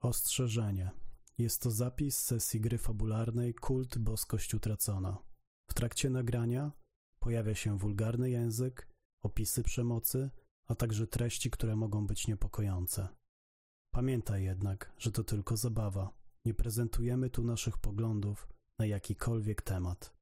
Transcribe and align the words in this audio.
Ostrzeżenie. 0.00 0.90
Jest 1.38 1.62
to 1.62 1.70
zapis 1.70 2.18
sesji 2.18 2.60
gry 2.60 2.78
fabularnej 2.78 3.54
Kult 3.54 3.98
Boskość 3.98 4.54
Utracona. 4.54 5.18
W 5.70 5.74
trakcie 5.74 6.10
nagrania 6.10 6.72
pojawia 7.18 7.54
się 7.54 7.78
wulgarny 7.78 8.30
język, 8.30 8.88
opisy 9.22 9.62
przemocy, 9.62 10.30
a 10.66 10.74
także 10.74 11.06
treści, 11.06 11.50
które 11.50 11.76
mogą 11.76 12.06
być 12.06 12.28
niepokojące. 12.28 13.08
Pamiętaj 13.90 14.44
jednak, 14.44 14.92
że 14.98 15.12
to 15.12 15.24
tylko 15.24 15.56
zabawa. 15.56 16.10
Nie 16.44 16.54
prezentujemy 16.54 17.30
tu 17.30 17.44
naszych 17.44 17.78
poglądów 17.78 18.48
na 18.78 18.86
jakikolwiek 18.86 19.62
temat. 19.62 20.17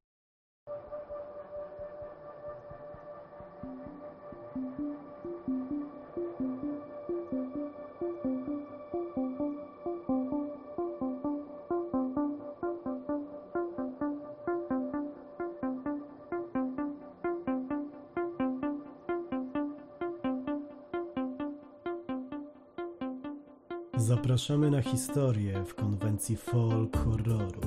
Zapraszamy 24.26 24.70
na 24.70 24.82
historię 24.82 25.64
w 25.64 25.74
konwencji 25.74 26.36
folk 26.36 26.96
horroru. 27.04 27.60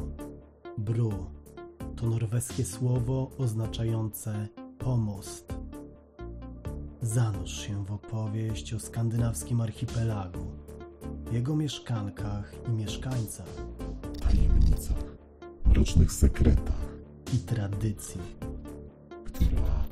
Bru 0.77 1.26
to 1.95 2.09
norweskie 2.09 2.66
słowo 2.66 3.32
oznaczające 3.38 4.48
pomost. 4.77 5.54
Zanurz 7.02 7.68
się 7.68 7.85
w 7.85 7.91
opowieść 7.91 8.73
o 8.73 8.80
skandynawskim 8.80 9.62
archipelagu, 9.62 10.45
jego 11.32 11.55
mieszkankach 11.55 12.54
i 12.68 12.71
mieszkańcach 12.71 13.55
tajemnicach, 14.21 15.04
mrocznych 15.66 16.12
sekretach, 16.12 16.98
i 17.34 17.38
tradycji, 17.38 18.21
która 19.23 19.85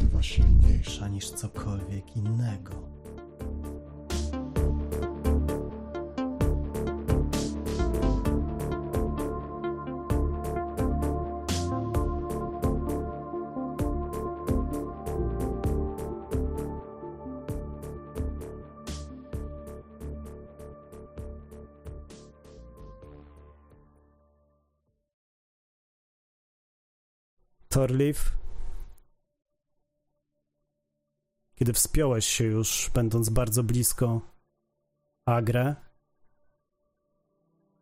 bywa 0.00 0.22
silniejsza. 0.22 1.08
niż 1.08 1.30
cokolwiek 1.30 2.16
innego. 2.16 2.83
Wspiąłeś 31.74 32.26
się 32.26 32.44
już, 32.44 32.90
będąc 32.94 33.28
bardzo 33.28 33.62
blisko 33.62 34.20
Agre, 35.26 35.76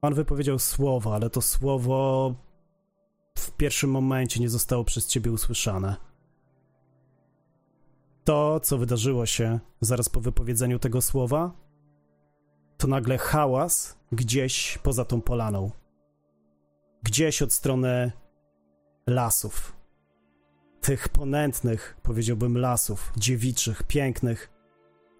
on 0.03 0.15
wypowiedział 0.15 0.59
słowo, 0.59 1.15
ale 1.15 1.31
to 1.31 1.43
słowo 1.43 2.35
w 3.39 3.51
pierwszym 3.51 3.91
momencie 3.91 4.41
nie 4.41 4.48
zostało 4.48 4.85
przez 4.85 5.07
ciebie 5.07 5.33
usłyszane. 5.33 5.97
To, 8.25 8.61
co 8.61 8.79
wydarzyło 8.79 9.27
się 9.27 9.61
zaraz 9.81 10.09
po 10.09 10.20
wypowiedzeniu 10.20 10.79
tego 10.79 11.03
słowa, 11.03 11.51
to 12.79 12.87
nagle 12.87 13.19
hałas 13.19 13.98
gdzieś 14.13 14.79
poza 14.79 15.05
tą 15.05 15.20
polaną. 15.20 15.70
Gdzieś 17.03 17.43
od 17.43 17.53
strony 17.53 18.13
lasów. 19.07 19.81
Tych 20.83 21.08
ponętnych, 21.08 21.96
powiedziałbym, 22.02 22.58
lasów, 22.58 23.12
dziewiczych, 23.17 23.83
pięknych, 23.83 24.51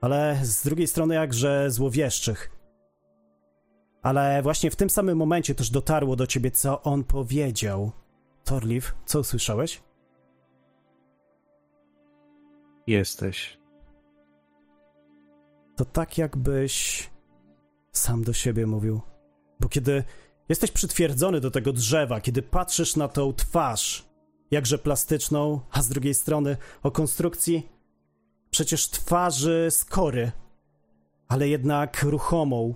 ale 0.01 0.39
z 0.43 0.63
drugiej 0.63 0.87
strony 0.87 1.15
jakże 1.15 1.71
złowieszczych. 1.71 2.51
Ale 4.03 4.43
właśnie 4.43 4.71
w 4.71 4.77
tym 4.77 4.91
samym 4.91 5.19
momencie 5.19 5.55
też 5.55 5.71
dotarło 5.71 6.17
do 6.17 6.27
ciebie, 6.27 6.51
co 6.51 6.83
on 6.83 7.05
powiedział. 7.05 7.93
Torliv, 8.45 8.95
co 9.07 9.21
usłyszałeś? 9.21 9.83
Jesteś. 12.87 13.59
To 15.77 15.85
tak 15.85 16.19
jakbyś 16.19 17.11
sam 17.93 18.25
do 18.25 18.33
siebie 18.33 18.67
mówił. 18.67 19.01
Bo 19.61 19.69
kiedy 19.69 20.05
jesteś 20.49 20.71
przytwierdzony 20.71 21.41
do 21.41 21.51
tego 21.51 21.73
drzewa, 21.73 22.21
kiedy 22.21 22.43
patrzysz 22.43 22.97
na 22.97 23.09
tą 23.09 23.33
twarz, 23.33 24.12
jakże 24.53 24.79
plastyczną, 24.79 25.61
a 25.71 25.83
z 25.83 25.89
drugiej 25.89 26.15
strony 26.15 26.57
o 26.83 26.91
konstrukcji 26.91 27.69
przecież 28.51 28.89
twarzy 28.89 29.69
skory, 29.71 30.33
ale 31.29 31.49
jednak 31.49 32.03
ruchomą. 32.03 32.75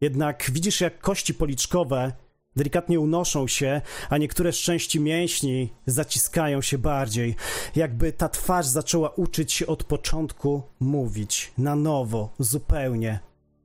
Jednak 0.00 0.50
widzisz, 0.52 0.80
jak 0.80 0.98
kości 0.98 1.34
policzkowe 1.34 2.12
delikatnie 2.56 3.00
unoszą 3.00 3.46
się, 3.46 3.80
a 4.10 4.18
niektóre 4.18 4.52
z 4.52 4.56
części 4.56 5.00
mięśni 5.00 5.72
zaciskają 5.86 6.62
się 6.62 6.78
bardziej, 6.78 7.36
jakby 7.76 8.12
ta 8.12 8.28
twarz 8.28 8.66
zaczęła 8.66 9.08
uczyć 9.08 9.52
się 9.52 9.66
od 9.66 9.84
początku 9.84 10.62
mówić 10.80 11.52
na 11.58 11.76
nowo, 11.76 12.34
zupełnie 12.38 13.20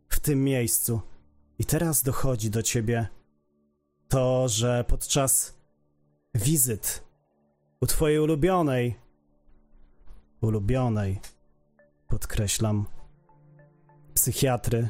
w 0.10 0.20
tym 0.20 0.44
miejscu. 0.44 1.02
I 1.60 1.66
teraz 1.66 2.04
dochodzi 2.04 2.50
do 2.50 2.64
ciebie 2.64 3.08
to, 4.08 4.48
że 4.48 4.86
podczas 4.88 5.54
wizyt 6.36 7.09
u 7.82 7.88
twojej 7.88 8.20
ulubionej, 8.20 8.96
ulubionej, 10.42 11.20
podkreślam, 12.08 12.86
psychiatry, 14.14 14.90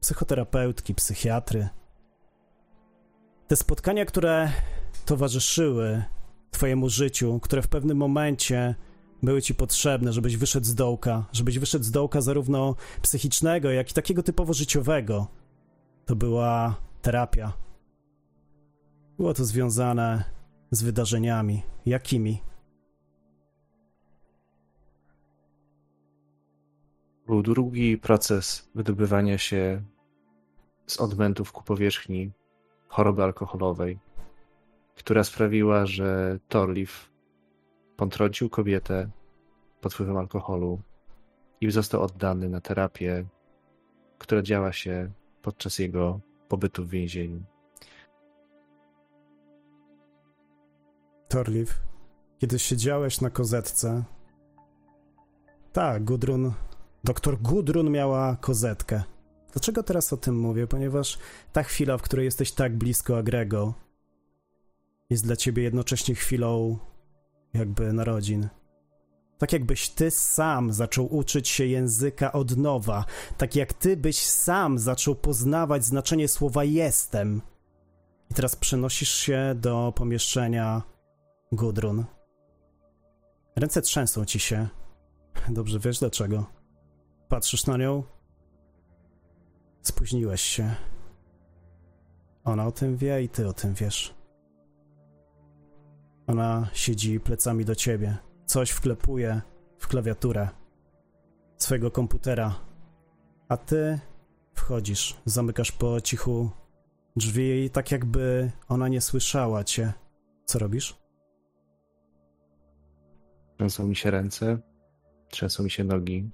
psychoterapeutki, 0.00 0.94
psychiatry, 0.94 1.68
te 3.46 3.56
spotkania, 3.56 4.04
które 4.04 4.52
towarzyszyły 5.06 6.04
Twojemu 6.50 6.88
życiu, 6.88 7.40
które 7.40 7.62
w 7.62 7.68
pewnym 7.68 7.96
momencie 7.96 8.74
były 9.22 9.42
Ci 9.42 9.54
potrzebne, 9.54 10.12
żebyś 10.12 10.36
wyszedł 10.36 10.66
z 10.66 10.74
dołka, 10.74 11.26
żebyś 11.32 11.58
wyszedł 11.58 11.84
z 11.84 11.90
dołka 11.90 12.20
zarówno 12.20 12.74
psychicznego, 13.02 13.70
jak 13.70 13.90
i 13.90 13.94
takiego 13.94 14.22
typowo 14.22 14.52
życiowego, 14.52 15.26
to 16.06 16.16
była 16.16 16.76
terapia. 17.02 17.52
Było 19.16 19.34
to 19.34 19.44
związane 19.44 20.37
z 20.70 20.82
wydarzeniami. 20.82 21.62
Jakimi? 21.86 22.42
Był 27.26 27.42
długi 27.42 27.98
proces 27.98 28.70
wydobywania 28.74 29.38
się 29.38 29.82
z 30.86 31.00
odmętów 31.00 31.52
ku 31.52 31.64
powierzchni 31.64 32.32
choroby 32.88 33.22
alkoholowej, 33.22 33.98
która 34.94 35.24
sprawiła, 35.24 35.86
że 35.86 36.38
Torliv 36.48 36.90
potrącił 37.96 38.50
kobietę 38.50 39.10
pod 39.80 39.94
wpływem 39.94 40.16
alkoholu 40.16 40.82
i 41.60 41.70
został 41.70 42.02
oddany 42.02 42.48
na 42.48 42.60
terapię, 42.60 43.24
która 44.18 44.42
działa 44.42 44.72
się 44.72 45.10
podczas 45.42 45.78
jego 45.78 46.20
pobytu 46.48 46.84
w 46.84 46.90
więzieniu. 46.90 47.44
Torliv, 51.28 51.74
kiedy 52.38 52.58
siedziałeś 52.58 53.20
na 53.20 53.30
kozetce. 53.30 54.04
Tak, 55.72 56.04
Gudrun. 56.04 56.52
Doktor 57.04 57.38
Gudrun 57.38 57.90
miała 57.90 58.36
kozetkę. 58.36 59.02
Dlaczego 59.52 59.82
teraz 59.82 60.12
o 60.12 60.16
tym 60.16 60.38
mówię? 60.38 60.66
Ponieważ 60.66 61.18
ta 61.52 61.62
chwila, 61.62 61.98
w 61.98 62.02
której 62.02 62.24
jesteś 62.24 62.52
tak 62.52 62.76
blisko 62.76 63.18
Agrego, 63.18 63.74
jest 65.10 65.24
dla 65.24 65.36
ciebie 65.36 65.62
jednocześnie 65.62 66.14
chwilą 66.14 66.78
jakby 67.54 67.92
narodzin. 67.92 68.48
Tak 69.38 69.52
jakbyś 69.52 69.88
ty 69.88 70.10
sam 70.10 70.72
zaczął 70.72 71.16
uczyć 71.16 71.48
się 71.48 71.66
języka 71.66 72.32
od 72.32 72.56
nowa, 72.56 73.04
tak 73.38 73.56
jak 73.56 73.72
ty 73.72 73.96
byś 73.96 74.18
sam 74.18 74.78
zaczął 74.78 75.14
poznawać 75.14 75.84
znaczenie 75.84 76.28
słowa 76.28 76.64
jestem. 76.64 77.42
I 78.30 78.34
teraz 78.34 78.56
przenosisz 78.56 79.14
się 79.14 79.54
do 79.56 79.92
pomieszczenia 79.96 80.82
Gudrun. 81.52 82.04
Ręce 83.56 83.82
trzęsą 83.82 84.24
ci 84.24 84.38
się. 84.38 84.68
Dobrze 85.48 85.78
wiesz 85.78 85.98
dlaczego. 85.98 86.46
Patrzysz 87.28 87.66
na 87.66 87.76
nią. 87.76 88.02
Spóźniłeś 89.82 90.40
się. 90.40 90.74
Ona 92.44 92.66
o 92.66 92.72
tym 92.72 92.96
wie 92.96 93.22
i 93.22 93.28
ty 93.28 93.48
o 93.48 93.52
tym 93.52 93.74
wiesz. 93.74 94.14
Ona 96.26 96.68
siedzi 96.72 97.20
plecami 97.20 97.64
do 97.64 97.74
ciebie. 97.74 98.16
Coś 98.46 98.70
wklepuje 98.70 99.40
w 99.78 99.88
klawiaturę 99.88 100.48
swojego 101.56 101.90
komputera. 101.90 102.54
A 103.48 103.56
ty 103.56 103.98
wchodzisz. 104.54 105.20
Zamykasz 105.24 105.72
po 105.72 106.00
cichu 106.00 106.50
drzwi 107.16 107.70
tak 107.70 107.92
jakby 107.92 108.52
ona 108.68 108.88
nie 108.88 109.00
słyszała 109.00 109.64
cię. 109.64 109.92
Co 110.44 110.58
robisz? 110.58 111.07
Trzęsą 113.58 113.86
mi 113.86 113.96
się 113.96 114.10
ręce, 114.10 114.58
trzęsą 115.28 115.62
mi 115.62 115.70
się 115.70 115.84
nogi. 115.84 116.30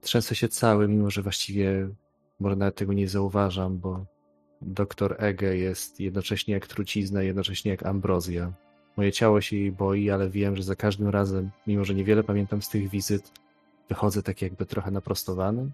Trzęsę 0.00 0.34
się 0.34 0.48
cały, 0.48 0.88
mimo 0.88 1.10
że 1.10 1.22
właściwie 1.22 1.88
może 2.40 2.56
nawet 2.56 2.74
tego 2.74 2.92
nie 2.92 3.08
zauważam, 3.08 3.78
bo 3.78 4.06
doktor 4.62 5.16
Ege 5.18 5.56
jest 5.56 6.00
jednocześnie 6.00 6.54
jak 6.54 6.66
trucizna, 6.66 7.22
jednocześnie 7.22 7.70
jak 7.70 7.86
ambrozja. 7.86 8.52
Moje 8.96 9.12
ciało 9.12 9.40
się 9.40 9.56
jej 9.56 9.72
boi, 9.72 10.10
ale 10.10 10.30
wiem, 10.30 10.56
że 10.56 10.62
za 10.62 10.76
każdym 10.76 11.08
razem, 11.08 11.50
mimo 11.66 11.84
że 11.84 11.94
niewiele 11.94 12.24
pamiętam 12.24 12.62
z 12.62 12.68
tych 12.68 12.88
wizyt, 12.88 13.32
wychodzę 13.88 14.22
tak 14.22 14.42
jakby 14.42 14.66
trochę 14.66 14.90
naprostowany, 14.90 15.70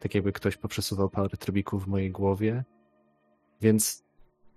tak 0.00 0.14
jakby 0.14 0.32
ktoś 0.32 0.56
poprzesuwał 0.56 1.10
parę 1.10 1.28
trybików 1.28 1.84
w 1.84 1.88
mojej 1.88 2.10
głowie. 2.10 2.64
Więc 3.60 4.04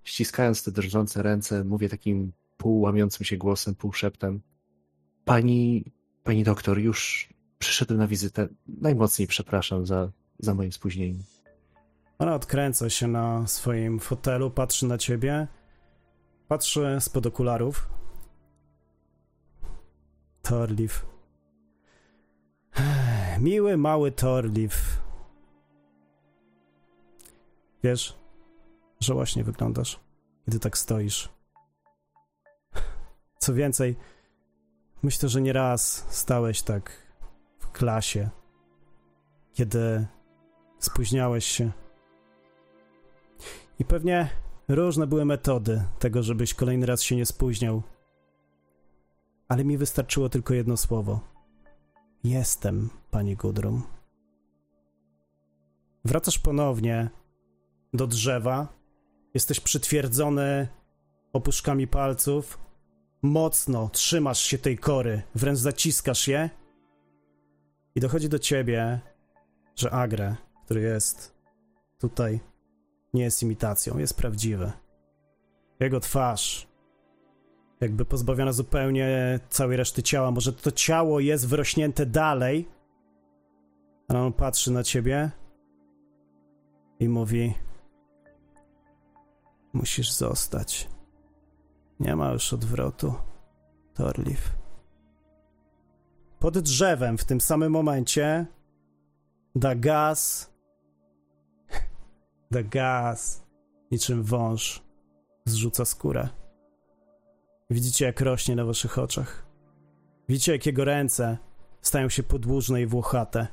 ściskając 0.04 0.62
te 0.62 0.70
drżące 0.70 1.22
ręce, 1.22 1.64
mówię 1.64 1.88
takim 1.88 2.32
półłamiącym 2.56 3.24
się 3.24 3.36
głosem, 3.36 3.74
półszeptem. 3.74 4.40
Pani, 5.26 5.84
pani 6.24 6.44
doktor, 6.44 6.78
już 6.78 7.28
przyszedłem 7.58 7.98
na 7.98 8.06
wizytę. 8.06 8.48
Najmocniej 8.66 9.28
przepraszam 9.28 9.86
za, 9.86 10.10
za 10.38 10.54
moje 10.54 10.72
spóźnienie. 10.72 11.18
Ona 12.18 12.34
odkręca 12.34 12.90
się 12.90 13.06
na 13.08 13.46
swoim 13.46 14.00
fotelu, 14.00 14.50
patrzy 14.50 14.86
na 14.86 14.98
ciebie, 14.98 15.46
patrzy 16.48 16.96
spod 17.00 17.26
okularów. 17.26 17.88
Torliv. 20.42 20.92
Miły, 23.40 23.76
mały 23.76 24.12
Torliv. 24.12 24.74
Wiesz, 27.84 28.18
że 29.00 29.14
właśnie 29.14 29.44
wyglądasz, 29.44 30.00
kiedy 30.44 30.58
tak 30.58 30.78
stoisz. 30.78 31.28
Co 33.38 33.54
więcej, 33.54 33.96
myślę, 35.02 35.28
że 35.28 35.40
nie 35.40 35.52
raz 35.52 36.06
stałeś 36.08 36.62
tak 36.62 37.02
w 37.58 37.70
klasie, 37.70 38.30
kiedy 39.52 40.06
spóźniałeś 40.78 41.46
się. 41.46 41.72
I 43.78 43.84
pewnie 43.84 44.28
różne 44.68 45.06
były 45.06 45.24
metody 45.24 45.82
tego, 45.98 46.22
żebyś 46.22 46.54
kolejny 46.54 46.86
raz 46.86 47.02
się 47.02 47.16
nie 47.16 47.26
spóźniał. 47.26 47.82
Ale 49.48 49.64
mi 49.64 49.78
wystarczyło 49.78 50.28
tylko 50.28 50.54
jedno 50.54 50.76
słowo. 50.76 51.20
Jestem, 52.24 52.90
pani 53.10 53.36
Gudrum. 53.36 53.82
Wracasz 56.04 56.38
ponownie 56.38 57.10
do 57.92 58.06
drzewa. 58.06 58.68
Jesteś 59.34 59.60
przytwierdzony 59.60 60.68
opuszkami 61.32 61.86
palców. 61.86 62.65
Mocno 63.26 63.88
trzymasz 63.92 64.40
się 64.40 64.58
tej 64.58 64.78
kory, 64.78 65.22
wręcz 65.34 65.58
zaciskasz 65.58 66.28
je. 66.28 66.50
I 67.94 68.00
dochodzi 68.00 68.28
do 68.28 68.38
ciebie, 68.38 69.00
że 69.76 69.90
Agre, 69.90 70.36
który 70.64 70.80
jest 70.80 71.34
tutaj, 71.98 72.40
nie 73.14 73.22
jest 73.22 73.42
imitacją, 73.42 73.98
jest 73.98 74.16
prawdziwy. 74.16 74.72
Jego 75.80 76.00
twarz, 76.00 76.68
jakby 77.80 78.04
pozbawiona 78.04 78.52
zupełnie 78.52 79.40
całej 79.48 79.76
reszty 79.76 80.02
ciała. 80.02 80.30
Może 80.30 80.52
to 80.52 80.70
ciało 80.70 81.20
jest 81.20 81.48
wyrośnięte 81.48 82.06
dalej, 82.06 82.68
ale 84.08 84.20
on 84.20 84.32
patrzy 84.32 84.72
na 84.72 84.82
ciebie 84.82 85.30
i 87.00 87.08
mówi: 87.08 87.54
Musisz 89.72 90.12
zostać. 90.12 90.95
Nie 92.00 92.16
ma 92.16 92.32
już 92.32 92.52
odwrotu, 92.52 93.14
Torliv. 93.94 94.54
Pod 96.38 96.58
drzewem 96.58 97.18
w 97.18 97.24
tym 97.24 97.40
samym 97.40 97.72
momencie 97.72 98.46
da 99.54 99.74
gaz, 99.74 100.50
da 102.50 102.62
gaz, 102.62 103.46
niczym 103.90 104.22
wąż 104.22 104.82
zrzuca 105.44 105.84
skórę. 105.84 106.28
Widzicie, 107.70 108.04
jak 108.04 108.20
rośnie 108.20 108.56
na 108.56 108.64
waszych 108.64 108.98
oczach. 108.98 109.46
Widzicie, 110.28 110.52
jak 110.52 110.66
jego 110.66 110.84
ręce 110.84 111.38
stają 111.82 112.08
się 112.08 112.22
podłużne 112.22 112.82
i 112.82 112.86
włochate. 112.86 113.46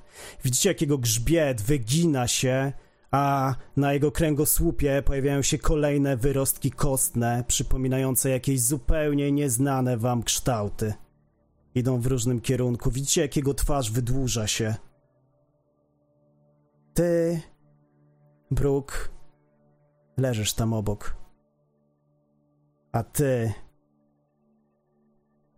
Widzicie, 0.43 0.69
jak 0.69 0.81
jego 0.81 0.97
grzbiet 0.97 1.61
wygina 1.61 2.27
się, 2.27 2.73
a 3.13 3.55
na 3.77 3.93
jego 3.93 4.11
kręgosłupie 4.11 5.03
pojawiają 5.05 5.41
się 5.41 5.57
kolejne 5.57 6.17
wyrostki 6.17 6.71
kostne, 6.71 7.43
przypominające 7.47 8.29
jakieś 8.29 8.61
zupełnie 8.61 9.31
nieznane 9.31 9.97
wam 9.97 10.23
kształty. 10.23 10.93
Idą 11.75 12.01
w 12.01 12.05
różnym 12.05 12.41
kierunku. 12.41 12.91
Widzicie, 12.91 13.21
jak 13.21 13.35
jego 13.35 13.53
twarz 13.53 13.91
wydłuża 13.91 14.47
się. 14.47 14.75
Ty, 16.93 17.41
Brooke, 18.51 18.95
leżysz 20.17 20.53
tam 20.53 20.73
obok. 20.73 21.15
A 22.91 23.03
ty, 23.03 23.53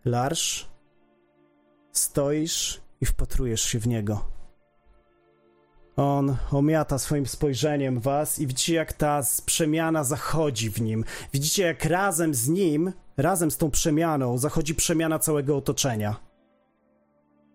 Larsz, 0.06 0.70
stoisz 1.92 2.82
i 3.02 3.06
wpatrujesz 3.06 3.62
się 3.62 3.80
w 3.80 3.88
niego. 3.88 4.35
On 5.96 6.38
omiata 6.52 7.00
swoim 7.00 7.26
spojrzeniem 7.26 8.00
was 8.00 8.40
i 8.40 8.48
widzicie, 8.48 8.74
jak 8.76 8.94
ta 8.94 9.22
przemiana 9.46 10.04
zachodzi 10.04 10.70
w 10.70 10.82
nim. 10.82 11.04
Widzicie, 11.34 11.64
jak 11.64 11.86
razem 11.86 12.34
z 12.34 12.48
nim, 12.50 12.94
razem 13.18 13.52
z 13.52 13.58
tą 13.58 13.72
przemianą, 13.72 14.38
zachodzi 14.38 14.76
przemiana 14.76 15.20
całego 15.20 15.58
otoczenia. 15.58 16.16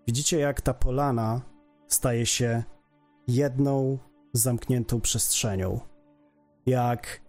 Widzicie, 0.07 0.39
jak 0.39 0.61
ta 0.61 0.75
polana 0.75 1.41
staje 1.89 2.27
się 2.27 2.63
jedną 3.29 3.99
zamkniętą 4.33 5.01
przestrzenią. 5.01 5.81
Jak 6.67 7.21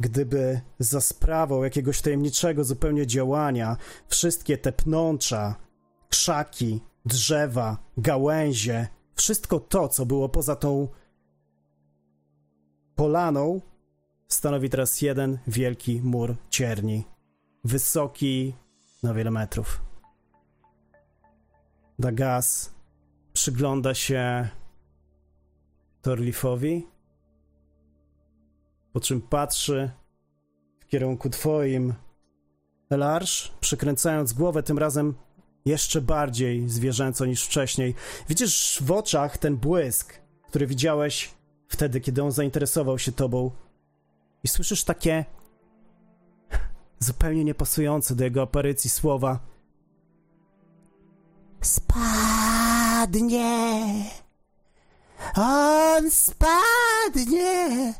gdyby 0.00 0.60
za 0.78 1.00
sprawą 1.00 1.62
jakiegoś 1.62 2.00
tajemniczego 2.00 2.64
zupełnie 2.64 3.06
działania 3.06 3.76
wszystkie 4.08 4.58
te 4.58 4.72
pnącza, 4.72 5.54
krzaki, 6.08 6.80
drzewa, 7.06 7.78
gałęzie, 7.96 8.88
wszystko 9.14 9.60
to, 9.60 9.88
co 9.88 10.06
było 10.06 10.28
poza 10.28 10.56
tą 10.56 10.88
polaną, 12.94 13.60
stanowi 14.28 14.70
teraz 14.70 15.02
jeden 15.02 15.38
wielki 15.46 16.00
mur 16.02 16.36
cierni, 16.50 17.04
wysoki 17.64 18.54
na 19.02 19.14
wiele 19.14 19.30
metrów. 19.30 19.80
Dagas 21.98 22.74
przygląda 23.32 23.94
się 23.94 24.48
Torlifowi, 26.02 26.86
po 28.92 29.00
czym 29.00 29.20
patrzy 29.20 29.90
w 30.80 30.86
kierunku 30.86 31.30
twoim. 31.30 31.94
Elarsz, 32.90 33.52
przykręcając 33.60 34.32
głowę 34.32 34.62
tym 34.62 34.78
razem 34.78 35.14
jeszcze 35.64 36.00
bardziej 36.00 36.68
zwierzęco 36.68 37.26
niż 37.26 37.44
wcześniej. 37.44 37.94
Widzisz 38.28 38.78
w 38.82 38.92
oczach 38.92 39.38
ten 39.38 39.56
błysk, 39.56 40.14
który 40.48 40.66
widziałeś 40.66 41.30
wtedy, 41.68 42.00
kiedy 42.00 42.22
on 42.22 42.32
zainteresował 42.32 42.98
się 42.98 43.12
tobą. 43.12 43.50
I 44.44 44.48
słyszysz 44.48 44.84
takie 44.84 45.24
zupełnie 46.98 47.44
niepasujące 47.44 48.14
do 48.14 48.24
jego 48.24 48.42
aparycji 48.42 48.90
słowa. 48.90 49.40
Spadnie! 51.60 53.24
On 55.36 56.10
spadnie! 56.10 57.94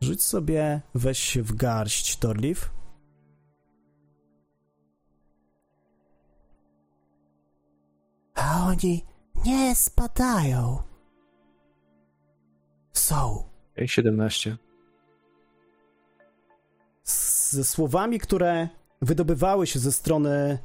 Rzuć 0.00 0.22
sobie, 0.22 0.80
weź 0.94 1.18
się 1.18 1.42
w 1.42 1.54
garść, 1.54 2.16
Torliv. 2.16 2.79
A 8.42 8.66
oni 8.66 9.04
nie 9.44 9.74
spadają. 9.74 10.78
Są. 12.92 13.44
Ej, 13.76 13.88
17. 13.88 14.56
Z- 17.04 17.52
Ze 17.52 17.64
słowami, 17.64 18.18
które 18.20 18.68
wydobywały 19.02 19.66
się 19.66 19.78
ze 19.78 19.92
strony 19.92 20.58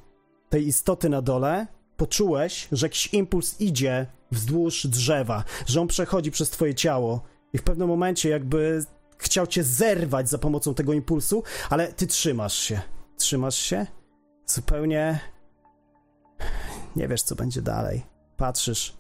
tej 0.50 0.67
istoty 0.67 1.10
na 1.10 1.22
dole, 1.22 1.67
poczułeś, 1.98 2.67
że 2.72 2.86
jakiś 2.86 3.13
impuls 3.13 3.62
idzie 3.62 4.05
wzdłuż 4.32 4.88
drzewa, 4.88 5.44
że 5.65 5.82
on 5.82 5.88
przechodzi 5.88 6.32
przez 6.32 6.50
twoje 6.50 6.75
ciało 6.75 7.22
i 7.53 7.58
w 7.58 7.63
pewnym 7.63 7.88
momencie 7.88 8.29
jakby 8.29 8.86
chciał 9.17 9.48
cię 9.48 9.63
zerwać 9.63 10.29
za 10.29 10.38
pomocą 10.38 10.74
tego 10.74 10.94
impulsu, 10.94 11.44
ale 11.70 11.94
ty 11.94 12.08
trzymasz 12.08 12.55
się. 12.55 12.82
Trzymasz 13.17 13.55
się? 13.55 13.86
Zupełnie 14.46 15.20
nie 16.95 17.07
wiesz, 17.07 17.23
co 17.23 17.35
będzie 17.35 17.61
dalej. 17.61 18.05
Patrzysz. 18.37 18.97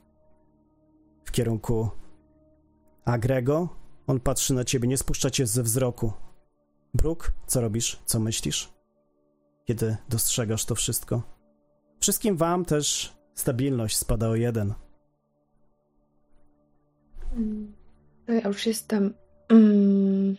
w 1.25 1.31
kierunku 1.31 1.89
Agrego. 3.05 3.69
On 4.07 4.19
patrzy 4.19 4.53
na 4.53 4.63
ciebie, 4.63 4.87
nie 4.87 4.97
spuszcza 4.97 5.29
cię 5.29 5.47
ze 5.47 5.63
wzroku. 5.63 6.13
Brooke, 6.93 7.31
co 7.47 7.61
robisz? 7.61 7.99
Co 8.05 8.19
myślisz? 8.19 8.69
Kiedy 9.65 9.97
dostrzegasz 10.09 10.65
to 10.65 10.75
wszystko? 10.75 11.21
Wszystkim 11.99 12.37
wam 12.37 12.65
też 12.65 13.13
stabilność 13.33 13.97
spada 13.97 14.27
o 14.27 14.35
jeden. 14.35 14.73
Ja 18.27 18.47
już 18.47 18.65
jestem. 18.65 19.13
Mm, 19.49 20.35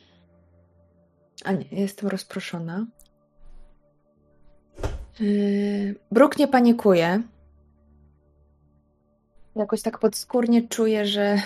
a 1.45 1.53
nie, 1.53 1.67
jestem 1.71 2.09
rozproszona. 2.09 2.87
Yy, 5.21 5.95
Bruk 6.11 6.39
nie 6.39 6.49
panikuje. 6.49 7.23
Jakoś 9.57 9.83
tak 9.83 9.99
podskórnie 9.99 10.69
czuję, 10.69 11.07
że. 11.07 11.37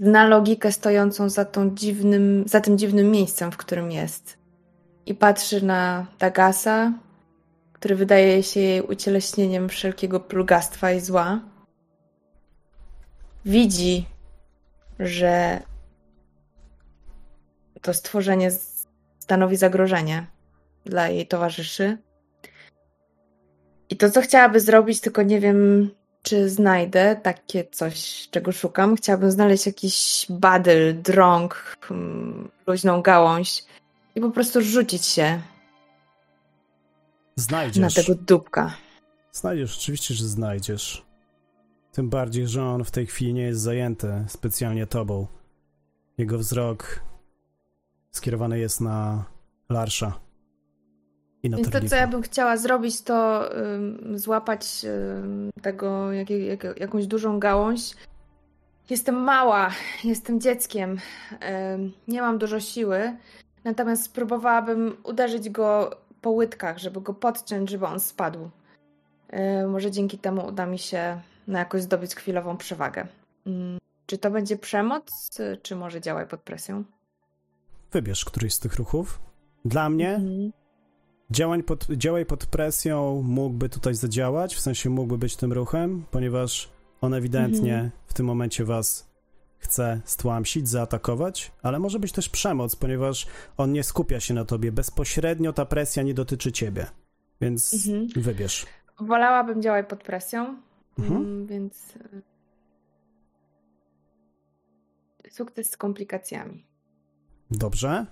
Zna 0.00 0.26
logikę 0.26 0.72
stojącą 0.72 1.28
za, 1.28 1.44
tą 1.44 1.74
dziwnym, 1.74 2.44
za 2.46 2.60
tym 2.60 2.78
dziwnym 2.78 3.10
miejscem, 3.10 3.52
w 3.52 3.56
którym 3.56 3.90
jest. 3.90 4.38
I 5.06 5.14
patrzy 5.14 5.64
na 5.64 6.06
Dagasa, 6.18 6.92
który 7.72 7.96
wydaje 7.96 8.42
się 8.42 8.60
jej 8.60 8.82
ucieleśnieniem 8.82 9.68
wszelkiego 9.68 10.20
plugastwa 10.20 10.92
i 10.92 11.00
zła. 11.00 11.40
Widzi, 13.44 14.06
że 14.98 15.62
to 17.82 17.94
stworzenie 17.94 18.50
stanowi 19.18 19.56
zagrożenie 19.56 20.26
dla 20.84 21.08
jej 21.08 21.26
towarzyszy. 21.26 21.98
I 23.92 23.96
to, 23.96 24.10
co 24.10 24.20
chciałaby 24.20 24.60
zrobić, 24.60 25.00
tylko 25.00 25.22
nie 25.22 25.40
wiem, 25.40 25.90
czy 26.22 26.48
znajdę 26.48 27.16
takie 27.22 27.64
coś, 27.64 28.28
czego 28.30 28.52
szukam. 28.52 28.96
Chciałabym 28.96 29.30
znaleźć 29.30 29.66
jakiś 29.66 30.26
badyl, 30.30 31.02
drąg, 31.02 31.76
hmm, 31.80 32.50
luźną 32.66 33.02
gałąź 33.02 33.64
i 34.14 34.20
po 34.20 34.30
prostu 34.30 34.62
rzucić 34.62 35.06
się 35.06 35.40
Znajdziesz. 37.36 37.76
na 37.76 37.90
tego 37.90 38.14
dupka. 38.14 38.74
Znajdziesz, 39.32 39.78
oczywiście, 39.78 40.14
że 40.14 40.24
znajdziesz. 40.24 41.04
Tym 41.92 42.08
bardziej, 42.10 42.48
że 42.48 42.64
on 42.64 42.84
w 42.84 42.90
tej 42.90 43.06
chwili 43.06 43.34
nie 43.34 43.42
jest 43.42 43.60
zajęty 43.60 44.24
specjalnie 44.28 44.86
tobą. 44.86 45.26
Jego 46.18 46.38
wzrok 46.38 47.00
skierowany 48.10 48.58
jest 48.58 48.80
na 48.80 49.24
Larsza. 49.68 50.21
Więc 51.44 51.70
to, 51.70 51.80
co 51.88 51.96
ja 51.96 52.06
bym 52.06 52.22
chciała 52.22 52.56
zrobić, 52.56 53.02
to 53.02 53.48
złapać 54.14 54.86
tego, 55.62 56.12
jak, 56.12 56.30
jak, 56.30 56.64
jakąś 56.80 57.06
dużą 57.06 57.40
gałąź. 57.40 57.94
Jestem 58.90 59.14
mała, 59.14 59.70
jestem 60.04 60.40
dzieckiem, 60.40 60.98
nie 62.08 62.20
mam 62.20 62.38
dużo 62.38 62.60
siły, 62.60 63.16
natomiast 63.64 64.02
spróbowałabym 64.04 64.96
uderzyć 65.04 65.50
go 65.50 65.96
po 66.20 66.30
łydkach, 66.30 66.78
żeby 66.78 67.00
go 67.00 67.14
podciąć, 67.14 67.70
żeby 67.70 67.86
on 67.86 68.00
spadł. 68.00 68.50
Ym, 69.62 69.70
może 69.70 69.90
dzięki 69.90 70.18
temu 70.18 70.46
uda 70.46 70.66
mi 70.66 70.78
się 70.78 71.20
na 71.46 71.58
jakoś 71.58 71.82
zdobyć 71.82 72.14
chwilową 72.14 72.56
przewagę. 72.56 73.06
Czy 74.06 74.18
to 74.18 74.30
będzie 74.30 74.56
przemoc, 74.56 75.30
czy 75.62 75.76
może 75.76 76.00
działaj 76.00 76.26
pod 76.26 76.40
presją? 76.40 76.84
Wybierz 77.92 78.24
któryś 78.24 78.54
z 78.54 78.60
tych 78.60 78.74
ruchów. 78.74 79.20
Dla 79.64 79.88
mnie 79.88 80.14
Mhm. 80.14 80.52
Działań 81.32 81.62
pod, 81.62 81.86
działaj 81.90 82.26
pod 82.26 82.46
presją 82.46 83.22
mógłby 83.22 83.68
tutaj 83.68 83.94
zadziałać, 83.94 84.54
w 84.54 84.60
sensie 84.60 84.90
mógłby 84.90 85.18
być 85.18 85.36
tym 85.36 85.52
ruchem, 85.52 86.04
ponieważ 86.10 86.70
on 87.00 87.14
ewidentnie 87.14 87.74
Mhm. 87.74 87.90
w 88.06 88.14
tym 88.14 88.26
momencie 88.26 88.64
was 88.64 89.12
chce 89.58 90.00
stłamsić, 90.04 90.68
zaatakować, 90.68 91.52
ale 91.62 91.78
może 91.78 91.98
być 91.98 92.12
też 92.12 92.28
przemoc, 92.28 92.76
ponieważ 92.76 93.26
on 93.56 93.72
nie 93.72 93.82
skupia 93.84 94.20
się 94.20 94.34
na 94.34 94.44
tobie. 94.44 94.72
Bezpośrednio 94.72 95.52
ta 95.52 95.66
presja 95.66 96.02
nie 96.02 96.14
dotyczy 96.14 96.52
ciebie. 96.52 96.86
Więc 97.40 97.74
Mhm. 97.74 98.08
wybierz. 98.16 98.66
Wolałabym 99.00 99.62
działać 99.62 99.88
pod 99.88 100.02
presją, 100.02 100.56
Mhm. 100.98 101.16
mm, 101.22 101.46
więc 101.46 101.96
y, 105.26 105.30
sukces 105.30 105.70
z 105.70 105.76
komplikacjami. 105.76 106.66
Dobrze. 107.50 108.06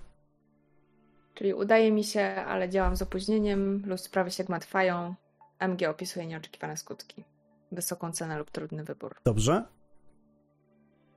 Czyli 1.33 1.53
udaje 1.53 1.91
mi 1.91 2.03
się, 2.03 2.21
ale 2.47 2.69
działam 2.69 2.95
z 2.95 3.01
opóźnieniem 3.01 3.83
lub 3.85 3.99
sprawy 3.99 4.31
się 4.31 4.43
gmatwają. 4.43 5.15
MG 5.59 5.89
opisuje 5.89 6.27
nieoczekiwane 6.27 6.77
skutki. 6.77 7.23
Wysoką 7.71 8.11
cenę 8.11 8.37
lub 8.37 8.51
trudny 8.51 8.83
wybór. 8.83 9.15
Dobrze. 9.25 9.63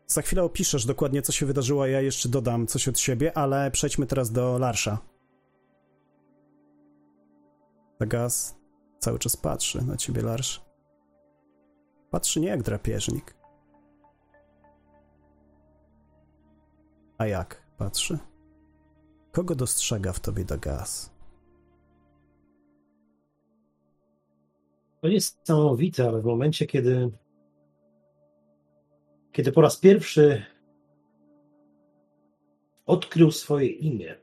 Za 0.07 0.23
chwilę 0.23 0.43
opiszesz 0.43 0.87
dokładnie, 0.87 1.23
co 1.23 1.33
się 1.33 1.47
wydarzyło, 1.47 1.87
ja 1.87 2.01
jeszcze 2.01 2.29
dodam 2.29 2.67
coś 2.67 2.89
od 2.89 2.99
siebie, 2.99 3.39
ale 3.39 3.71
przejdźmy 3.71 4.07
teraz 4.07 4.33
do 4.33 4.59
Larsza. 4.59 4.99
Zagas 8.01 8.57
cały 8.99 9.19
czas 9.19 9.37
patrzy 9.37 9.85
na 9.85 9.97
ciebie, 9.97 10.23
Larsz. 10.23 10.65
Patrzy 12.11 12.41
nie 12.41 12.49
jak 12.49 12.63
drapieżnik. 12.63 13.35
A 17.19 17.27
jak 17.27 17.63
patrzy? 17.77 18.19
Kogo 19.35 19.55
dostrzega 19.55 20.13
w 20.13 20.21
tobie 20.21 20.45
Dagas? 20.45 21.11
To 25.01 25.09
jest 25.09 25.39
niesamowite, 25.39 26.09
ale 26.09 26.21
w 26.21 26.25
momencie, 26.25 26.67
kiedy, 26.67 27.11
kiedy 29.33 29.53
po 29.53 29.61
raz 29.61 29.77
pierwszy 29.77 30.45
odkrył 32.87 33.31
swoje 33.31 33.67
imię, 33.67 34.23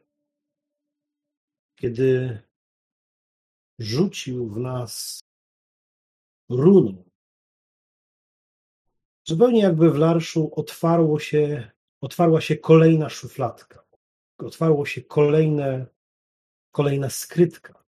kiedy 1.75 2.39
rzucił 3.79 4.49
w 4.49 4.57
nas 4.57 5.19
runą, 6.49 7.03
zupełnie 9.23 9.61
jakby 9.61 9.91
w 9.91 9.97
Larszu 9.97 10.51
otwarło 10.55 11.19
się, 11.19 11.71
otwarła 12.01 12.41
się 12.41 12.57
kolejna 12.57 13.09
szufladka, 13.09 13.90
otwarło 14.45 14.85
się 14.85 15.01
kolejne, 15.01 15.85
kolejna 16.71 17.09
skrytka. 17.09 17.83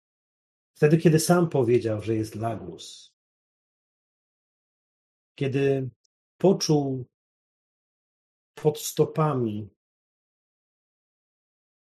Wtedy, 0.74 0.98
kiedy 0.98 1.20
sam 1.20 1.50
powiedział, 1.50 2.02
że 2.02 2.16
jest 2.16 2.36
Lagus. 2.36 3.14
Kiedy 5.36 5.90
poczuł 6.38 7.06
pod 8.56 8.80
stopami 8.80 9.70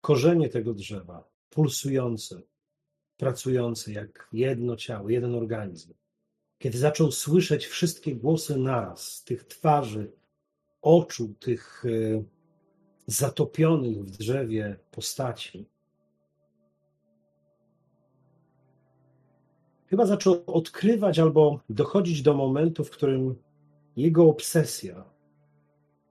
korzenie 0.01 0.49
tego 0.49 0.75
drzewa, 0.75 1.31
pulsujące, 1.51 2.43
pracujące 3.17 3.93
jak 3.93 4.29
jedno 4.33 4.77
ciało, 4.77 5.09
jeden 5.09 5.35
organizm. 5.35 5.95
Kiedy 6.59 6.79
zaczął 6.79 7.13
słyszeć 7.13 7.67
wszystkie 7.67 8.17
głosy 8.17 8.59
naraz, 8.59 9.25
tych 9.25 9.45
twarzy, 9.45 10.13
oczu, 10.83 11.35
tych 11.35 11.85
e, 11.85 12.25
zatopionych 13.11 14.05
w 14.05 14.11
drzewie 14.11 14.77
postaci, 14.91 15.67
chyba 19.87 20.07
zaczął 20.07 20.43
odkrywać 20.47 21.19
albo 21.19 21.61
dochodzić 21.71 22.23
do 22.23 22.35
momentu, 22.35 22.85
w 22.85 22.91
którym 22.91 23.35
jego 23.97 24.29
obsesja, 24.29 25.05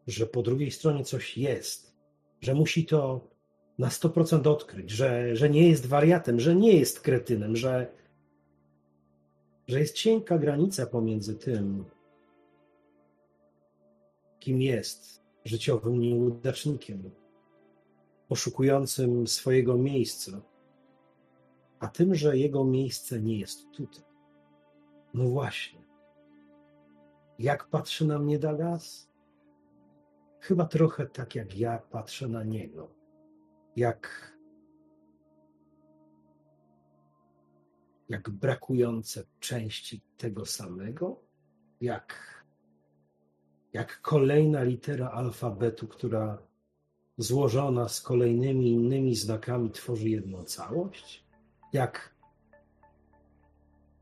że 0.08 0.26
po 0.26 0.42
drugiej 0.42 0.72
stronie 0.72 1.04
coś 1.04 1.38
jest, 1.38 1.96
że 2.42 2.54
musi 2.54 2.86
to 2.86 3.28
na 3.78 3.90
100% 3.90 4.48
odkryć, 4.48 4.92
że, 4.92 5.36
że 5.36 5.50
nie 5.50 5.70
jest 5.70 5.86
wariatem, 5.86 6.40
że 6.40 6.56
nie 6.56 6.74
jest 6.74 7.00
kretynem, 7.00 7.56
że, 7.56 7.92
że 9.68 9.80
jest 9.80 9.96
cienka 9.96 10.38
granica 10.38 10.86
pomiędzy 10.86 11.36
tym, 11.36 11.86
kim 14.40 14.62
jest, 14.62 15.19
życiowym 15.46 16.00
nieudacznikiem, 16.00 17.12
poszukującym 18.28 19.28
swojego 19.28 19.78
miejsca, 19.78 20.42
a 21.80 21.88
tym, 21.88 22.16
że 22.16 22.38
jego 22.38 22.64
miejsce 22.64 23.22
nie 23.22 23.40
jest 23.40 23.72
tutaj. 23.72 24.04
No 25.14 25.30
właśnie. 25.30 25.80
Jak 27.40 27.68
patrzy 27.68 28.08
na 28.08 28.20
mnie 28.20 28.40
Dagas? 28.40 29.10
Chyba 30.40 30.66
trochę 30.66 31.08
tak, 31.08 31.36
jak 31.36 31.58
ja 31.58 31.78
patrzę 31.78 32.28
na 32.28 32.44
niego. 32.44 32.90
Jak, 33.76 34.34
jak 38.10 38.30
brakujące 38.30 39.24
części 39.40 40.02
tego 40.18 40.46
samego? 40.46 41.22
Jak, 41.82 42.39
jak 43.74 44.02
kolejna 44.02 44.64
litera 44.64 45.10
alfabetu, 45.10 45.88
która 45.88 46.38
złożona 47.18 47.88
z 47.88 48.02
kolejnymi 48.02 48.72
innymi 48.72 49.16
znakami 49.16 49.72
tworzy 49.72 50.10
jedną 50.10 50.44
całość? 50.44 51.30
jak, 51.74 52.16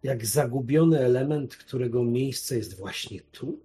jak 0.03 0.25
zagubiony 0.25 0.99
element, 0.99 1.55
którego 1.55 2.03
miejsce 2.03 2.57
jest 2.57 2.77
właśnie 2.79 3.21
tu? 3.21 3.59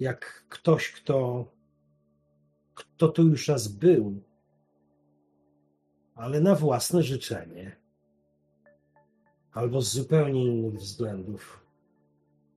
Jak 0.00 0.44
ktoś, 0.48 0.92
kto, 0.92 1.46
kto 2.74 3.08
tu 3.08 3.22
już 3.28 3.48
raz 3.48 3.68
był, 3.68 4.22
ale 6.14 6.40
na 6.40 6.54
własne 6.54 7.02
życzenie, 7.02 7.76
albo 9.52 9.82
z 9.82 9.92
zupełnie 9.92 10.44
innych 10.44 10.74
względów, 10.74 11.61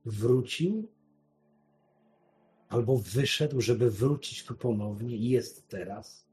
wrócił, 0.06 0.88
albo 2.70 2.98
wyszedł, 2.98 3.62
żeby 3.62 3.92
wrócić 3.92 4.46
tu 4.46 4.56
ponownie 4.56 5.18
i 5.18 5.30
jest 5.30 5.68
teraz. 5.68 6.28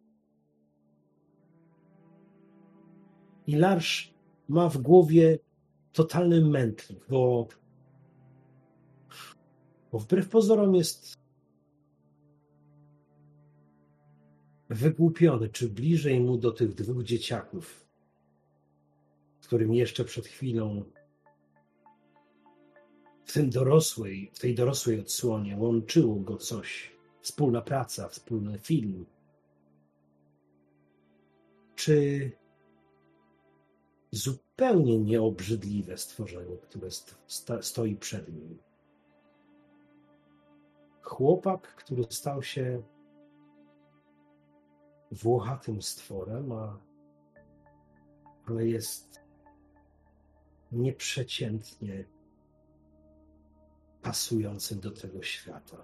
I 3.47 3.57
Larsz 3.57 4.15
ma 4.49 4.69
w 4.69 4.79
głowie 4.79 5.39
totalny 5.93 6.45
mętlik, 6.45 7.07
bo, 7.09 7.49
bo 9.93 9.99
wbrew 9.99 10.29
pozorom 10.29 10.75
jest 10.75 11.15
wygłupiony, 14.69 15.49
czy 15.49 15.69
bliżej 15.69 16.21
mu 16.21 16.39
do 16.39 16.53
tych 16.53 16.75
dwóch 16.75 17.03
dzieciaków, 17.03 17.87
z 19.41 19.47
którym 19.47 19.75
jeszcze 19.75 20.05
przed 20.05 20.27
chwilą 20.27 20.85
w 23.33 23.35
tym 23.35 23.51
dorosłej, 23.51 24.31
w 24.35 24.39
tej 24.39 24.55
dorosłej 24.55 25.01
odsłonie 25.01 25.57
łączyło 25.57 26.17
go 26.17 26.37
coś, 26.37 26.93
wspólna 27.21 27.63
praca, 27.63 28.09
wspólny 28.09 28.59
film. 28.59 29.07
Czy 31.75 32.31
zupełnie 34.11 34.99
nieobrzydliwe 34.99 35.99
stworzenie, 35.99 36.57
które 36.57 36.91
sto, 37.27 37.63
stoi 37.63 37.97
przed 37.97 38.29
nim? 38.29 38.59
Chłopak, 41.03 41.75
który 41.75 42.05
stał 42.11 42.43
się 42.43 42.83
włochatym 45.11 45.83
stworem, 45.83 46.53
a, 46.53 46.79
ale 48.47 48.67
jest 48.67 49.21
nieprzeciętnie 50.73 52.05
pasujący 54.03 54.77
do 54.77 54.91
tego 54.91 55.23
świata. 55.23 55.77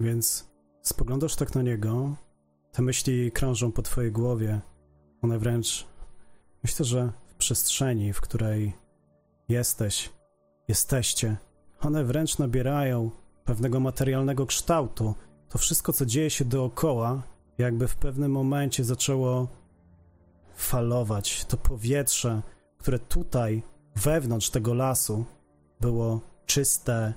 Więc 0.00 0.50
spoglądasz 0.82 1.36
tak 1.36 1.54
na 1.54 1.62
niego, 1.62 2.16
te 2.72 2.82
myśli 2.82 3.32
krążą 3.32 3.72
po 3.72 3.82
twojej 3.82 4.12
głowie. 4.12 4.60
One 5.22 5.38
wręcz, 5.38 5.86
myślę, 6.62 6.84
że 6.84 7.12
w 7.26 7.34
przestrzeni, 7.34 8.12
w 8.12 8.20
której 8.20 8.72
jesteś, 9.48 10.10
jesteście, 10.68 11.36
one 11.80 12.04
wręcz 12.04 12.38
nabierają 12.38 13.10
pewnego 13.44 13.80
materialnego 13.80 14.46
kształtu. 14.46 15.14
To 15.48 15.58
wszystko, 15.58 15.92
co 15.92 16.06
dzieje 16.06 16.30
się 16.30 16.44
dookoła, 16.44 17.22
jakby 17.58 17.88
w 17.88 17.96
pewnym 17.96 18.32
momencie 18.32 18.84
zaczęło 18.84 19.48
falować. 20.56 21.44
To 21.44 21.56
powietrze, 21.56 22.42
które 22.78 22.98
tutaj, 22.98 23.62
wewnątrz 23.96 24.50
tego 24.50 24.74
lasu, 24.74 25.24
było 25.80 26.20
czyste, 26.46 27.12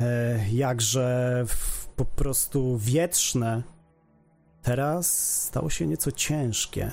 e, 0.00 0.40
jakże 0.52 1.44
po 1.96 2.04
prostu 2.04 2.78
wietrzne, 2.78 3.62
teraz 4.62 5.42
stało 5.42 5.70
się 5.70 5.86
nieco 5.86 6.12
ciężkie. 6.12 6.92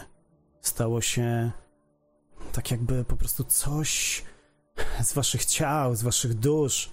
Stało 0.61 1.01
się 1.01 1.51
tak 2.51 2.71
jakby 2.71 3.05
po 3.05 3.17
prostu 3.17 3.43
coś 3.43 4.23
z 5.03 5.13
waszych 5.13 5.45
ciał, 5.45 5.95
z 5.95 6.03
waszych 6.03 6.33
dusz, 6.33 6.89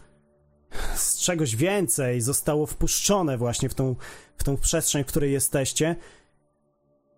z 0.94 1.18
czegoś 1.18 1.57
więcej 1.57 2.20
zostało 2.20 2.66
wpuszczone 2.66 3.38
właśnie 3.38 3.68
w 3.68 3.74
tą, 3.74 3.96
w 4.37 4.44
tą 4.44 4.57
przestrzeń, 4.57 5.04
w 5.04 5.07
której 5.07 5.33
jesteście. 5.33 5.96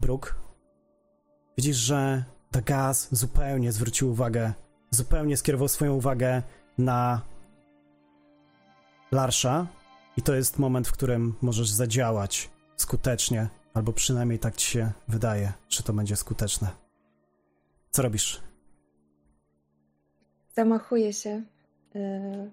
Brooke, 0.01 0.35
widzisz, 1.57 1.77
że 1.77 2.25
Dagaz 2.53 3.09
zupełnie 3.11 3.73
zwrócił 3.73 4.11
uwagę, 4.11 4.53
zupełnie 4.91 5.37
skierował 5.37 5.69
swoją 5.69 5.95
uwagę 5.95 6.43
na 6.79 7.21
Larsza 9.13 9.67
i 10.17 10.23
to 10.23 10.35
jest 10.35 10.59
moment, 10.59 10.89
w 10.89 10.93
którym 10.93 11.35
możesz 11.43 11.71
zadziałać 11.71 12.51
skutecznie, 12.77 13.49
albo 13.75 13.93
przynajmniej 13.93 14.39
tak 14.39 14.57
ci 14.57 14.71
się 14.71 14.93
wydaje, 15.09 15.53
że 15.69 15.83
to 15.83 15.93
będzie 15.93 16.17
skuteczne. 16.17 16.69
Co 17.91 18.03
robisz? 18.03 18.41
Zamachuję 20.57 21.13
się. 21.13 21.43
Yy, 21.95 22.51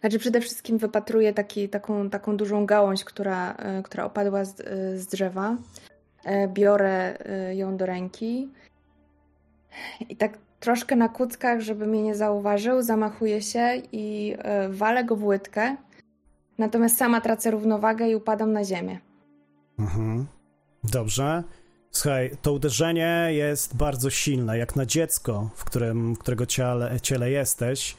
znaczy 0.00 0.18
przede 0.18 0.40
wszystkim 0.40 0.78
wypatruję 0.78 1.32
taki, 1.32 1.68
taką, 1.68 2.10
taką 2.10 2.36
dużą 2.36 2.66
gałąź, 2.66 3.04
która, 3.04 3.56
yy, 3.76 3.82
która 3.82 4.04
opadła 4.04 4.44
z, 4.44 4.58
yy, 4.58 4.98
z 4.98 5.06
drzewa. 5.06 5.56
Biorę 6.48 7.18
ją 7.54 7.76
do 7.76 7.86
ręki 7.86 8.48
i 10.08 10.16
tak 10.16 10.38
troszkę 10.60 10.96
na 10.96 11.08
kuckach, 11.08 11.60
żeby 11.60 11.86
mnie 11.86 12.02
nie 12.02 12.14
zauważył, 12.14 12.82
zamachuję 12.82 13.42
się 13.42 13.82
i 13.92 14.36
walę 14.68 15.04
go 15.04 15.16
w 15.16 15.24
łydkę. 15.24 15.76
Natomiast 16.58 16.96
sama 16.96 17.20
tracę 17.20 17.50
równowagę 17.50 18.08
i 18.08 18.14
upadam 18.14 18.52
na 18.52 18.64
ziemię. 18.64 18.98
Mhm. 19.78 20.26
Dobrze. 20.84 21.42
Słuchaj, 21.90 22.30
to 22.42 22.52
uderzenie 22.52 23.28
jest 23.30 23.76
bardzo 23.76 24.10
silne, 24.10 24.58
jak 24.58 24.76
na 24.76 24.86
dziecko, 24.86 25.50
w 25.54 25.64
którym, 25.64 26.14
w 26.14 26.18
którego 26.18 26.46
ciele, 26.46 27.00
ciele 27.00 27.30
jesteś. 27.30 27.96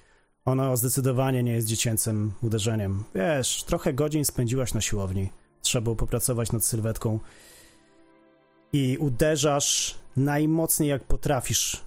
Ono 0.47 0.77
zdecydowanie 0.77 1.43
nie 1.43 1.51
jest 1.51 1.67
dziecięcym 1.67 2.31
uderzeniem. 2.41 3.03
Wiesz, 3.15 3.63
trochę 3.63 3.93
godzin 3.93 4.25
spędziłaś 4.25 4.73
na 4.73 4.81
siłowni. 4.81 5.29
Trzeba 5.61 5.83
było 5.83 5.95
popracować 5.95 6.51
nad 6.51 6.65
sylwetką. 6.65 7.19
I 8.73 8.97
uderzasz 8.97 9.95
najmocniej 10.17 10.89
jak 10.89 11.03
potrafisz, 11.03 11.81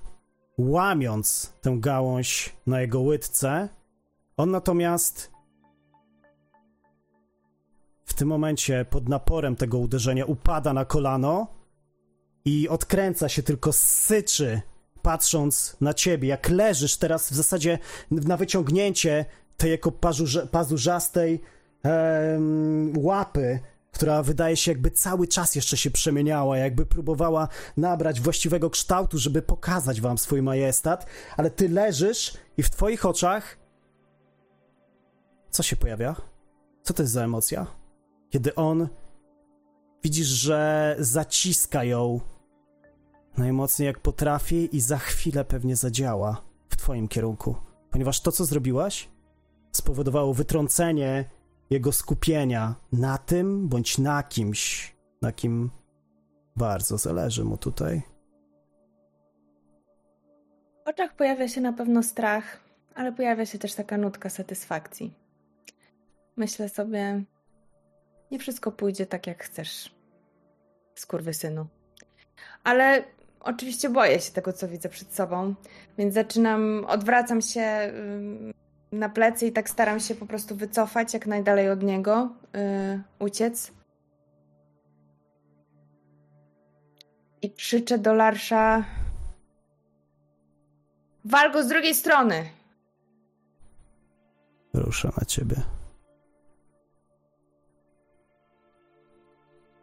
łamiąc 0.58 1.52
tę 1.60 1.76
gałąź 1.78 2.56
na 2.66 2.80
jego 2.80 3.00
łydce. 3.00 3.68
On 4.36 4.50
natomiast 4.50 5.30
w 8.04 8.14
tym 8.14 8.28
momencie 8.28 8.86
pod 8.90 9.08
naporem 9.08 9.56
tego 9.56 9.78
uderzenia 9.78 10.24
upada 10.24 10.72
na 10.72 10.84
kolano 10.84 11.46
i 12.44 12.68
odkręca 12.68 13.28
się, 13.28 13.42
tylko 13.42 13.72
syczy, 13.72 14.60
patrząc 15.02 15.76
na 15.80 15.94
ciebie, 15.94 16.28
jak 16.28 16.48
leżysz 16.48 16.96
teraz 16.96 17.30
w 17.30 17.34
zasadzie 17.34 17.78
na 18.10 18.36
wyciągnięcie 18.36 19.24
tej 19.56 19.70
jako 19.70 19.92
pazurze, 19.92 20.46
pazurzastej 20.46 21.40
em, 21.82 22.92
łapy, 22.98 23.60
która 23.92 24.22
wydaje 24.22 24.56
się 24.56 24.70
jakby 24.70 24.90
cały 24.90 25.28
czas 25.28 25.54
jeszcze 25.54 25.76
się 25.76 25.90
przemieniała, 25.90 26.58
jakby 26.58 26.86
próbowała 26.86 27.48
nabrać 27.76 28.20
właściwego 28.20 28.70
kształtu, 28.70 29.18
żeby 29.18 29.42
pokazać 29.42 30.00
wam 30.00 30.18
swój 30.18 30.42
majestat, 30.42 31.06
ale 31.36 31.50
ty 31.50 31.68
leżysz 31.68 32.34
i 32.56 32.62
w 32.62 32.70
twoich 32.70 33.06
oczach 33.06 33.60
co 35.50 35.62
się 35.62 35.76
pojawia? 35.76 36.16
Co 36.82 36.94
to 36.94 37.02
jest 37.02 37.12
za 37.12 37.24
emocja? 37.24 37.66
Kiedy 38.30 38.54
on 38.54 38.88
widzisz, 40.04 40.26
że 40.26 40.96
zaciska 40.98 41.84
ją 41.84 42.20
najmocniej 43.36 43.86
jak 43.86 43.98
potrafi 43.98 44.76
i 44.76 44.80
za 44.80 44.98
chwilę 44.98 45.44
pewnie 45.44 45.76
zadziała 45.76 46.42
w 46.68 46.76
twoim 46.76 47.08
kierunku, 47.08 47.54
ponieważ 47.90 48.20
to, 48.20 48.32
co 48.32 48.44
zrobiłaś, 48.44 49.08
spowodowało 49.72 50.34
wytrącenie 50.34 51.24
jego 51.70 51.92
skupienia 51.92 52.74
na 52.92 53.18
tym 53.18 53.68
bądź 53.68 53.98
na 53.98 54.22
kimś, 54.22 54.94
na 55.22 55.32
kim 55.32 55.70
bardzo 56.56 56.98
zależy 56.98 57.44
mu 57.44 57.56
tutaj. 57.56 58.02
W 60.84 60.88
oczach 60.88 61.16
pojawia 61.16 61.48
się 61.48 61.60
na 61.60 61.72
pewno 61.72 62.02
strach, 62.02 62.60
ale 62.94 63.12
pojawia 63.12 63.46
się 63.46 63.58
też 63.58 63.74
taka 63.74 63.98
nutka 63.98 64.30
satysfakcji. 64.30 65.14
Myślę 66.36 66.68
sobie, 66.68 67.24
nie 68.30 68.38
wszystko 68.38 68.72
pójdzie 68.72 69.06
tak, 69.06 69.26
jak 69.26 69.44
chcesz, 69.44 69.94
skurwysynu. 70.94 71.66
Ale 72.64 73.04
oczywiście 73.40 73.90
boję 73.90 74.20
się 74.20 74.32
tego, 74.32 74.52
co 74.52 74.68
widzę 74.68 74.88
przed 74.88 75.14
sobą, 75.14 75.54
więc 75.98 76.14
zaczynam, 76.14 76.84
odwracam 76.88 77.42
się 77.42 77.92
na 78.92 79.08
plecy 79.08 79.46
i 79.46 79.52
tak 79.52 79.70
staram 79.70 80.00
się 80.00 80.14
po 80.14 80.26
prostu 80.26 80.56
wycofać 80.56 81.14
jak 81.14 81.26
najdalej 81.26 81.70
od 81.70 81.82
niego, 81.82 82.28
yy, 82.54 83.02
uciec. 83.18 83.72
I 87.42 87.50
krzyczę 87.50 87.98
do 87.98 88.14
Larsza: 88.14 88.84
Wal 91.24 91.64
z 91.64 91.68
drugiej 91.68 91.94
strony! 91.94 92.50
Rusza 94.74 95.12
na 95.18 95.24
ciebie. 95.24 95.56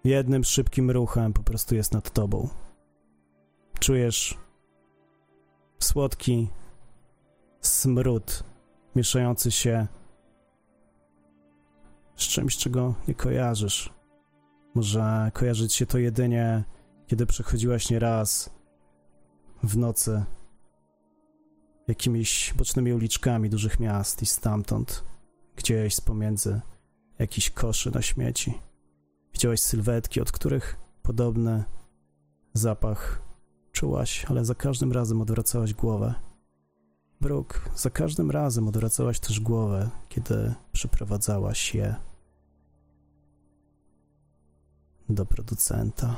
Jednym 0.03 0.43
szybkim 0.43 0.91
ruchem 0.91 1.33
po 1.33 1.43
prostu 1.43 1.75
jest 1.75 1.93
nad 1.93 2.09
tobą. 2.09 2.49
Czujesz 3.79 4.37
słodki 5.79 6.49
smród 7.61 8.43
mieszający 8.95 9.51
się 9.51 9.87
z 12.15 12.21
czymś, 12.21 12.57
czego 12.57 12.95
nie 13.07 13.15
kojarzysz. 13.15 13.93
Może 14.75 15.31
kojarzyć 15.33 15.73
się 15.73 15.85
to 15.85 15.97
jedynie, 15.97 16.63
kiedy 17.07 17.25
przechodziłaś 17.25 17.89
nieraz 17.89 18.49
w 19.63 19.77
nocy 19.77 20.23
jakimiś 21.87 22.53
bocznymi 22.57 22.93
uliczkami 22.93 23.49
dużych 23.49 23.79
miast 23.79 24.21
i 24.21 24.25
stamtąd, 24.25 25.03
gdzieś 25.55 25.95
z 25.95 26.01
pomiędzy 26.01 26.61
jakiś 27.19 27.49
koszy 27.49 27.91
na 27.91 28.01
śmieci. 28.01 28.59
Widziałeś 29.33 29.61
sylwetki, 29.61 30.21
od 30.21 30.31
których 30.31 30.77
podobny 31.03 31.63
zapach 32.53 33.26
czułaś, 33.77 34.25
ale 34.25 34.45
za 34.45 34.55
każdym 34.55 34.91
razem 34.91 35.21
odwracałaś 35.21 35.73
głowę. 35.73 36.13
Bruk, 37.21 37.69
za 37.75 37.89
każdym 37.89 38.31
razem 38.31 38.67
odwracałaś 38.67 39.19
też 39.19 39.39
głowę, 39.39 39.89
kiedy 40.09 40.53
przyprowadzałaś 40.71 41.75
je 41.75 41.95
do 45.09 45.25
producenta. 45.25 46.15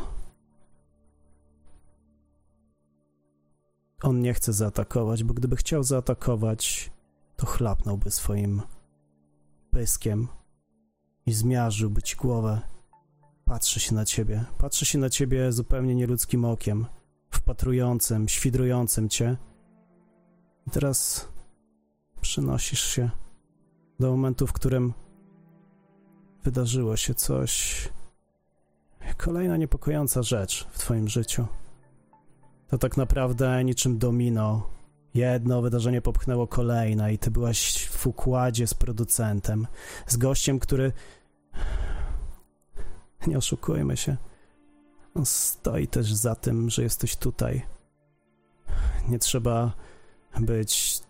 On 4.03 4.21
nie 4.21 4.33
chce 4.33 4.53
zaatakować, 4.53 5.23
bo 5.23 5.33
gdyby 5.33 5.55
chciał 5.55 5.83
zaatakować, 5.83 6.91
to 7.35 7.45
chlapnąłby 7.45 8.11
swoim 8.11 8.61
pyskiem 9.71 10.27
i 11.25 11.33
zmiażdżyłby 11.33 12.01
ci 12.01 12.15
głowę. 12.15 12.61
Patrzy 13.45 13.79
się 13.79 13.95
na 13.95 14.05
ciebie, 14.05 14.45
patrzy 14.57 14.85
się 14.85 14.99
na 14.99 15.09
ciebie 15.09 15.51
zupełnie 15.51 15.95
nieludzkim 15.95 16.45
okiem, 16.45 16.85
wpatrującym, 17.31 18.27
świdrującym 18.29 19.09
cię. 19.09 19.37
I 20.67 20.71
teraz 20.71 21.27
przenosisz 22.21 22.83
się 22.83 23.09
do 23.99 24.11
momentu, 24.11 24.47
w 24.47 24.53
którym 24.53 24.93
wydarzyło 26.43 26.97
się 26.97 27.13
coś. 27.13 27.89
Kolejna 29.17 29.57
niepokojąca 29.57 30.23
rzecz 30.23 30.67
w 30.71 30.79
Twoim 30.79 31.09
życiu. 31.09 31.45
To 32.67 32.77
tak 32.77 32.97
naprawdę 32.97 33.63
niczym 33.63 33.97
domino. 33.97 34.69
Jedno 35.13 35.61
wydarzenie 35.61 36.01
popchnęło 36.01 36.47
kolejne, 36.47 37.13
i 37.13 37.17
Ty 37.17 37.31
byłaś 37.31 37.87
w 37.87 38.07
układzie 38.07 38.67
z 38.67 38.73
producentem, 38.73 39.67
z 40.07 40.17
gościem, 40.17 40.59
który. 40.59 40.91
Nie 43.27 43.37
oszukujmy 43.37 43.97
się. 43.97 44.17
Stoi 45.23 45.87
też 45.87 46.13
za 46.13 46.35
tym, 46.35 46.69
że 46.69 46.83
jesteś 46.83 47.15
tutaj. 47.15 47.61
Nie 49.09 49.19
trzeba 49.19 49.73
być 50.39 51.01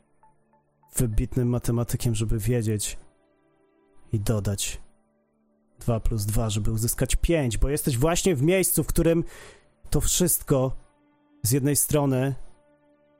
wybitnym 0.95 1.49
matematykiem, 1.49 2.15
żeby 2.15 2.39
wiedzieć 2.39 2.97
i 4.11 4.19
dodać 4.19 4.81
2 5.79 5.99
plus 5.99 6.25
2, 6.25 6.49
żeby 6.49 6.71
uzyskać 6.71 7.15
5, 7.15 7.57
bo 7.57 7.69
jesteś 7.69 7.97
właśnie 7.97 8.35
w 8.35 8.41
miejscu, 8.41 8.83
w 8.83 8.87
którym 8.87 9.23
to 9.89 10.01
wszystko 10.01 10.75
z 11.43 11.51
jednej 11.51 11.75
strony 11.75 12.35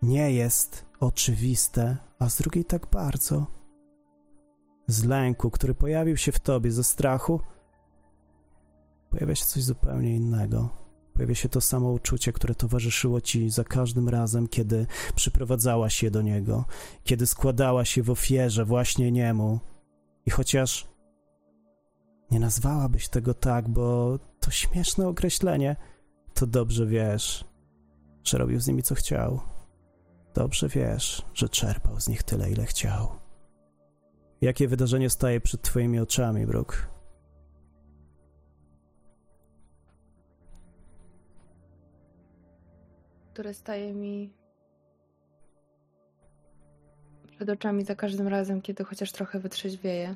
nie 0.02 0.32
jest 0.32 0.86
oczywiste, 1.00 1.98
a 2.20 2.30
z 2.30 2.38
drugiej 2.38 2.66
tak 2.66 2.88
bardzo. 2.88 3.46
Z 4.88 5.04
lęku, 5.04 5.52
który 5.52 5.76
pojawił 5.76 6.18
się 6.18 6.32
w 6.32 6.40
tobie, 6.40 6.72
ze 6.72 6.84
strachu, 6.84 7.42
pojawia 9.10 9.36
się 9.36 9.46
coś 9.46 9.64
zupełnie 9.64 10.16
innego. 10.16 10.70
Pojawia 11.14 11.36
się 11.36 11.50
to 11.50 11.62
samo 11.62 11.92
uczucie, 11.92 12.34
które 12.34 12.56
towarzyszyło 12.56 13.22
ci 13.22 13.50
za 13.50 13.64
każdym 13.64 14.10
razem, 14.10 14.48
kiedy 14.48 14.88
przyprowadzałaś 15.16 16.04
je 16.04 16.12
do 16.12 16.22
niego, 16.22 16.66
kiedy 17.04 17.28
składałaś 17.28 17.98
je 17.98 18.04
w 18.04 18.10
ofierze 18.10 18.66
właśnie 18.66 19.12
niemu. 19.12 19.60
I 20.26 20.32
chociaż 20.32 20.88
nie 22.32 22.40
nazwałabyś 22.40 23.08
tego 23.08 23.34
tak, 23.34 23.70
bo 23.70 24.20
to 24.40 24.52
śmieszne 24.52 25.08
określenie, 25.08 25.76
to 26.34 26.48
dobrze 26.48 26.86
wiesz, 26.86 27.46
że 28.24 28.38
robił 28.38 28.60
z 28.60 28.68
nimi 28.68 28.84
co 28.84 28.96
chciał. 28.96 29.40
Dobrze 30.34 30.68
wiesz, 30.68 31.26
że 31.34 31.50
czerpał 31.50 32.00
z 32.00 32.08
nich 32.08 32.24
tyle, 32.24 32.52
ile 32.52 32.66
chciał. 32.66 33.08
Jakie 34.42 34.68
wydarzenie 34.68 35.10
staje 35.10 35.42
przed 35.42 35.62
twoimi 35.62 36.00
oczami, 36.00 36.46
Brooke? 36.46 36.78
Które 43.34 43.54
staje 43.54 43.94
mi 43.94 44.34
przed 47.40 47.50
oczami 47.50 47.84
za 47.84 47.96
każdym 47.96 48.28
razem, 48.28 48.62
kiedy 48.62 48.84
chociaż 48.84 49.12
trochę 49.12 49.40
wytrzeźwieję. 49.40 50.16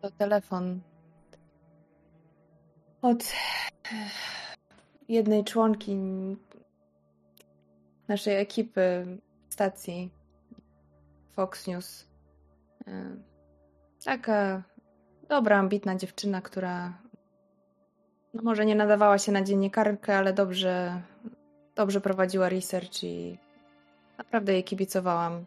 To 0.00 0.10
telefon 0.10 0.80
od 3.02 3.32
jednej 5.08 5.44
członki 5.44 5.96
naszej 8.08 8.36
ekipy 8.36 9.06
stacji 9.48 10.10
Fox 11.32 11.66
News. 11.66 12.06
E, 12.86 13.16
taka 14.04 14.62
dobra, 15.28 15.58
ambitna 15.58 15.96
dziewczyna, 15.96 16.40
która 16.40 17.02
no 18.36 18.42
może 18.42 18.66
nie 18.66 18.74
nadawała 18.74 19.18
się 19.18 19.32
na 19.32 19.42
dziennikarkę, 19.42 20.16
ale 20.18 20.32
dobrze, 20.32 21.02
dobrze 21.74 22.00
prowadziła 22.00 22.48
research 22.48 23.04
i 23.04 23.38
naprawdę 24.18 24.52
jej 24.52 24.64
kibicowałam. 24.64 25.44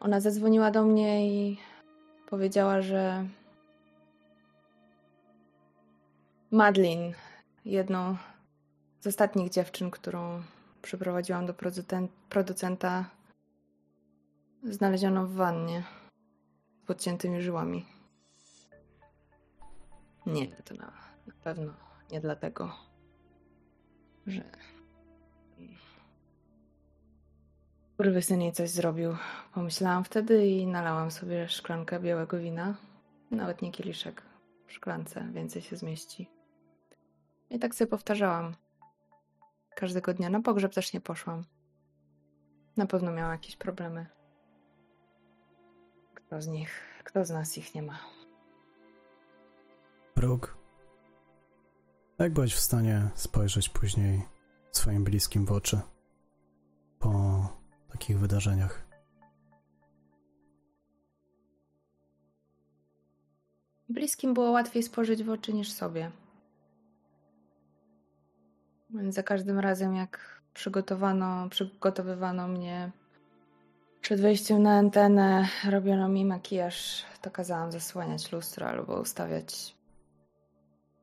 Ona 0.00 0.20
zadzwoniła 0.20 0.70
do 0.70 0.84
mnie 0.84 1.28
i 1.28 1.58
powiedziała, 2.30 2.82
że 2.82 3.24
Madlin, 6.50 7.12
jedną 7.64 8.16
z 9.00 9.06
ostatnich 9.06 9.50
dziewczyn, 9.50 9.90
którą 9.90 10.42
przyprowadziłam 10.82 11.46
do 11.46 11.54
producenta, 12.28 13.04
znaleziono 14.62 15.26
w 15.26 15.32
wannie 15.32 15.82
z 16.82 16.86
podciętymi 16.86 17.42
żyłami. 17.42 17.97
Nie, 20.32 20.46
to 20.46 20.74
na, 20.74 20.92
na 21.26 21.34
pewno 21.44 21.72
nie 22.10 22.20
dlatego, 22.20 22.72
że 24.26 24.42
syn 28.22 28.40
jej 28.40 28.52
coś 28.52 28.70
zrobił. 28.70 29.16
Pomyślałam 29.54 30.04
wtedy 30.04 30.46
i 30.46 30.66
nalałam 30.66 31.10
sobie 31.10 31.48
szklankę 31.48 32.00
białego 32.00 32.38
wina. 32.38 32.74
Nawet 33.30 33.62
nie 33.62 33.72
kieliszek. 33.72 34.22
W 34.66 34.72
szklance 34.72 35.28
więcej 35.32 35.62
się 35.62 35.76
zmieści. 35.76 36.30
I 37.50 37.58
tak 37.58 37.74
sobie 37.74 37.90
powtarzałam. 37.90 38.54
Każdego 39.76 40.14
dnia. 40.14 40.30
Na 40.30 40.42
pogrzeb 40.42 40.74
też 40.74 40.92
nie 40.92 41.00
poszłam. 41.00 41.44
Na 42.76 42.86
pewno 42.86 43.12
miała 43.12 43.32
jakieś 43.32 43.56
problemy. 43.56 44.06
Kto 46.14 46.42
z 46.42 46.46
nich, 46.46 46.80
kto 47.04 47.24
z 47.24 47.30
nas 47.30 47.58
ich 47.58 47.74
nie 47.74 47.82
ma? 47.82 47.98
Brooke, 50.18 50.48
jak 52.18 52.32
byłeś 52.32 52.54
w 52.54 52.58
stanie 52.58 53.10
spojrzeć 53.14 53.68
później 53.68 54.22
swoim 54.72 55.04
bliskim 55.04 55.46
w 55.46 55.52
oczy 55.52 55.80
po 56.98 57.12
takich 57.92 58.18
wydarzeniach? 58.18 58.86
Bliskim 63.88 64.34
było 64.34 64.50
łatwiej 64.50 64.82
spojrzeć 64.82 65.24
w 65.24 65.30
oczy 65.30 65.52
niż 65.52 65.72
sobie. 65.72 66.10
Więc 68.90 69.14
za 69.14 69.22
każdym 69.22 69.58
razem, 69.58 69.94
jak 69.94 70.42
przygotowano, 70.54 71.48
przygotowywano 71.48 72.48
mnie 72.48 72.90
przed 74.00 74.20
wejściem 74.20 74.62
na 74.62 74.78
antenę, 74.78 75.48
robiono 75.70 76.08
mi 76.08 76.24
makijaż, 76.24 77.04
to 77.22 77.30
kazałam 77.30 77.72
zasłaniać 77.72 78.32
lustro 78.32 78.68
albo 78.68 79.00
ustawiać 79.00 79.77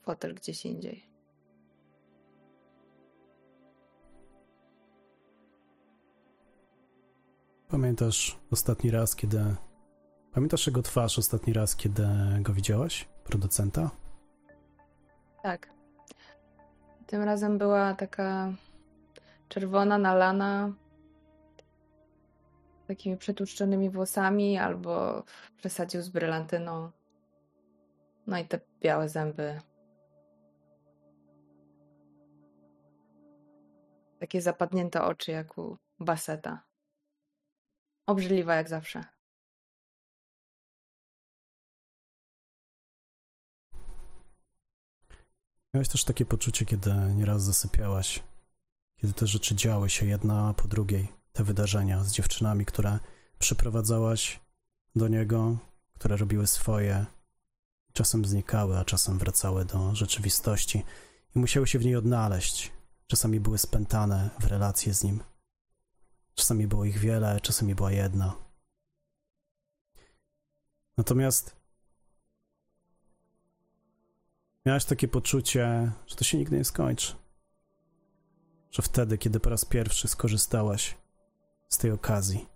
fotel 0.05 0.35
gdzieś 0.35 0.65
indziej. 0.65 1.09
Pamiętasz 7.69 8.39
ostatni 8.51 8.91
raz, 8.91 9.15
kiedy. 9.15 9.55
Pamiętasz 10.33 10.67
jego 10.67 10.81
twarz 10.81 11.19
ostatni 11.19 11.53
raz, 11.53 11.75
kiedy 11.75 12.07
go 12.41 12.53
widziałaś? 12.53 13.07
Producenta? 13.23 13.91
Tak. 15.43 15.69
Tym 17.07 17.23
razem 17.23 17.57
była 17.57 17.93
taka 17.93 18.53
czerwona, 19.49 19.97
nalana. 19.97 20.73
takimi 22.87 23.17
przetłuszczonymi 23.17 23.89
włosami 23.89 24.57
albo 24.57 25.23
przesadził 25.57 26.01
z 26.01 26.09
brylantyną. 26.09 26.91
No 28.27 28.37
i 28.37 28.45
te 28.45 28.59
białe 28.81 29.09
zęby. 29.09 29.59
Takie 34.25 34.41
zapadnięte 34.41 35.03
oczy 35.03 35.31
jak 35.31 35.57
u 35.57 35.77
Baseta. 35.99 36.63
Obrzydliwa 38.05 38.55
jak 38.55 38.69
zawsze. 38.69 39.03
Miałeś 45.73 45.89
też 45.89 46.03
takie 46.03 46.25
poczucie, 46.25 46.65
kiedy 46.65 46.91
nieraz 47.15 47.43
zasypiałaś, 47.43 48.23
kiedy 48.95 49.13
te 49.13 49.27
rzeczy 49.27 49.55
działy 49.55 49.89
się 49.89 50.05
jedna 50.05 50.53
po 50.53 50.67
drugiej, 50.67 51.07
te 51.33 51.43
wydarzenia 51.43 52.03
z 52.03 52.11
dziewczynami, 52.11 52.65
które 52.65 52.99
przyprowadzałaś 53.39 54.39
do 54.95 55.07
niego, 55.07 55.57
które 55.93 56.17
robiły 56.17 56.47
swoje, 56.47 57.05
czasem 57.93 58.25
znikały, 58.25 58.77
a 58.77 58.85
czasem 58.85 59.17
wracały 59.17 59.65
do 59.65 59.95
rzeczywistości 59.95 60.83
i 61.35 61.39
musiały 61.39 61.67
się 61.67 61.79
w 61.79 61.85
niej 61.85 61.95
odnaleźć. 61.95 62.74
Czasami 63.07 63.39
były 63.39 63.57
spętane 63.57 64.29
w 64.39 64.45
relacje 64.45 64.93
z 64.93 65.03
nim. 65.03 65.23
Czasami 66.35 66.67
było 66.67 66.85
ich 66.85 66.97
wiele, 66.97 67.41
czasami 67.41 67.75
była 67.75 67.91
jedna. 67.91 68.35
Natomiast 70.97 71.55
miałeś 74.65 74.85
takie 74.85 75.07
poczucie, 75.07 75.91
że 76.07 76.15
to 76.15 76.23
się 76.23 76.37
nigdy 76.37 76.57
nie 76.57 76.65
skończy. 76.65 77.15
Że 78.71 78.81
wtedy, 78.81 79.17
kiedy 79.17 79.39
po 79.39 79.49
raz 79.49 79.65
pierwszy 79.65 80.07
skorzystałaś 80.07 80.97
z 81.69 81.77
tej 81.77 81.91
okazji, 81.91 82.47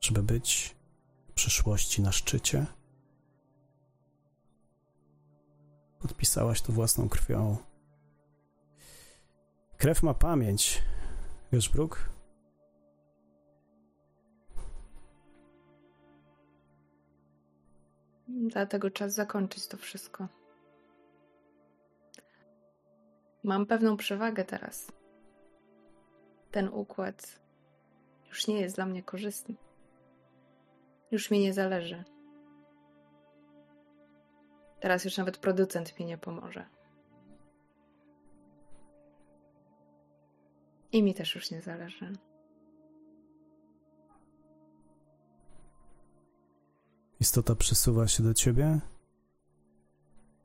żeby 0.00 0.22
być 0.22 0.76
w 1.28 1.32
przyszłości 1.32 2.02
na 2.02 2.12
szczycie, 2.12 2.66
podpisałaś 5.98 6.62
to 6.62 6.72
własną 6.72 7.08
krwią. 7.08 7.56
Krew 9.78 10.02
ma 10.02 10.14
pamięć. 10.14 10.82
Brooke? 11.72 11.98
Dlatego 18.28 18.90
czas 18.90 19.14
zakończyć 19.14 19.66
to 19.66 19.76
wszystko. 19.76 20.28
Mam 23.44 23.66
pewną 23.66 23.96
przewagę 23.96 24.44
teraz. 24.44 24.92
Ten 26.50 26.68
układ 26.68 27.38
już 28.28 28.46
nie 28.46 28.60
jest 28.60 28.76
dla 28.76 28.86
mnie 28.86 29.02
korzystny. 29.02 29.54
Już 31.10 31.30
mi 31.30 31.40
nie 31.40 31.52
zależy. 31.52 32.04
Teraz 34.80 35.04
już 35.04 35.16
nawet 35.16 35.38
producent 35.38 35.98
mi 35.98 36.06
nie 36.06 36.18
pomoże. 36.18 36.75
I 40.92 41.02
mi 41.02 41.14
też 41.14 41.34
już 41.34 41.50
nie 41.50 41.62
zależy. 41.62 42.16
Istota 47.20 47.54
przesuwa 47.54 48.08
się 48.08 48.22
do 48.22 48.34
ciebie. 48.34 48.80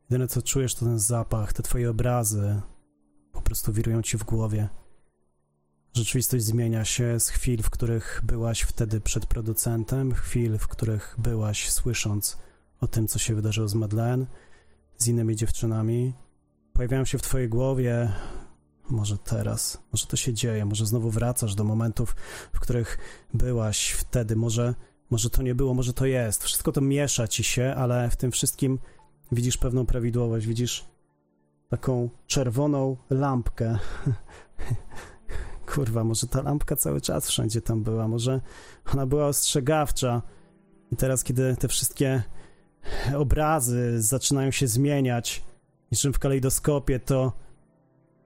Jedyne 0.09 0.27
co 0.27 0.41
czujesz 0.41 0.75
to 0.75 0.85
ten 0.85 0.99
zapach, 0.99 1.53
te 1.53 1.63
twoje 1.63 1.89
obrazy 1.89 2.61
po 3.31 3.41
prostu 3.41 3.73
wirują 3.73 4.01
ci 4.01 4.17
w 4.17 4.23
głowie. 4.23 4.69
Rzeczywistość 5.93 6.43
zmienia 6.43 6.85
się 6.85 7.19
z 7.19 7.29
chwil, 7.29 7.63
w 7.63 7.69
których 7.69 8.21
byłaś 8.23 8.61
wtedy 8.61 9.01
przed 9.01 9.25
producentem, 9.25 10.13
chwil, 10.13 10.57
w 10.57 10.67
których 10.67 11.15
byłaś 11.17 11.69
słysząc 11.69 12.37
o 12.79 12.87
tym, 12.87 13.07
co 13.07 13.19
się 13.19 13.35
wydarzyło 13.35 13.67
z 13.67 13.73
Madeleine, 13.73 14.25
z 14.97 15.07
innymi 15.07 15.35
dziewczynami. 15.35 16.13
Pojawiają 16.73 17.05
się 17.05 17.17
w 17.17 17.21
twojej 17.21 17.49
głowie, 17.49 18.11
może 18.91 19.17
teraz, 19.17 19.83
może 19.91 20.05
to 20.05 20.17
się 20.17 20.33
dzieje, 20.33 20.65
może 20.65 20.85
znowu 20.85 21.09
wracasz 21.09 21.55
do 21.55 21.63
momentów, 21.63 22.15
w 22.53 22.59
których 22.59 22.97
byłaś 23.33 23.91
wtedy, 23.91 24.35
może, 24.35 24.75
może 25.09 25.29
to 25.29 25.43
nie 25.43 25.55
było, 25.55 25.73
może 25.73 25.93
to 25.93 26.05
jest. 26.05 26.43
Wszystko 26.43 26.71
to 26.71 26.81
miesza 26.81 27.27
ci 27.27 27.43
się, 27.43 27.73
ale 27.77 28.09
w 28.09 28.15
tym 28.15 28.31
wszystkim 28.31 28.79
widzisz 29.31 29.57
pewną 29.57 29.85
prawidłowość, 29.85 30.47
widzisz 30.47 30.85
taką 31.69 32.09
czerwoną 32.27 32.97
lampkę. 33.09 33.77
Kurwa, 35.73 36.03
może 36.03 36.27
ta 36.27 36.41
lampka 36.41 36.75
cały 36.75 37.01
czas 37.01 37.27
wszędzie 37.27 37.61
tam 37.61 37.83
była, 37.83 38.07
może 38.07 38.41
ona 38.93 39.05
była 39.05 39.27
ostrzegawcza. 39.27 40.21
I 40.91 40.95
teraz, 40.95 41.23
kiedy 41.23 41.55
te 41.55 41.67
wszystkie 41.67 42.23
obrazy 43.17 44.01
zaczynają 44.01 44.51
się 44.51 44.67
zmieniać, 44.67 45.43
niczym 45.91 46.13
w 46.13 46.19
kalejdoskopie, 46.19 46.99
to 46.99 47.33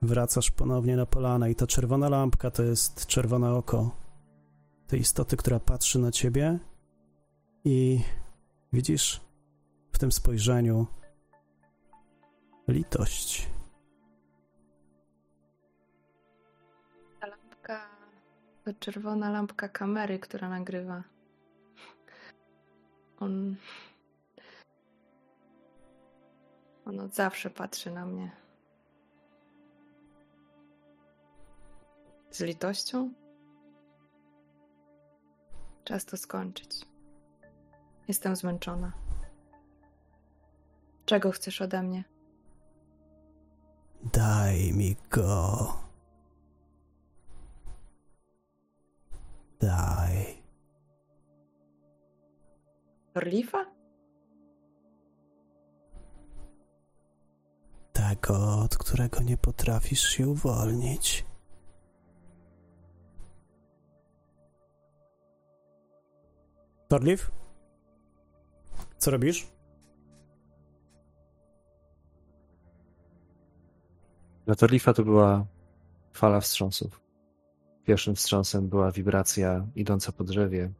wracasz 0.01 0.51
ponownie 0.51 0.95
na 0.95 1.05
polanę 1.05 1.51
i 1.51 1.55
ta 1.55 1.67
czerwona 1.67 2.10
lampka 2.10 2.51
to 2.51 2.63
jest 2.63 3.05
czerwone 3.05 3.53
oko 3.53 3.91
tej 4.88 4.99
istoty, 4.99 5.38
która 5.38 5.60
patrzy 5.60 5.99
na 5.99 6.12
ciebie 6.12 6.60
i 7.63 8.01
widzisz 8.73 9.21
w 9.91 9.99
tym 9.99 10.12
spojrzeniu 10.12 10.88
litość. 12.67 13.47
Ta 17.19 17.27
lampka 17.27 17.89
to 18.65 18.73
czerwona 18.79 19.29
lampka 19.29 19.69
kamery, 19.69 20.19
która 20.19 20.49
nagrywa. 20.49 21.03
On. 23.19 23.55
On 26.86 26.99
od 26.99 27.15
zawsze 27.15 27.49
patrzy 27.49 27.91
na 27.91 28.05
mnie. 28.05 28.44
Z 32.36 32.41
litością? 32.41 33.13
Czas 35.84 36.06
to 36.06 36.17
skończyć. 36.17 36.86
Jestem 38.08 38.36
zmęczona. 38.36 38.91
Czego 41.06 41.32
chcesz 41.32 41.62
ode 41.62 41.84
mnie? 41.84 42.04
Daj 44.13 44.74
mi 44.74 44.95
go. 45.10 45.74
Daj. 49.60 50.43
Orlifa? 53.13 53.65
Tego, 57.93 58.60
od 58.60 58.78
którego 58.78 59.21
nie 59.21 59.38
potrafisz 59.38 60.10
się 60.10 60.28
uwolnić. 60.28 61.26
Torliv? 66.88 67.32
Co 68.98 69.12
robisz? 69.12 69.48
Dla 74.45 74.56
Torlifa 74.56 74.93
to 74.93 75.04
była 75.04 75.45
fala 76.13 76.39
wstrząsów. 76.39 77.02
Pierwszym 77.86 78.15
wstrząsem 78.15 78.67
była 78.67 78.91
wibracja 78.91 79.67
idąca 79.76 80.12
po 80.12 80.24
drzewie. 80.24 80.71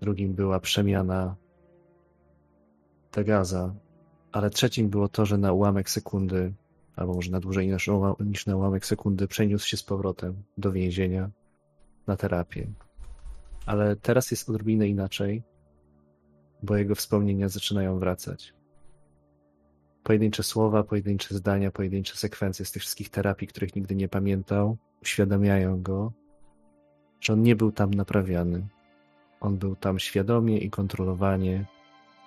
Drugim 0.00 0.34
była 0.34 0.60
przemiana 0.60 1.36
Tegaza. 3.10 3.74
Ale 4.32 4.50
trzecim 4.50 4.88
było 4.88 5.08
to, 5.08 5.26
że 5.26 5.38
na 5.38 5.52
ułamek 5.52 5.90
sekundy, 5.90 6.52
albo 6.96 7.14
może 7.14 7.30
na 7.30 7.40
dłużej 7.40 7.72
niż 8.20 8.46
na 8.46 8.56
ułamek 8.56 8.86
sekundy, 8.86 9.28
przeniósł 9.28 9.68
się 9.68 9.76
z 9.76 9.82
powrotem 9.82 10.42
do 10.58 10.72
więzienia 10.72 11.30
na 12.06 12.16
terapię. 12.16 12.66
Ale 13.68 13.96
teraz 13.96 14.30
jest 14.30 14.48
odrobinę 14.48 14.88
inaczej, 14.88 15.42
bo 16.62 16.76
jego 16.76 16.94
wspomnienia 16.94 17.48
zaczynają 17.48 17.98
wracać 17.98 18.58
pojedyncze 20.08 20.42
słowa, 20.42 20.82
pojedyncze 20.82 21.34
zdania, 21.34 21.70
pojedyncze 21.70 22.16
sekwencje 22.16 22.64
z 22.64 22.72
tych 22.72 22.82
wszystkich 22.82 23.10
terapii, 23.10 23.48
których 23.48 23.76
nigdy 23.76 23.94
nie 23.94 24.08
pamiętał, 24.08 24.76
uświadamiają 25.02 25.82
go, 25.82 26.12
że 27.20 27.32
on 27.32 27.42
nie 27.42 27.56
był 27.56 27.72
tam 27.72 27.94
naprawiany. 27.94 28.66
On 29.40 29.56
był 29.56 29.76
tam 29.76 29.98
świadomie 29.98 30.58
i 30.58 30.70
kontrolowanie, 30.70 31.66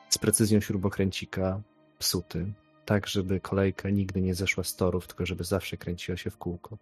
z 0.09 0.17
precyzją 0.17 0.59
śrubokręcika, 0.59 1.61
psuty, 1.99 2.53
tak 2.85 3.07
żeby 3.07 3.39
kolejka 3.39 3.89
nigdy 3.89 4.21
nie 4.21 4.35
zeszła 4.35 4.63
z 4.63 4.75
torów, 4.75 5.07
tylko 5.07 5.25
żeby 5.25 5.43
zawsze 5.43 5.77
kręciła 5.77 6.17
się 6.17 6.29
w 6.29 6.37
kółko. 6.37 6.77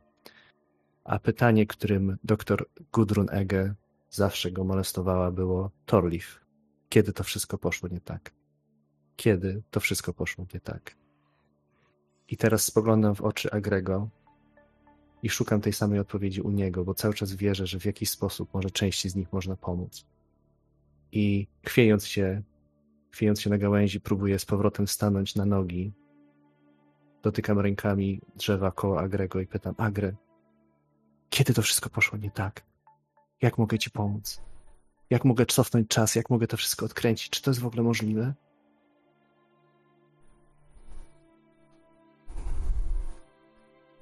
A 1.04 1.20
pytanie, 1.20 1.66
którym 1.66 2.18
doktor 2.24 2.66
Gudrun 2.94 3.28
Ege 3.32 3.74
zawsze 4.10 4.52
go 4.52 4.64
molestowała, 4.64 5.32
było 5.32 5.72
Torlif. 5.86 6.46
Kiedy 6.90 7.14
to 7.14 7.24
wszystko 7.24 7.58
poszło 7.58 7.90
nie 7.90 8.02
tak? 8.02 8.40
kiedy 9.20 9.64
to 9.72 9.80
wszystko 9.80 10.14
poszło 10.14 10.46
nie 10.54 10.60
tak. 10.60 10.96
I 12.28 12.38
teraz 12.38 12.64
spoglądam 12.64 13.16
w 13.16 13.22
oczy 13.22 13.52
Agrego 13.52 14.10
i 15.24 15.30
szukam 15.30 15.62
tej 15.62 15.74
samej 15.74 16.00
odpowiedzi 16.00 16.42
u 16.42 16.52
niego, 16.52 16.86
bo 16.86 16.94
cały 16.94 17.14
czas 17.14 17.34
wierzę, 17.34 17.68
że 17.68 17.80
w 17.80 17.86
jakiś 17.86 18.10
sposób 18.10 18.54
może 18.54 18.72
części 18.72 19.10
z 19.10 19.16
nich 19.16 19.34
można 19.34 19.56
pomóc. 19.56 20.06
I 21.12 21.48
chwiejąc 21.66 22.08
się, 22.08 22.42
chwiejąc 23.12 23.42
się 23.42 23.50
na 23.50 23.58
gałęzi, 23.58 24.02
próbuję 24.02 24.40
z 24.40 24.46
powrotem 24.46 24.88
stanąć 24.88 25.36
na 25.36 25.46
nogi. 25.46 25.94
Dotykam 27.24 27.60
rękami 27.60 28.22
drzewa 28.36 28.72
koło 28.72 29.00
Agrego 29.00 29.40
i 29.40 29.48
pytam: 29.48 29.76
Agre, 29.78 30.16
kiedy 31.30 31.54
to 31.54 31.62
wszystko 31.62 31.90
poszło 31.90 32.18
nie 32.18 32.32
tak? 32.32 32.69
Jak 33.42 33.58
mogę 33.58 33.80
ci 33.80 33.92
pomóc? 33.92 34.42
Jak 35.10 35.26
mogę 35.26 35.46
cofnąć 35.46 35.88
czas? 35.88 36.16
Jak 36.16 36.30
mogę 36.30 36.48
to 36.48 36.58
wszystko 36.58 36.86
odkręcić? 36.86 37.30
Czy 37.30 37.42
to 37.42 37.52
jest 37.52 37.62
w 37.62 37.66
ogóle 37.66 37.84
możliwe? 37.84 38.34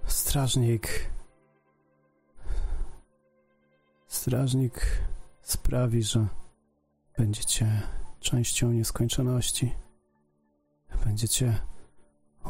Strażnik. 0.05 1.09
Strażnik 4.07 5.01
sprawi, 5.41 6.03
że 6.03 6.27
będziecie 7.17 7.81
częścią 8.19 8.71
nieskończoności. 8.71 9.73
Będziecie 11.05 11.61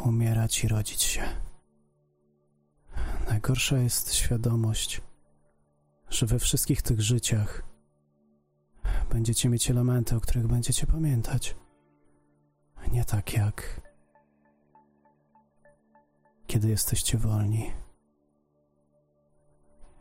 umierać 0.06 0.64
i 0.64 0.68
rodzić 0.68 1.04
się. 1.04 1.24
Najgorsza 3.30 3.78
jest 3.78 4.14
świadomość, 4.14 5.02
że 6.18 6.26
we 6.26 6.40
wszystkich 6.40 6.82
tych 6.82 7.02
życiach 7.02 7.64
będziecie 9.10 9.50
mieć 9.50 9.72
elementy, 9.72 10.16
o 10.16 10.22
których 10.22 10.48
będziecie 10.48 10.88
pamiętać. 10.88 11.56
Nie 12.92 13.06
tak 13.06 13.34
jak 13.34 13.82
kiedy 16.48 16.70
jesteście 16.70 17.18
wolni. 17.18 17.72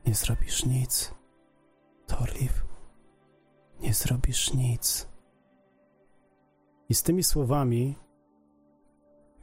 Nie 0.07 0.14
zrobisz 0.14 0.64
nic, 0.64 1.14
Torliv. 2.07 2.52
Nie 3.81 3.94
zrobisz 3.94 4.55
nic. 4.55 5.09
I 6.88 6.94
z 6.94 7.02
tymi 7.02 7.24
słowami 7.24 7.96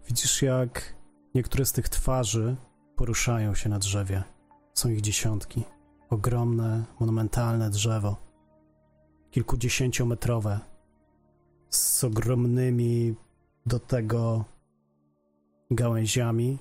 widzisz, 0.07 0.41
jak 0.41 0.95
niektóre 1.35 1.65
z 1.65 1.71
tych 1.71 1.89
twarzy 1.89 2.55
poruszają 2.95 3.55
się 3.55 3.69
na 3.69 3.79
drzewie. 3.79 4.23
Są 4.73 4.89
ich 4.89 5.01
dziesiątki. 5.01 5.63
Ogromne, 6.13 6.83
monumentalne 6.99 7.69
drzewo. 7.69 8.15
Kilkudziesięciometrowe. 9.31 10.59
Z 11.69 12.03
ogromnymi 12.03 13.15
do 13.65 13.79
tego 13.79 14.45
gałęziami. 15.71 16.59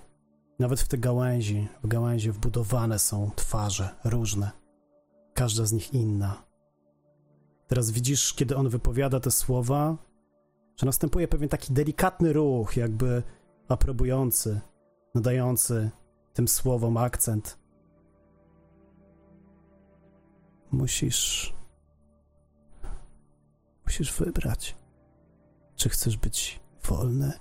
Nawet 0.59 0.81
w 0.81 0.89
te 0.89 0.99
gałęzi, 0.99 1.69
w 1.83 1.87
gałęzi 1.87 2.31
wbudowane 2.31 2.99
są 2.99 3.31
twarze 3.37 3.95
różne. 4.05 4.51
Każda 5.35 5.65
z 5.65 5.73
nich 5.73 5.95
inna. 5.95 6.43
Teraz 7.67 7.91
widzisz, 7.91 8.35
kiedy 8.35 8.57
on 8.57 8.69
wypowiada 8.69 9.21
te 9.21 9.31
słowa, 9.31 9.97
że 10.77 10.87
następuje 10.87 11.29
pewien 11.29 11.49
taki 11.49 11.73
delikatny 11.73 12.33
ruch, 12.33 12.77
jakby 12.77 13.23
aprobujący, 13.69 14.61
nadający 15.15 15.91
tym 16.33 16.49
słowom 16.49 16.97
akcent. 16.97 17.62
Musisz. 20.73 21.55
Musisz 23.85 24.13
wybrać, 24.13 24.77
czy 25.77 25.89
chcesz 25.89 26.17
być 26.17 26.61
wolny 26.83 27.33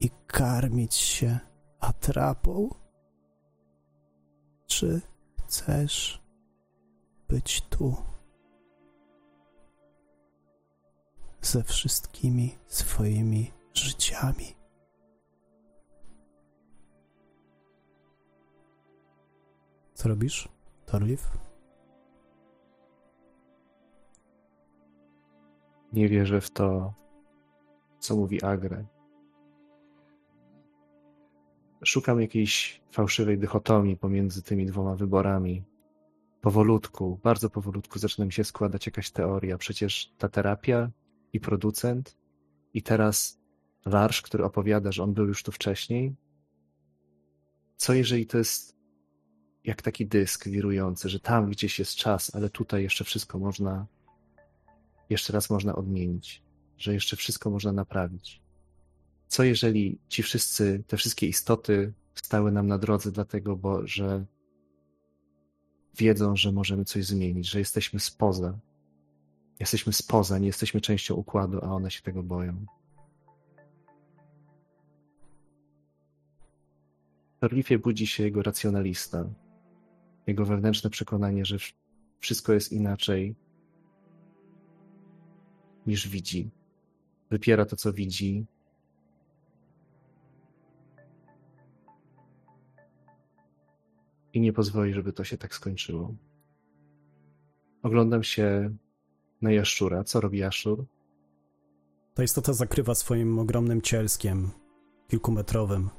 i 0.00 0.10
karmić 0.26 0.94
się 0.94 1.38
atrapą, 1.80 2.74
czy 4.66 5.00
chcesz 5.38 6.22
być 7.28 7.60
tu 7.60 7.96
ze 11.40 11.62
wszystkimi 11.62 12.58
swoimi 12.68 13.52
życiami. 13.74 14.59
Co 20.00 20.08
robisz, 20.08 20.48
Torliv? 20.86 21.30
Nie 25.92 26.08
wierzę 26.08 26.40
w 26.40 26.50
to, 26.50 26.94
co 27.98 28.16
mówi 28.16 28.42
Agre. 28.42 28.84
Szukam 31.84 32.20
jakiejś 32.20 32.82
fałszywej 32.92 33.38
dychotomii 33.38 33.96
pomiędzy 33.96 34.42
tymi 34.42 34.66
dwoma 34.66 34.96
wyborami. 34.96 35.64
Powolutku, 36.40 37.20
bardzo 37.22 37.50
powolutku 37.50 37.98
zaczyna 37.98 38.26
mi 38.26 38.32
się 38.32 38.44
składać 38.44 38.86
jakaś 38.86 39.10
teoria. 39.10 39.58
Przecież 39.58 40.12
ta 40.18 40.28
terapia 40.28 40.90
i 41.32 41.40
producent, 41.40 42.18
i 42.74 42.82
teraz 42.82 43.40
Larsz, 43.86 44.22
który 44.22 44.44
opowiada, 44.44 44.92
że 44.92 45.02
on 45.02 45.14
był 45.14 45.26
już 45.26 45.42
tu 45.42 45.52
wcześniej. 45.52 46.14
Co 47.76 47.94
jeżeli 47.94 48.26
to 48.26 48.38
jest 48.38 48.79
jak 49.64 49.82
taki 49.82 50.06
dysk 50.06 50.48
wirujący, 50.48 51.08
że 51.08 51.20
tam 51.20 51.50
gdzieś 51.50 51.78
jest 51.78 51.94
czas, 51.94 52.34
ale 52.34 52.50
tutaj 52.50 52.82
jeszcze 52.82 53.04
wszystko 53.04 53.38
można, 53.38 53.86
jeszcze 55.10 55.32
raz 55.32 55.50
można 55.50 55.74
odmienić, 55.74 56.42
że 56.78 56.94
jeszcze 56.94 57.16
wszystko 57.16 57.50
można 57.50 57.72
naprawić. 57.72 58.42
Co 59.28 59.44
jeżeli 59.44 59.98
ci 60.08 60.22
wszyscy, 60.22 60.84
te 60.86 60.96
wszystkie 60.96 61.26
istoty 61.26 61.92
stały 62.14 62.52
nam 62.52 62.66
na 62.66 62.78
drodze, 62.78 63.12
dlatego, 63.12 63.56
bo, 63.56 63.86
że 63.86 64.24
wiedzą, 65.98 66.36
że 66.36 66.52
możemy 66.52 66.84
coś 66.84 67.04
zmienić, 67.04 67.48
że 67.50 67.58
jesteśmy 67.58 68.00
spoza. 68.00 68.58
Jesteśmy 69.60 69.92
spoza, 69.92 70.38
nie 70.38 70.46
jesteśmy 70.46 70.80
częścią 70.80 71.14
układu, 71.14 71.58
a 71.62 71.66
one 71.66 71.90
się 71.90 72.02
tego 72.02 72.22
boją. 72.22 72.66
Torlifie 77.40 77.78
budzi 77.78 78.06
się 78.06 78.22
jego 78.22 78.42
racjonalista, 78.42 79.24
jego 80.30 80.44
wewnętrzne 80.44 80.90
przekonanie, 80.90 81.44
że 81.44 81.56
wszystko 82.18 82.52
jest 82.52 82.72
inaczej 82.72 83.34
niż 85.86 86.08
widzi. 86.08 86.50
Wypiera 87.30 87.66
to, 87.66 87.76
co 87.76 87.92
widzi. 87.92 88.46
I 94.32 94.40
nie 94.40 94.52
pozwoli, 94.52 94.94
żeby 94.94 95.12
to 95.12 95.24
się 95.24 95.38
tak 95.38 95.54
skończyło. 95.54 96.14
Oglądam 97.82 98.22
się 98.22 98.76
na 99.42 99.52
jaszczura. 99.52 100.04
Co 100.04 100.20
robi 100.20 100.38
jaszczur? 100.38 100.86
Ta 102.14 102.22
istota 102.22 102.52
zakrywa 102.52 102.94
swoim 102.94 103.38
ogromnym 103.38 103.82
cielskiem, 103.82 104.50
kilkumetrowym. 105.08 105.90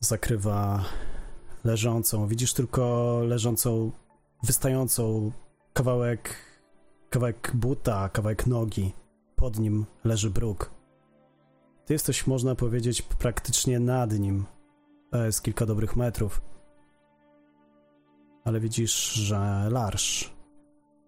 Zakrywa 0.00 0.84
leżącą. 1.64 2.26
Widzisz 2.26 2.54
tylko 2.54 3.20
leżącą, 3.24 3.90
wystającą 4.42 5.32
kawałek, 5.72 6.36
kawałek 7.10 7.52
buta, 7.54 8.08
kawałek 8.08 8.46
nogi. 8.46 8.92
Pod 9.36 9.58
nim 9.58 9.86
leży 10.04 10.30
bruk. 10.30 10.70
Ty 11.86 11.92
jesteś, 11.92 12.26
można 12.26 12.54
powiedzieć, 12.54 13.02
praktycznie 13.02 13.80
nad 13.80 14.18
nim. 14.18 14.44
To 15.10 15.24
jest 15.24 15.42
kilka 15.42 15.66
dobrych 15.66 15.96
metrów. 15.96 16.40
Ale 18.44 18.60
widzisz, 18.60 19.12
że 19.12 19.68
Larsz 19.70 20.32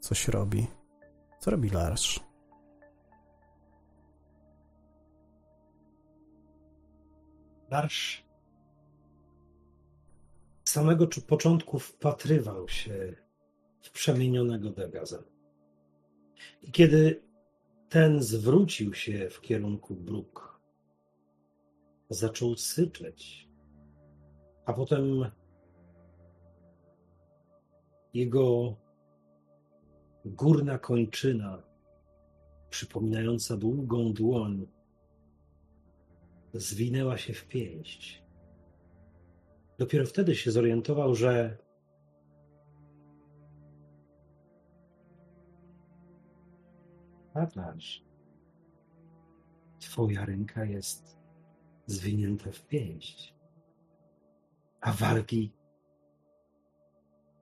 coś 0.01 0.29
robi. 0.29 0.67
Co 1.41 1.51
robi 1.51 1.71
Larsz? 1.71 2.21
Larsz 7.71 8.24
samego 10.75 11.07
początku 11.27 11.79
wpatrywał 11.79 12.69
się 12.69 13.17
w 13.83 13.91
przemienionego 13.91 14.71
Degaza. 14.71 15.23
I 16.63 16.73
kiedy 16.73 17.23
ten 17.89 18.23
zwrócił 18.23 18.95
się 18.95 19.31
w 19.31 19.41
kierunku 19.41 19.95
bruk, 19.95 20.61
zaczął 22.11 22.57
syczeć, 22.57 23.49
a 24.67 24.73
potem 24.73 25.31
jego 28.15 28.77
górna 30.25 30.79
kończyna, 30.79 31.63
przypominająca 32.71 33.57
długą 33.57 34.13
dłoń, 34.13 34.67
zwinęła 36.55 37.19
się 37.19 37.33
w 37.33 37.49
pięść. 37.49 38.24
Dopiero 39.79 40.07
wtedy 40.07 40.35
się 40.35 40.51
zorientował, 40.51 41.15
że 41.15 41.59
Atlarz, 47.35 48.05
twoja 49.79 50.25
ręka 50.25 50.65
jest 50.65 51.19
zwinięta 51.87 52.53
w 52.53 52.67
pięść. 52.67 53.35
A 54.81 54.93
wargi, 54.93 55.53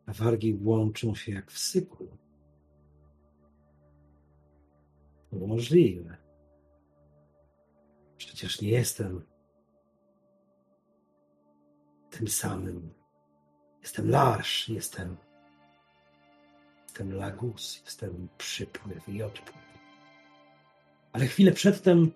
a 0.06 0.12
wargi 0.12 0.58
łączą 0.62 1.14
się 1.14 1.32
jak 1.32 1.50
w 1.50 1.58
syklu. 1.58 2.18
Możliwe. 5.32 6.16
Przecież 8.16 8.60
nie 8.60 8.68
jestem 8.68 9.31
tym 12.18 12.28
samym. 12.28 12.90
Jestem 13.82 14.10
Larsz, 14.10 14.68
jestem, 14.68 15.16
jestem 16.82 17.14
Lagus, 17.14 17.82
jestem 17.84 18.28
przypływ 18.38 19.08
i 19.08 19.22
odpływ. 19.22 19.62
Ale 21.12 21.26
chwilę 21.26 21.52
przedtem 21.52 22.12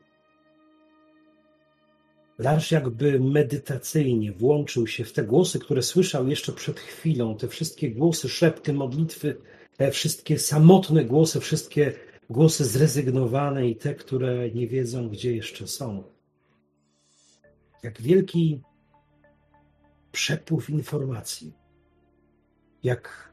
Larsz 2.38 2.70
jakby 2.70 3.20
medytacyjnie 3.20 4.32
włączył 4.32 4.86
się 4.86 5.04
w 5.04 5.12
te 5.12 5.24
głosy, 5.24 5.58
które 5.58 5.82
słyszał 5.82 6.28
jeszcze 6.28 6.52
przed 6.52 6.80
chwilą, 6.80 7.36
te 7.36 7.48
wszystkie 7.48 7.90
głosy, 7.90 8.28
szepty, 8.28 8.72
modlitwy, 8.72 9.36
te 9.76 9.90
wszystkie 9.90 10.38
samotne 10.38 11.04
głosy, 11.04 11.40
wszystkie 11.40 11.92
głosy 12.30 12.64
zrezygnowane 12.64 13.68
i 13.68 13.76
te, 13.76 13.94
które 13.94 14.50
nie 14.50 14.68
wiedzą, 14.68 15.08
gdzie 15.08 15.36
jeszcze 15.36 15.66
są. 15.66 16.02
Jak 17.82 18.02
wielki 18.02 18.60
przepływ 20.16 20.70
informacji, 20.70 21.52
jak, 22.82 23.32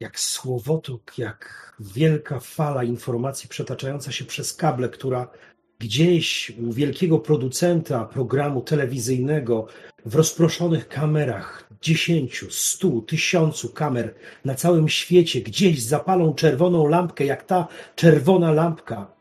jak 0.00 0.20
słowotok, 0.20 1.18
jak 1.18 1.72
wielka 1.80 2.40
fala 2.40 2.84
informacji 2.84 3.48
przetaczająca 3.48 4.12
się 4.12 4.24
przez 4.24 4.54
kable, 4.54 4.88
która 4.88 5.30
gdzieś 5.78 6.52
u 6.58 6.72
wielkiego 6.72 7.18
producenta 7.18 8.04
programu 8.04 8.60
telewizyjnego 8.60 9.66
w 10.06 10.14
rozproszonych 10.14 10.88
kamerach, 10.88 11.68
dziesięciu, 11.80 12.50
stu, 12.50 13.02
tysiącu 13.02 13.68
kamer 13.68 14.14
na 14.44 14.54
całym 14.54 14.88
świecie, 14.88 15.40
gdzieś 15.40 15.82
zapalą 15.82 16.34
czerwoną 16.34 16.86
lampkę, 16.86 17.24
jak 17.24 17.42
ta 17.44 17.68
czerwona 17.96 18.52
lampka 18.52 19.19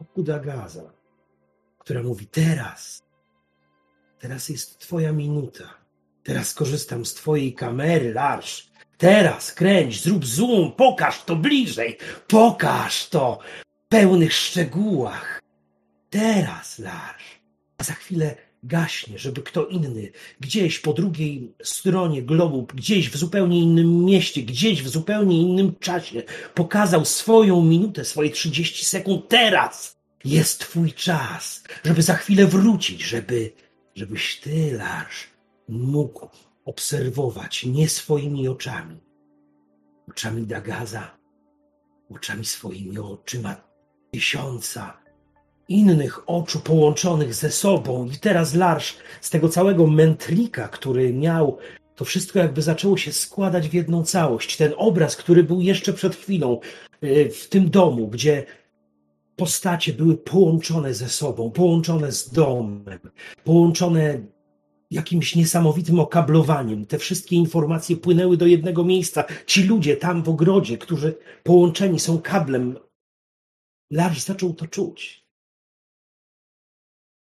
Okuda 0.00 0.38
Gaza, 0.38 0.92
która 1.78 2.02
mówi 2.02 2.26
teraz, 2.26 3.02
teraz 4.18 4.48
jest 4.48 4.78
twoja 4.78 5.12
minuta, 5.12 5.74
teraz 6.22 6.54
korzystam 6.54 7.06
z 7.06 7.14
twojej 7.14 7.54
kamery, 7.54 8.12
Larsz, 8.12 8.70
teraz 8.98 9.52
kręć, 9.52 10.02
zrób 10.02 10.26
zoom, 10.26 10.72
pokaż 10.72 11.24
to 11.24 11.36
bliżej, 11.36 11.98
pokaż 12.28 13.08
to 13.08 13.38
w 13.86 13.88
pełnych 13.88 14.32
szczegółach. 14.32 15.42
Teraz, 16.10 16.78
Larsz, 16.78 17.40
a 17.78 17.84
za 17.84 17.92
chwilę 17.92 18.47
gaśnie, 18.62 19.18
żeby 19.18 19.42
kto 19.42 19.66
inny, 19.66 20.10
gdzieś 20.40 20.78
po 20.78 20.92
drugiej 20.92 21.52
stronie 21.62 22.22
globu, 22.22 22.66
gdzieś 22.74 23.10
w 23.10 23.16
zupełnie 23.16 23.60
innym 23.60 24.04
mieście, 24.04 24.42
gdzieś 24.42 24.82
w 24.82 24.88
zupełnie 24.88 25.40
innym 25.40 25.74
czasie 25.80 26.22
pokazał 26.54 27.04
swoją 27.04 27.64
minutę, 27.64 28.04
swoje 28.04 28.30
30 28.30 28.84
sekund. 28.84 29.28
Teraz 29.28 29.98
jest 30.24 30.60
twój 30.60 30.92
czas, 30.92 31.64
żeby 31.84 32.02
za 32.02 32.14
chwilę 32.14 32.46
wrócić, 32.46 33.02
żeby, 33.02 33.52
żebyś 33.94 34.40
ty, 34.40 34.72
Larsz, 34.72 35.28
mógł 35.68 36.28
obserwować 36.64 37.64
nie 37.64 37.88
swoimi 37.88 38.48
oczami, 38.48 39.00
oczami 40.08 40.46
Dagaza, 40.46 41.18
oczami 42.10 42.44
swoimi 42.44 42.98
oczyma 42.98 43.56
tysiąca 44.12 44.97
innych 45.68 46.30
oczu 46.30 46.60
połączonych 46.60 47.34
ze 47.34 47.50
sobą. 47.50 48.06
I 48.14 48.16
teraz 48.16 48.54
Larsz 48.54 48.96
z 49.20 49.30
tego 49.30 49.48
całego 49.48 49.86
mętlika, 49.86 50.68
który 50.68 51.12
miał, 51.12 51.58
to 51.94 52.04
wszystko 52.04 52.38
jakby 52.38 52.62
zaczęło 52.62 52.96
się 52.96 53.12
składać 53.12 53.68
w 53.68 53.74
jedną 53.74 54.04
całość. 54.04 54.56
Ten 54.56 54.72
obraz, 54.76 55.16
który 55.16 55.44
był 55.44 55.60
jeszcze 55.60 55.92
przed 55.92 56.16
chwilą 56.16 56.60
y, 57.04 57.30
w 57.30 57.48
tym 57.48 57.70
domu, 57.70 58.08
gdzie 58.08 58.46
postacie 59.36 59.92
były 59.92 60.16
połączone 60.16 60.94
ze 60.94 61.08
sobą, 61.08 61.50
połączone 61.50 62.12
z 62.12 62.30
domem, 62.30 62.98
połączone 63.44 64.20
jakimś 64.90 65.36
niesamowitym 65.36 66.00
okablowaniem. 66.00 66.86
Te 66.86 66.98
wszystkie 66.98 67.36
informacje 67.36 67.96
płynęły 67.96 68.36
do 68.36 68.46
jednego 68.46 68.84
miejsca. 68.84 69.24
Ci 69.46 69.62
ludzie 69.62 69.96
tam 69.96 70.22
w 70.22 70.28
ogrodzie, 70.28 70.78
którzy 70.78 71.14
połączeni 71.42 72.00
są 72.00 72.18
kablem, 72.18 72.76
Larry 73.90 74.20
zaczął 74.20 74.54
to 74.54 74.66
czuć 74.66 75.27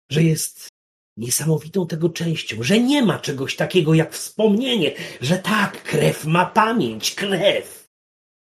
że 0.09 0.23
jest 0.23 0.69
niesamowitą 1.17 1.87
tego 1.87 2.09
częścią, 2.09 2.63
że 2.63 2.79
nie 2.79 3.03
ma 3.03 3.19
czegoś 3.19 3.55
takiego 3.55 3.93
jak 3.93 4.13
wspomnienie, 4.13 4.95
że 5.21 5.37
tak, 5.37 5.83
krew 5.83 6.25
ma 6.25 6.45
pamięć, 6.45 7.15
krew. 7.15 7.87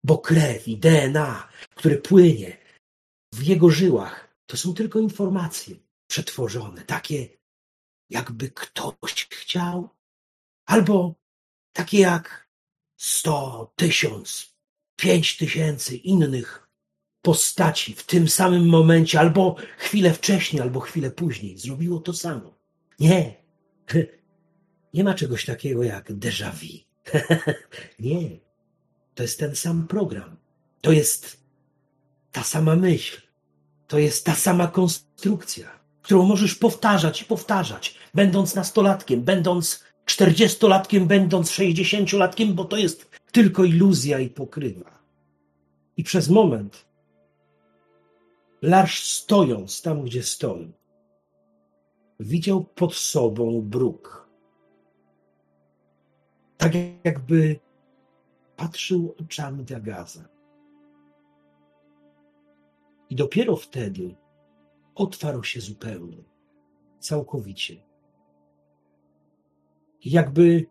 Bo 0.04 0.18
krew 0.18 0.68
i 0.68 0.76
DNA, 0.76 1.48
które 1.74 1.96
płynie 1.96 2.56
w 3.34 3.42
jego 3.42 3.70
żyłach, 3.70 4.36
to 4.46 4.56
są 4.56 4.74
tylko 4.74 5.00
informacje 5.00 5.76
przetworzone, 6.10 6.82
takie 6.82 7.28
jakby 8.10 8.50
ktoś 8.50 9.28
chciał, 9.30 9.88
albo 10.66 11.14
takie 11.72 11.98
jak 11.98 12.48
sto, 13.00 13.72
tysiąc, 13.76 14.56
pięć 14.96 15.36
tysięcy 15.36 15.96
innych 15.96 16.69
postaci 17.22 17.94
w 17.94 18.06
tym 18.06 18.28
samym 18.28 18.68
momencie, 18.68 19.20
albo 19.20 19.56
chwilę 19.78 20.12
wcześniej, 20.14 20.62
albo 20.62 20.80
chwilę 20.80 21.10
później 21.10 21.58
zrobiło 21.58 22.00
to 22.00 22.12
samo. 22.12 22.54
Nie. 23.00 23.34
Nie 24.94 25.04
ma 25.04 25.14
czegoś 25.14 25.44
takiego 25.44 25.82
jak 25.82 26.12
déjà 26.12 26.52
vu. 26.52 26.78
Nie. 28.08 28.40
To 29.14 29.22
jest 29.22 29.38
ten 29.38 29.56
sam 29.56 29.86
program. 29.86 30.36
To 30.80 30.92
jest 30.92 31.44
ta 32.32 32.42
sama 32.42 32.76
myśl. 32.76 33.20
To 33.88 33.98
jest 33.98 34.24
ta 34.24 34.34
sama 34.34 34.66
konstrukcja, 34.66 35.80
którą 36.02 36.22
możesz 36.22 36.54
powtarzać 36.54 37.22
i 37.22 37.24
powtarzać, 37.24 37.94
będąc 38.14 38.54
nastolatkiem, 38.54 39.22
będąc 39.22 39.84
czterdziestolatkiem, 40.04 41.06
będąc 41.06 41.50
sześćdziesięciolatkiem, 41.50 42.54
bo 42.54 42.64
to 42.64 42.76
jest 42.76 43.10
tylko 43.32 43.64
iluzja 43.64 44.18
i 44.18 44.28
pokrywa. 44.28 44.98
I 45.96 46.04
przez 46.04 46.28
moment 46.28 46.89
Larsz 48.62 49.04
stojąc 49.04 49.82
tam, 49.82 50.02
gdzie 50.02 50.22
stoi, 50.22 50.72
widział 52.20 52.64
pod 52.64 52.94
sobą 52.94 53.62
bruk. 53.62 54.28
Tak 56.56 56.72
jakby 57.04 57.60
patrzył 58.56 59.14
oczami 59.20 59.64
Dagaza. 59.64 60.28
I 63.10 63.16
dopiero 63.16 63.56
wtedy 63.56 64.16
otwarł 64.94 65.44
się 65.44 65.60
zupełnie, 65.60 66.24
całkowicie. 66.98 67.76
Jakby 70.04 70.66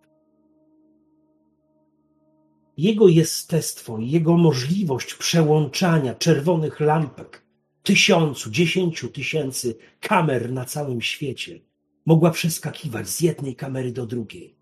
jego 2.77 3.07
jestestwo, 3.07 3.97
jego 3.99 4.37
możliwość 4.37 5.13
przełączania 5.13 6.15
czerwonych 6.15 6.79
lampek 6.79 7.48
tysiącu, 7.83 8.51
dziesięciu 8.51 9.07
tysięcy 9.07 9.75
kamer 9.99 10.51
na 10.51 10.65
całym 10.65 11.01
świecie. 11.01 11.59
Mogła 12.05 12.31
przeskakiwać 12.31 13.09
z 13.09 13.21
jednej 13.21 13.55
kamery 13.55 13.91
do 13.91 14.05
drugiej. 14.05 14.55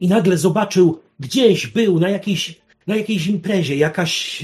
I 0.00 0.08
nagle 0.08 0.38
zobaczył, 0.38 1.00
gdzieś 1.20 1.66
był 1.66 2.00
na 2.00 2.10
jakiejś, 2.10 2.60
na 2.86 2.96
jakiejś 2.96 3.26
imprezie, 3.26 3.76
jakaś 3.76 4.42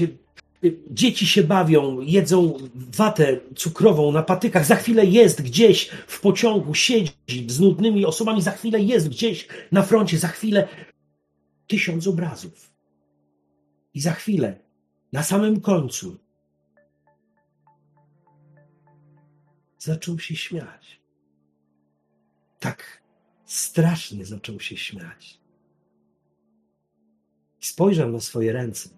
dzieci 0.91 1.27
się 1.27 1.43
bawią, 1.43 2.01
jedzą 2.01 2.57
watę 2.75 3.39
cukrową 3.55 4.11
na 4.11 4.23
patykach, 4.23 4.65
za 4.65 4.75
chwilę 4.75 5.05
jest 5.05 5.41
gdzieś 5.41 5.89
w 6.07 6.21
pociągu, 6.21 6.73
siedzi 6.73 7.11
z 7.47 7.59
nudnymi 7.59 8.05
osobami, 8.05 8.41
za 8.41 8.51
chwilę 8.51 8.81
jest 8.81 9.09
gdzieś 9.09 9.47
na 9.71 9.83
froncie, 9.83 10.17
za 10.17 10.27
chwilę 10.27 10.67
tysiąc 11.67 12.07
obrazów. 12.07 12.71
I 13.93 14.01
za 14.01 14.11
chwilę, 14.11 14.59
na 15.13 15.23
samym 15.23 15.61
końcu, 15.61 16.17
zaczął 19.85 20.19
się 20.19 20.35
śmiać. 20.35 21.01
Tak 22.59 23.03
strasznie 23.45 24.25
zaczął 24.25 24.59
się 24.59 24.77
śmiać. 24.77 25.39
Spojrzał 27.59 28.11
na 28.11 28.19
swoje 28.19 28.53
ręce. 28.53 28.89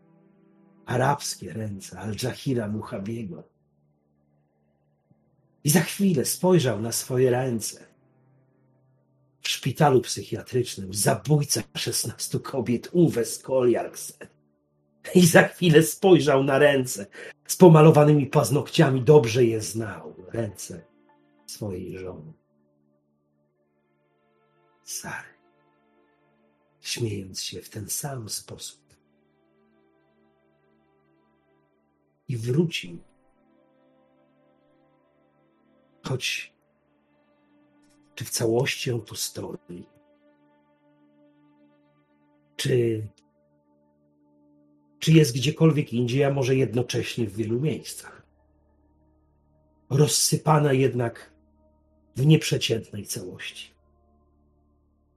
Arabskie 0.86 1.54
ręce 1.54 2.00
Al-Jahira 2.00 2.68
Muhabiego. 2.68 3.44
I 5.64 5.70
za 5.70 5.82
chwilę 5.82 6.26
spojrzał 6.26 6.82
na 6.82 6.92
swoje 6.92 7.32
ręce. 7.32 7.88
W 9.42 9.50
szpitalu 9.50 10.02
psychiatrycznym 10.02 10.94
zabójca 10.94 11.64
16 11.76 12.40
kobiet 12.40 12.90
Uwe 12.92 13.26
Skoljarksen. 13.26 14.37
I 15.16 15.28
za 15.28 15.44
chwilę 15.44 15.84
spojrzał 15.84 16.44
na 16.44 16.58
ręce 16.58 17.06
z 17.48 17.56
pomalowanymi 17.56 18.26
paznokciami. 18.26 19.02
Dobrze 19.02 19.46
je 19.46 19.62
znał. 19.62 20.16
Ręce 20.28 20.86
swojej 21.46 21.98
żony. 21.98 22.34
Sary, 24.84 25.30
śmiejąc 26.82 27.44
się 27.44 27.62
w 27.62 27.70
ten 27.70 27.90
sam 27.90 28.30
sposób. 28.30 28.88
I 32.28 32.38
wrócił, 32.38 32.98
choć 36.04 36.58
czy 38.18 38.26
w 38.26 38.30
całości 38.30 38.92
on 38.92 39.02
tu 39.02 39.16
stoi, 39.16 39.84
czy, 42.56 43.08
czy 45.00 45.12
jest 45.12 45.36
gdziekolwiek 45.36 45.94
indziej, 45.94 46.24
a 46.24 46.34
może 46.34 46.56
jednocześnie 46.56 47.28
w 47.28 47.36
wielu 47.36 47.60
miejscach. 47.60 48.26
Rozsypana 49.90 50.74
jednak 50.74 51.34
w 52.16 52.26
nieprzeciętnej 52.26 53.06
całości. 53.06 53.74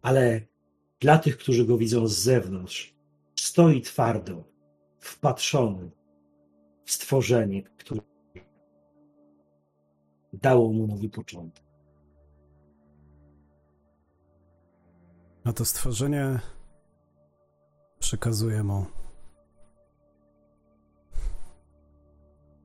Ale 0.02 0.40
dla 1.00 1.18
tych, 1.18 1.38
którzy 1.38 1.64
go 1.64 1.78
widzą 1.78 2.06
z 2.06 2.18
zewnątrz, 2.18 2.94
stoi 3.36 3.82
twardo, 3.82 4.44
wpatrzony 4.98 5.90
w 6.84 6.92
stworzenie, 6.92 7.62
które 7.62 8.00
dało 10.32 10.72
mu 10.72 10.86
nowy 10.86 11.08
początek. 11.08 11.64
A 15.44 15.52
to 15.52 15.64
stworzenie 15.64 16.40
przekazuje 17.98 18.62
mu 18.62 18.99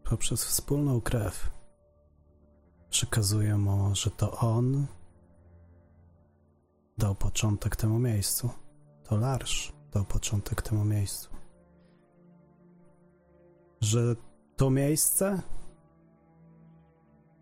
poprzez 0.05 0.45
wspólną 0.45 1.01
krew. 1.01 1.49
Przekazuje 2.89 3.57
mu, 3.57 3.95
że 3.95 4.11
to 4.11 4.31
on 4.31 4.87
dał 6.97 7.15
początek 7.15 7.75
temu 7.75 7.99
miejscu. 7.99 8.49
To 9.03 9.17
Larsz 9.17 9.73
dał 9.91 10.05
początek 10.05 10.61
temu 10.61 10.85
miejscu. 10.85 11.29
Że 13.81 14.15
to 14.55 14.69
miejsce 14.69 15.41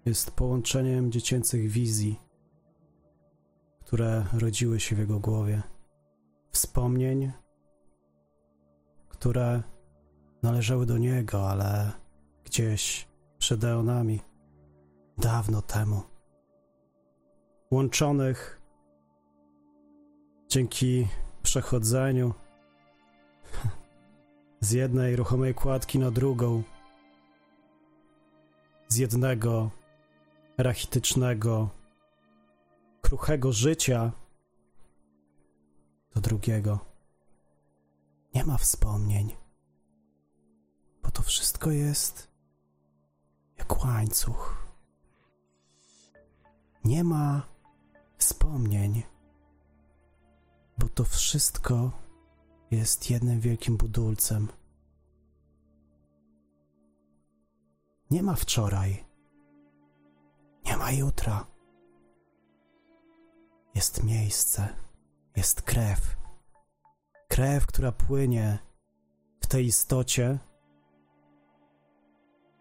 jest 0.05 0.31
połączeniem 0.31 1.11
dziecięcych 1.11 1.69
wizji, 1.69 2.19
które 3.79 4.25
rodziły 4.33 4.79
się 4.79 4.95
w 4.95 4.99
jego 4.99 5.19
głowie, 5.19 5.63
wspomnień, 6.51 7.31
które 9.09 9.63
należały 10.43 10.85
do 10.85 10.97
niego, 10.97 11.49
ale 11.49 12.02
gdzieś 12.53 13.07
przed 13.37 13.63
eonami, 13.63 14.19
dawno 15.17 15.61
temu, 15.61 16.01
łączonych 17.71 18.61
dzięki 20.49 21.07
przechodzeniu 21.43 22.33
z 24.59 24.71
jednej 24.71 25.15
ruchomej 25.15 25.53
kładki 25.53 25.99
na 25.99 26.11
drugą, 26.11 26.63
z 28.87 28.97
jednego 28.97 29.69
rachitycznego, 30.57 31.69
kruchego 33.01 33.53
życia 33.53 34.11
do 36.15 36.21
drugiego. 36.21 36.79
Nie 38.35 38.43
ma 38.43 38.57
wspomnień, 38.57 39.35
bo 41.03 41.11
to 41.11 41.21
wszystko 41.21 41.71
jest 41.71 42.32
jak 43.73 43.85
łańcuch. 43.85 44.55
Nie 46.85 47.03
ma 47.03 47.41
wspomnień, 48.17 49.03
bo 50.77 50.89
to 50.89 51.03
wszystko 51.03 51.91
jest 52.71 53.09
jednym 53.09 53.39
wielkim 53.39 53.77
budulcem. 53.77 54.47
Nie 58.11 58.23
ma 58.23 58.35
wczoraj, 58.35 59.03
nie 60.65 60.77
ma 60.77 60.91
jutra. 60.91 61.45
Jest 63.75 64.03
miejsce, 64.03 64.69
jest 65.35 65.61
krew. 65.61 66.17
Krew, 67.27 67.65
która 67.65 67.91
płynie 67.91 68.59
w 69.41 69.47
tej 69.47 69.65
istocie, 69.65 70.39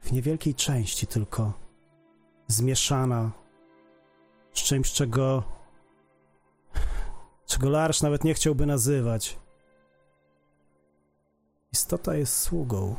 w 0.03 0.13
niewielkiej 0.13 0.55
części 0.55 1.07
tylko, 1.07 1.53
zmieszana 2.47 3.31
z 4.53 4.63
czymś, 4.63 4.93
czego, 4.93 5.43
czego 7.47 7.71
Larsz 7.71 8.03
nawet 8.03 8.25
nie 8.25 8.35
chciałby 8.35 8.67
nazywać. 8.67 9.39
Istota 11.73 12.15
jest 12.15 12.39
sługą. 12.39 12.97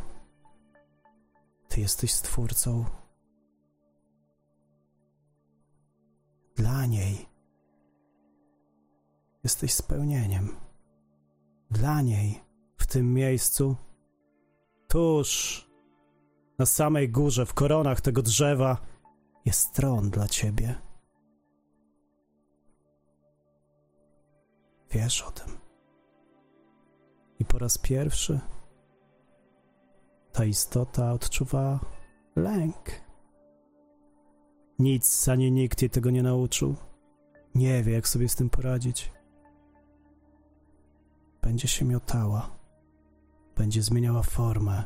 Ty 1.68 1.82
jesteś 1.82 2.14
stwórcą. 2.14 2.86
Dla 6.56 6.86
niej 6.86 7.30
jesteś 9.44 9.74
spełnieniem. 9.74 10.56
Dla 11.72 12.02
niej 12.02 12.40
w 12.78 12.88
tym 12.88 13.14
miejscu, 13.14 13.76
tuż 14.88 15.73
na 16.64 16.68
samej 16.68 17.10
górze, 17.10 17.46
w 17.46 17.54
koronach 17.54 18.02
tego 18.02 18.22
drzewa, 18.22 18.78
jest 19.46 19.74
tron 19.74 20.10
dla 20.10 20.28
ciebie. 20.28 20.76
Wiesz 24.92 25.22
o 25.22 25.32
tym. 25.32 25.58
I 27.40 27.46
po 27.46 27.60
raz 27.60 27.78
pierwszy 27.78 28.40
ta 30.32 30.46
istota 30.46 31.14
odczuwa 31.14 31.80
lęk. 32.36 32.92
Nic 34.80 35.30
ani 35.30 35.52
nikt 35.52 35.82
jej 35.82 35.90
tego 35.90 36.10
nie 36.10 36.24
nauczył. 36.24 36.76
Nie 37.56 37.84
wie, 37.84 37.94
jak 37.94 38.08
sobie 38.08 38.30
z 38.30 38.36
tym 38.36 38.50
poradzić. 38.50 39.12
Będzie 41.42 41.68
się 41.68 41.86
miotała, 41.86 42.50
będzie 43.56 43.82
zmieniała 43.82 44.24
formę, 44.24 44.84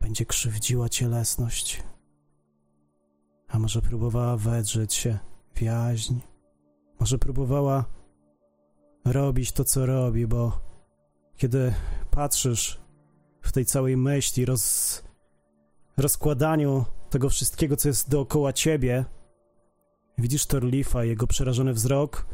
będzie 0.00 0.26
krzywdziła 0.26 0.88
cielesność, 0.88 1.82
a 3.48 3.58
może 3.58 3.82
próbowała 3.82 4.36
wedrzeć 4.36 4.94
się 4.94 5.18
w 5.54 5.62
jaźń, 5.62 6.14
może 7.00 7.18
próbowała 7.18 7.84
robić 9.04 9.52
to, 9.52 9.64
co 9.64 9.86
robi, 9.86 10.26
bo 10.26 10.60
kiedy 11.36 11.74
patrzysz 12.10 12.80
w 13.42 13.52
tej 13.52 13.66
całej 13.66 13.96
myśli, 13.96 14.44
roz, 14.44 15.02
rozkładaniu 15.96 16.84
tego 17.10 17.28
wszystkiego, 17.28 17.76
co 17.76 17.88
jest 17.88 18.10
dookoła 18.10 18.52
ciebie, 18.52 19.04
widzisz 20.18 20.46
Torlifa, 20.46 21.04
jego 21.04 21.26
przerażony 21.26 21.72
wzrok. 21.72 22.26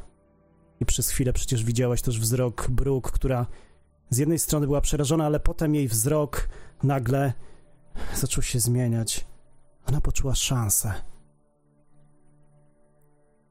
I 0.80 0.86
przez 0.86 1.08
chwilę 1.08 1.32
przecież 1.32 1.64
widziałaś 1.64 2.02
też 2.02 2.20
wzrok 2.20 2.70
Brooke, 2.70 3.10
która 3.10 3.46
z 4.10 4.18
jednej 4.18 4.38
strony 4.38 4.66
była 4.66 4.80
przerażona, 4.80 5.26
ale 5.26 5.40
potem 5.40 5.74
jej 5.74 5.88
wzrok 5.88 6.48
nagle 6.82 7.32
zaczął 8.14 8.42
się 8.42 8.60
zmieniać. 8.60 9.26
Ona 9.86 10.00
poczuła 10.00 10.34
szansę. 10.34 10.92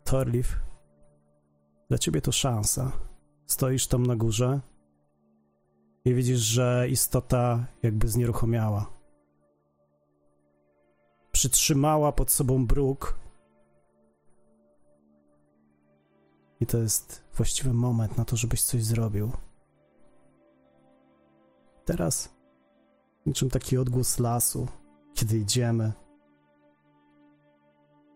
Torlif, 0.04 0.60
dla 1.90 1.98
ciebie 1.98 2.22
to 2.22 2.32
szansa. 2.32 2.92
Stoisz 3.46 3.88
tam 3.88 4.06
na 4.06 4.16
górze 4.16 4.60
i 6.06 6.14
widzisz, 6.14 6.40
że 6.40 6.88
istota 6.90 7.66
jakby 7.84 8.08
znieruchomiała. 8.08 8.90
Przytrzymała 11.32 12.12
pod 12.12 12.32
sobą 12.32 12.66
bruk. 12.66 13.20
I 16.60 16.66
to 16.66 16.78
jest 16.78 17.24
właściwy 17.34 17.74
moment 17.74 18.18
na 18.18 18.26
to, 18.26 18.38
żebyś 18.38 18.64
coś 18.64 18.84
zrobił. 18.84 19.32
Teraz, 21.86 22.30
niczym 23.26 23.50
taki 23.50 23.78
odgłos 23.78 24.20
lasu, 24.20 24.68
kiedy 25.14 25.38
idziemy 25.38 25.92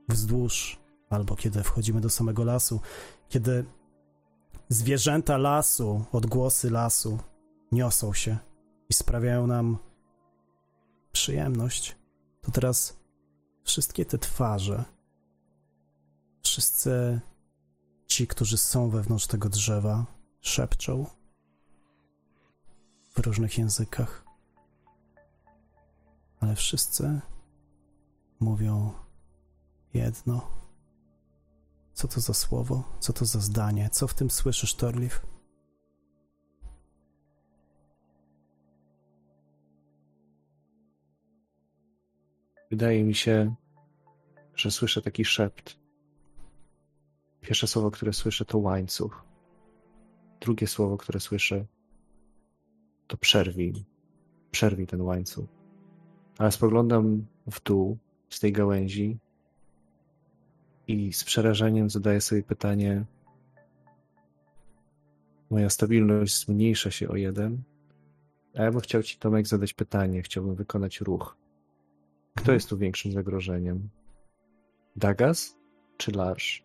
wzdłuż, 0.10 0.80
albo 1.10 1.36
kiedy 1.36 1.64
wchodzimy 1.64 2.02
do 2.02 2.10
samego 2.10 2.44
lasu, 2.44 2.80
kiedy 3.30 3.66
zwierzęta 4.70 5.38
lasu, 5.38 6.06
odgłosy 6.12 6.72
lasu 6.72 7.20
niosą 7.72 8.14
się 8.14 8.38
i 8.90 8.94
sprawiają 8.94 9.48
nam 9.48 9.78
przyjemność, 11.12 11.96
to 12.42 12.52
teraz 12.52 12.98
wszystkie 13.64 14.06
te 14.06 14.18
twarze, 14.18 14.84
wszyscy 16.42 17.20
ci, 18.08 18.28
którzy 18.28 18.58
są 18.58 18.90
wewnątrz 18.90 19.28
tego 19.28 19.50
drzewa, 19.50 20.06
szepczą 20.42 21.06
w 23.16 23.20
różnych 23.20 23.58
językach, 23.58 24.25
ale 26.46 26.56
wszyscy 26.56 27.22
mówią 28.40 28.94
Jedno. 29.94 30.50
Co 31.94 32.08
to 32.08 32.20
za 32.20 32.34
słowo? 32.34 32.84
Co 33.00 33.14
to 33.14 33.26
za 33.26 33.40
zdanie? 33.40 33.90
Co 33.90 34.08
w 34.08 34.14
tym 34.14 34.30
słyszysz, 34.30 34.76
Torliv? 34.76 35.20
Wydaje 42.72 43.04
mi 43.04 43.16
się, 43.16 43.56
że 44.56 44.72
słyszę 44.72 45.02
taki 45.02 45.26
szept. 45.26 45.80
Pierwsze 47.42 47.68
słowo, 47.68 47.92
które 47.92 48.14
słyszę, 48.14 48.46
to 48.46 48.58
łańcuch. 48.58 49.24
Drugie 50.40 50.68
słowo, 50.68 50.98
które 50.98 51.20
słyszę, 51.20 51.66
to 53.08 53.18
przerwij. 53.18 53.86
Przerwij 54.52 54.88
ten 54.88 55.02
łańcuch. 55.02 55.55
Ale 56.38 56.52
spoglądam 56.52 57.26
w 57.52 57.64
dół 57.64 57.98
z 58.30 58.40
tej 58.40 58.52
gałęzi 58.52 59.18
i 60.88 61.14
z 61.14 61.24
przerażeniem 61.24 61.90
zadaję 61.90 62.22
sobie 62.22 62.44
pytanie: 62.44 63.06
Moja 65.50 65.70
stabilność 65.70 66.46
zmniejsza 66.46 66.92
się 66.92 67.10
o 67.10 67.16
jeden. 67.16 67.64
A 68.56 68.64
ja 68.64 68.72
bym 68.72 68.82
chciał 68.82 69.04
Ci, 69.04 69.18
Tomek, 69.18 69.48
zadać 69.48 69.74
pytanie. 69.74 70.22
Chciałbym 70.22 70.56
wykonać 70.56 71.02
ruch. 71.02 71.38
Kto 72.36 72.52
jest 72.52 72.70
tu 72.70 72.78
większym 72.78 73.12
zagrożeniem? 73.12 73.90
Dagas 74.96 75.58
czy 75.98 76.12
Larsz? 76.12 76.64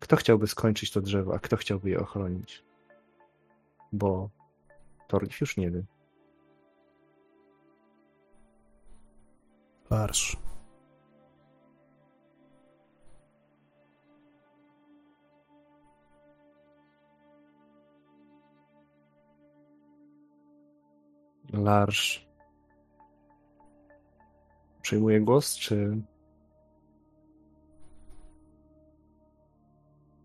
Kto 0.00 0.16
chciałby 0.16 0.46
skończyć 0.46 0.90
to 0.90 1.00
drzewo, 1.00 1.34
a 1.34 1.38
kto 1.38 1.56
chciałby 1.56 1.90
je 1.90 2.00
ochronić? 2.00 2.64
Bo 3.92 4.30
Torgif 5.08 5.40
już 5.40 5.56
nie 5.56 5.70
wie. 5.70 5.84
Larsz. 9.90 10.36
Larsz 21.52 22.28
przejmuje 24.82 25.20
głos, 25.20 25.56
czy 25.56 26.02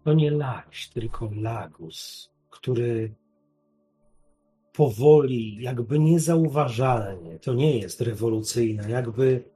To 0.04 0.14
nie 0.14 0.32
Laś, 0.32 0.90
tylko 0.90 1.30
Lagus, 1.36 2.30
który 2.50 3.16
powoli, 4.74 5.62
jakby 5.62 6.00
niezauważalnie, 6.00 7.40
to 7.40 7.54
nie 7.54 7.78
jest 7.80 8.02
rewolucyjne, 8.02 8.90
jakby 8.90 9.53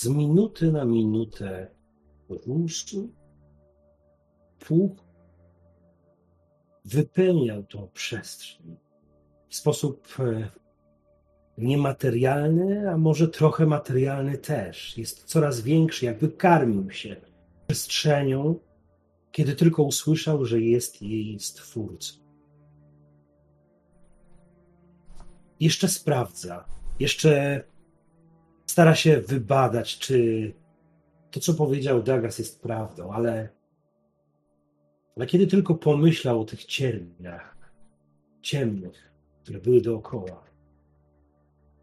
z 0.00 0.06
minuty 0.08 0.72
na 0.72 0.84
minutę 0.84 1.70
rósł, 2.28 3.12
puch, 4.58 5.04
wypełniał 6.84 7.62
tą 7.62 7.88
przestrzeń 7.88 8.76
w 9.48 9.56
sposób 9.56 10.08
e, 10.18 10.48
niematerialny, 11.58 12.90
a 12.90 12.96
może 12.96 13.28
trochę 13.28 13.66
materialny 13.66 14.38
też. 14.38 14.98
Jest 14.98 15.24
coraz 15.24 15.60
większy, 15.60 16.06
jakby 16.06 16.28
karmił 16.28 16.90
się 16.90 17.16
przestrzenią, 17.66 18.54
kiedy 19.32 19.56
tylko 19.56 19.82
usłyszał, 19.82 20.44
że 20.44 20.60
jest 20.60 21.02
jej 21.02 21.40
stwórcą. 21.40 22.14
Jeszcze 25.60 25.88
sprawdza, 25.88 26.64
jeszcze 27.00 27.62
stara 28.70 28.94
się 28.94 29.20
wybadać, 29.20 29.98
czy 29.98 30.52
to, 31.30 31.40
co 31.40 31.54
powiedział 31.54 32.02
Dagas, 32.02 32.38
jest 32.38 32.62
prawdą, 32.62 33.12
ale, 33.12 33.48
ale 35.16 35.26
kiedy 35.26 35.46
tylko 35.46 35.74
pomyślał 35.74 36.40
o 36.40 36.44
tych 36.44 36.64
cierniach 36.64 37.70
ciemnych, 38.42 39.12
które 39.42 39.60
były 39.60 39.80
dookoła, 39.80 40.44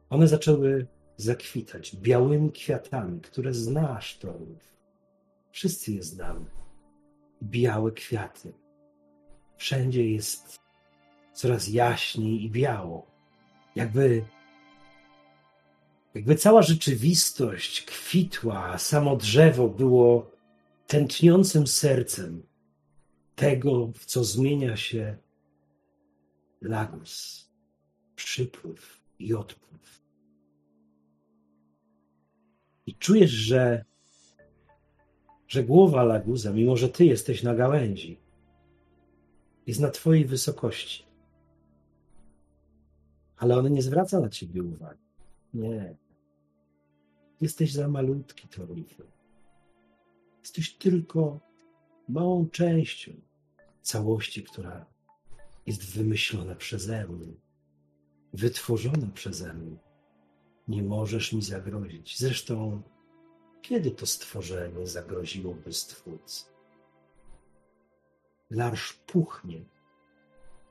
one 0.10 0.28
zaczęły 0.28 0.88
zakwitać 1.18 1.96
białymi 1.96 2.52
kwiatami, 2.52 3.22
które 3.22 3.54
znasz, 3.54 4.18
Torów. 4.18 4.78
Wszyscy 5.52 5.94
je 5.94 6.04
znamy. 6.04 6.46
Białe 7.44 7.92
kwiaty. 7.92 8.54
Wszędzie 9.58 10.12
jest 10.12 10.60
coraz 11.34 11.68
jaśniej 11.68 12.44
i 12.44 12.52
biało. 12.52 13.08
Jakby, 13.76 14.26
jakby 16.18 16.36
cała 16.36 16.62
rzeczywistość 16.62 17.82
kwitła, 17.82 18.78
samo 18.78 19.16
drzewo 19.16 19.68
było 19.68 20.32
tętniącym 20.88 21.68
sercem 21.68 22.44
tego, 23.36 23.88
w 23.88 24.06
co 24.06 24.24
zmienia 24.24 24.78
się 24.78 25.18
Lagos, 26.62 27.48
przypływ 28.16 29.02
i 29.20 29.34
odpływ. 29.34 30.02
I 32.86 32.96
czujesz, 32.96 33.32
że 33.32 33.86
że 35.48 35.64
głowa 35.64 36.04
Laguza, 36.04 36.54
mimo 36.54 36.78
że 36.78 36.90
ty 36.90 37.06
jesteś 37.06 37.44
na 37.44 37.56
gałęzi, 37.56 38.20
jest 39.68 39.80
na 39.80 39.90
twojej 39.90 40.26
wysokości. 40.26 41.06
Ale 43.38 43.58
on 43.58 43.74
nie 43.74 43.82
zwraca 43.82 44.20
na 44.20 44.30
ciebie 44.30 44.64
uwagi. 44.64 45.04
Nie. 45.54 46.07
Jesteś 47.42 47.74
za 47.74 47.88
malutki, 47.88 48.48
Torlifu. 48.48 49.04
Jesteś 50.42 50.74
tylko 50.74 51.40
małą 52.10 52.50
częścią 52.50 53.12
całości, 53.82 54.44
która 54.44 54.86
jest 55.66 55.96
wymyślona 55.96 56.56
przeze 56.56 57.08
mnie, 57.08 57.34
wytworzona 58.34 59.08
przeze 59.14 59.54
mnie. 59.54 59.78
Nie 60.68 60.84
możesz 60.84 61.34
mi 61.34 61.42
zagrozić. 61.42 62.18
Zresztą 62.18 62.82
kiedy 63.62 63.92
to 63.92 64.06
stworzenie 64.06 64.88
zagroziłoby 64.88 65.74
stwórcy? 65.74 66.46
Larsz 68.50 68.94
puchnie 68.94 69.66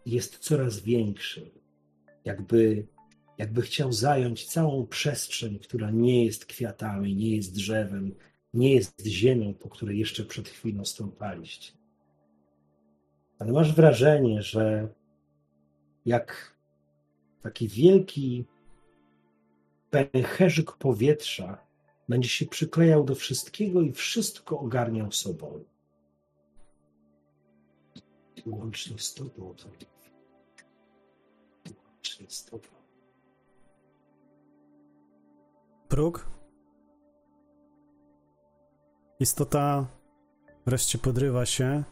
jest 0.07 0.39
coraz 0.39 0.81
większy, 0.81 1.51
jakby, 2.25 2.87
jakby 3.39 3.63
chciał 3.63 3.93
zająć 3.93 4.47
całą 4.47 4.87
przestrzeń, 4.87 5.59
która 5.59 5.91
nie 5.91 6.25
jest 6.25 6.47
kwiatami, 6.47 7.17
nie 7.17 7.37
jest 7.37 7.55
drzewem, 7.55 8.15
nie 8.55 8.75
jest 8.75 9.07
ziemią, 9.07 9.55
po 9.55 9.69
której 9.69 9.99
jeszcze 9.99 10.25
przed 10.25 10.49
chwilą 10.49 10.85
stąpaliście. 10.85 11.73
Ale 13.39 13.53
masz 13.53 13.75
wrażenie, 13.75 14.43
że 14.43 14.89
jak 16.07 16.57
taki 17.43 17.69
wielki 17.69 18.45
pęcherzyk 19.91 20.73
powietrza 20.73 21.67
będzie 22.09 22.29
się 22.29 22.47
przyklejał 22.47 23.05
do 23.05 23.15
wszystkiego 23.15 23.81
i 23.81 23.93
wszystko 23.93 24.59
ogarniał 24.59 25.13
sobą. 25.13 25.65
Łącznie 28.47 28.99
z 28.99 29.15
tobą, 29.15 29.55
to 29.55 29.69
łącznie 31.87 32.27
z 32.29 32.45
tobą. 32.45 32.76
Próg? 35.89 36.27
Istota 39.21 39.87
wreszcie 40.67 40.99
podrywa 40.99 41.47
się. 41.47 41.85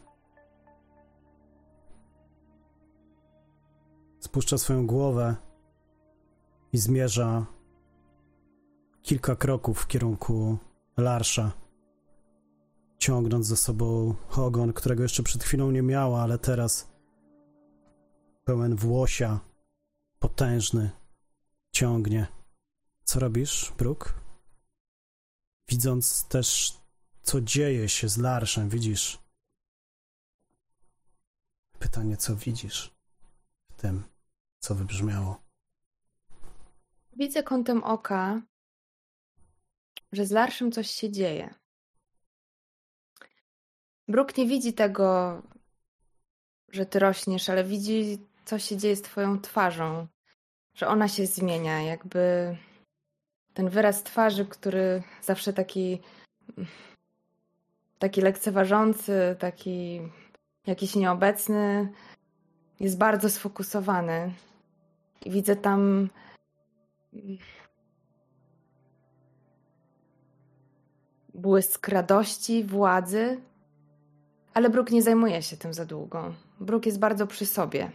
Spuszcza 4.19 4.57
swoją 4.57 4.87
głowę 4.87 5.35
i 6.73 6.77
zmierza 6.77 7.45
kilka 9.01 9.35
kroków 9.35 9.79
w 9.79 9.87
kierunku 9.87 10.57
Larsza, 10.97 11.51
ciągnąc 12.97 13.47
za 13.47 13.55
sobą 13.55 14.15
ogon, 14.37 14.73
którego 14.73 15.03
jeszcze 15.03 15.23
przed 15.23 15.43
chwilą 15.43 15.71
nie 15.71 15.81
miała, 15.81 16.21
ale 16.21 16.37
teraz 16.37 16.89
pełen 18.43 18.75
włosia, 18.75 19.39
potężny, 20.19 20.89
ciągnie. 21.71 22.27
Co 23.05 23.19
robisz, 23.19 23.71
Brooke? 23.77 24.13
Widząc 25.69 26.27
też, 26.27 26.73
co 27.21 27.41
dzieje 27.41 27.89
się 27.89 28.09
z 28.09 28.17
Larszem, 28.17 28.69
widzisz? 28.69 29.19
Pytanie, 31.79 32.17
co 32.17 32.35
widzisz 32.35 32.95
w 33.69 33.81
tym, 33.81 34.03
co 34.59 34.75
wybrzmiało? 34.75 35.41
Widzę 37.13 37.43
kątem 37.43 37.83
oka, 37.83 38.41
że 40.11 40.25
z 40.25 40.31
Larszym 40.31 40.71
coś 40.71 40.89
się 40.89 41.11
dzieje. 41.11 41.53
Bruk 44.07 44.37
nie 44.37 44.47
widzi 44.47 44.73
tego, 44.73 45.41
że 46.71 46.85
ty 46.85 46.99
rośniesz, 46.99 47.49
ale 47.49 47.63
widzi, 47.63 48.17
co 48.45 48.59
się 48.59 48.77
dzieje 48.77 48.95
z 48.95 49.01
twoją 49.01 49.41
twarzą, 49.41 50.07
że 50.73 50.87
ona 50.87 51.07
się 51.07 51.25
zmienia, 51.25 51.81
jakby 51.81 52.57
ten 53.55 53.69
wyraz 53.69 54.03
twarzy, 54.03 54.45
który 54.45 55.03
zawsze 55.21 55.53
taki 55.53 56.01
taki 57.99 58.21
lekceważący, 58.21 59.35
taki 59.39 60.01
jakiś 60.67 60.95
nieobecny, 60.95 61.93
jest 62.79 62.97
bardzo 62.97 63.29
sfokusowany. 63.29 64.33
I 65.25 65.31
widzę 65.31 65.55
tam 65.55 66.09
błysk 71.33 71.87
radości, 71.87 72.63
władzy, 72.63 73.41
ale 74.53 74.69
Brooke 74.69 74.93
nie 74.93 75.01
zajmuje 75.01 75.41
się 75.41 75.57
tym 75.57 75.73
za 75.73 75.85
długo. 75.85 76.33
Brooke 76.59 76.89
jest 76.89 76.99
bardzo 76.99 77.27
przy 77.27 77.45
sobie. 77.45 77.91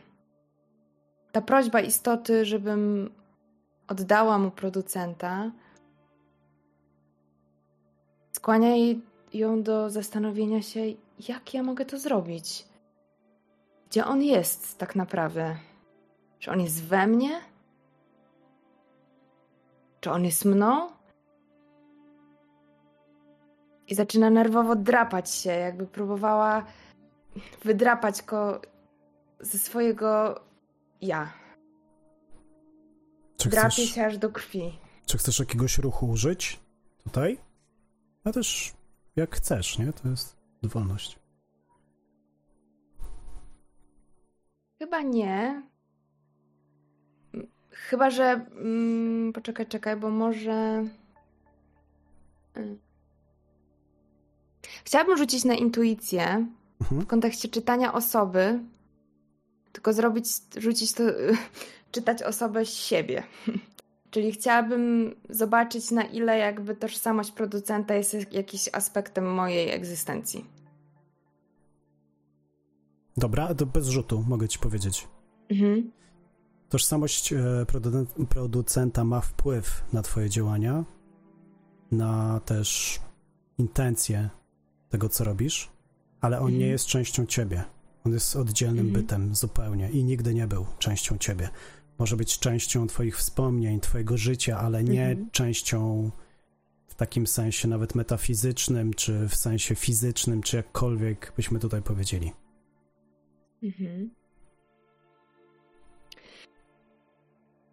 Ta 1.33 1.41
prośba 1.41 1.81
istoty, 1.81 2.45
żebym 2.45 3.11
oddała 3.91 4.38
mu 4.38 4.51
producenta, 4.51 5.51
skłania 8.32 8.68
ją 9.34 9.62
do 9.62 9.91
zastanowienia 9.91 10.62
się, 10.62 10.80
jak 11.28 11.55
ja 11.55 11.62
mogę 11.62 11.84
to 11.84 11.99
zrobić. 11.99 12.66
Gdzie 13.88 14.05
on 14.05 14.22
jest 14.22 14.78
tak 14.78 14.97
naprawdę? 14.97 15.57
Czy 16.38 16.51
on 16.51 16.61
jest 16.61 16.84
we 16.84 17.07
mnie? 17.07 17.41
Czy 20.01 20.11
on 20.11 20.24
jest 20.24 20.45
mną? 20.45 20.91
I 23.88 23.95
zaczyna 23.95 24.30
nerwowo 24.30 24.76
drapać 24.76 25.30
się, 25.30 25.51
jakby 25.51 25.86
próbowała 25.86 26.64
wydrapać 27.64 28.22
go 28.22 28.61
ze 29.41 29.59
swojego 29.59 30.41
ja. 31.01 31.39
Czy 33.41 33.49
Drapie 33.49 33.70
chcesz, 33.70 33.91
się 33.95 34.07
aż 34.07 34.18
do 34.18 34.30
krwi. 34.30 34.78
czy 35.07 35.18
chcesz 35.18 35.38
jakiegoś 35.38 35.78
ruchu 35.78 36.09
użyć 36.09 36.61
tutaj? 37.05 37.38
A 38.24 38.32
też 38.32 38.72
jak 39.16 39.36
chcesz, 39.36 39.78
nie? 39.78 39.93
To 39.93 40.09
jest 40.09 40.36
dowolność. 40.62 41.18
Chyba 44.78 45.03
nie. 45.03 45.62
Chyba, 47.70 48.11
że. 48.11 48.24
Mm, 48.24 49.32
poczekaj, 49.32 49.66
czekaj, 49.66 49.97
bo 49.97 50.11
może. 50.11 50.84
Y. 52.57 52.78
Chciałabym 54.84 55.16
rzucić 55.18 55.45
na 55.45 55.55
intuicję 55.55 56.47
Mhm. 56.80 57.01
w 57.01 57.07
kontekście 57.07 57.49
czytania 57.49 57.93
osoby, 57.93 58.61
tylko 59.72 59.93
zrobić, 59.93 60.26
rzucić 60.57 60.93
to, 60.93 61.03
czytać 61.91 62.22
osobę 62.22 62.64
z 62.64 62.74
siebie. 62.74 63.22
Czyli 64.11 64.32
chciałabym 64.32 65.14
zobaczyć, 65.30 65.91
na 65.91 66.03
ile 66.03 66.38
jakby 66.38 66.76
tożsamość 66.76 67.32
producenta 67.32 67.95
jest 67.95 68.16
jakimś 68.32 68.68
aspektem 68.72 69.34
mojej 69.34 69.70
egzystencji. 69.70 70.45
Dobra, 73.16 73.55
to 73.55 73.66
bez 73.66 73.88
rzutu 73.88 74.24
mogę 74.28 74.49
ci 74.49 74.59
powiedzieć. 74.59 75.09
Mhm. 75.49 75.91
Tożsamość 76.68 77.32
e, 77.32 77.36
produ- 77.66 78.26
producenta 78.28 79.05
ma 79.05 79.20
wpływ 79.20 79.84
na 79.93 80.03
Twoje 80.03 80.28
działania, 80.30 80.84
na 81.93 82.41
też 82.45 83.01
intencje 83.59 84.30
tego, 84.88 85.09
co 85.09 85.24
robisz, 85.24 85.70
ale 86.20 86.36
on 86.38 86.45
Mhm. 86.47 86.61
nie 86.61 86.66
jest 86.66 86.86
częścią 86.86 87.26
Ciebie. 87.26 87.64
On 88.07 88.12
jest 88.12 88.36
oddzielnym 88.36 88.86
Mhm. 88.86 89.03
bytem 89.05 89.34
zupełnie 89.34 89.91
i 89.91 90.05
nigdy 90.05 90.34
nie 90.34 90.47
był 90.47 90.66
częścią 90.78 91.18
Ciebie. 91.18 91.49
Może 92.01 92.16
być 92.16 92.38
częścią 92.38 92.86
Twoich 92.86 93.16
wspomnień, 93.16 93.80
Twojego 93.80 94.16
życia, 94.16 94.59
ale 94.59 94.84
nie 94.84 95.07
Mhm. 95.07 95.30
częścią 95.30 96.11
w 96.86 96.94
takim 96.94 97.26
sensie 97.26 97.68
nawet 97.68 97.94
metafizycznym, 97.94 98.94
czy 98.94 99.28
w 99.28 99.34
sensie 99.34 99.74
fizycznym, 99.74 100.42
czy 100.42 100.57
jakkolwiek 100.57 101.32
byśmy 101.36 101.59
tutaj 101.59 101.82
powiedzieli. 101.82 102.32
Mhm. 103.62 104.11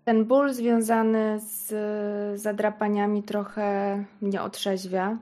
Ten 0.06 0.26
ból 0.26 0.54
związany 0.54 1.40
z 1.40 2.42
zadrapaniami 2.42 3.24
trochę 3.24 4.06
mnie 4.22 4.42
otrzeźwia. 4.42 5.18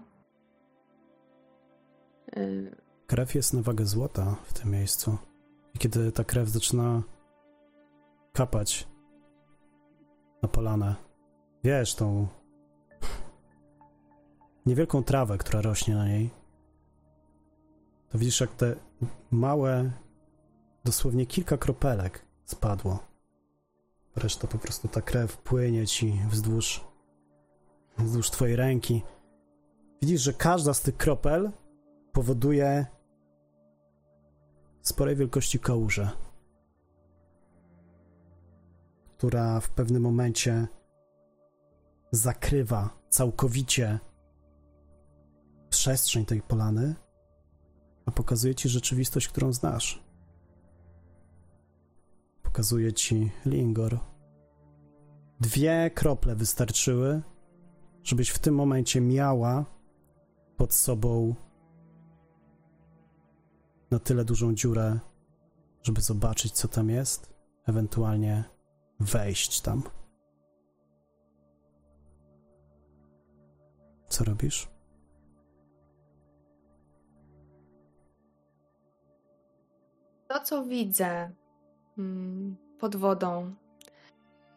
Y, 2.37 2.75
Krew 3.07 3.35
jest 3.35 3.53
na 3.53 3.61
wagę 3.61 3.85
złota 3.85 4.35
w 4.43 4.53
tym 4.53 4.71
miejscu. 4.71 5.17
I 5.75 5.79
kiedy 5.79 6.11
ta 6.11 6.23
krew 6.23 6.49
zaczyna 6.49 7.03
kapać 8.33 8.87
na 10.41 10.49
polanę, 10.49 10.95
wiesz, 11.63 11.95
tą 11.95 12.27
niewielką 14.65 15.03
trawę, 15.03 15.38
która 15.38 15.61
rośnie 15.61 15.95
na 15.95 16.07
niej, 16.07 16.29
to 18.09 18.17
widzisz, 18.17 18.41
jak 18.41 18.55
te 18.55 18.75
małe, 19.31 19.91
dosłownie 20.86 21.25
kilka 21.25 21.57
kropelek 21.57 22.25
spadło. 22.45 22.99
Reszta 24.15 24.47
po 24.47 24.57
prostu 24.57 24.88
ta 24.88 25.01
krew 25.01 25.38
płynie 25.38 25.88
ci 25.88 26.21
wzdłuż, 26.29 26.86
wzdłuż 27.97 28.31
twojej 28.31 28.55
ręki. 28.55 29.03
Widzisz, 30.01 30.21
że 30.21 30.33
każda 30.33 30.73
z 30.73 30.81
tych 30.81 30.97
kropel 30.97 31.51
powoduje 32.13 32.86
sporej 34.81 35.15
wielkości 35.15 35.59
kałużę, 35.59 36.09
która 39.18 39.59
w 39.59 39.70
pewnym 39.70 40.01
momencie 40.01 40.68
zakrywa 42.11 42.89
całkowicie 43.09 43.99
przestrzeń 45.70 46.26
tej 46.26 46.41
polany, 46.41 46.95
a 48.05 48.11
pokazuje 48.11 48.55
ci 48.55 48.70
rzeczywistość, 48.70 49.28
którą 49.28 49.53
znasz. 49.53 50.03
Pokazuje 52.43 52.93
ci 52.93 53.32
Lingor. 53.45 53.99
Dwie 55.39 55.91
krople 55.95 56.36
wystarczyły, 56.36 57.22
żebyś 58.03 58.30
w 58.30 58.39
tym 58.39 58.55
momencie 58.55 59.01
miała 59.01 59.66
pod 60.57 60.74
sobą 60.74 61.36
na 63.91 63.99
tyle 63.99 64.26
dużą 64.26 64.55
dziurę, 64.55 64.99
żeby 65.84 66.01
zobaczyć, 66.01 66.53
co 66.53 66.68
tam 66.68 66.89
jest, 66.89 67.34
ewentualnie 67.66 68.54
wejść 68.99 69.61
tam. 69.61 69.83
Co 74.09 74.23
robisz? 74.23 74.67
To, 80.27 80.39
co 80.39 80.65
widzę 80.65 81.31
mm, 81.97 82.55
pod 82.79 82.95
wodą, 82.95 83.55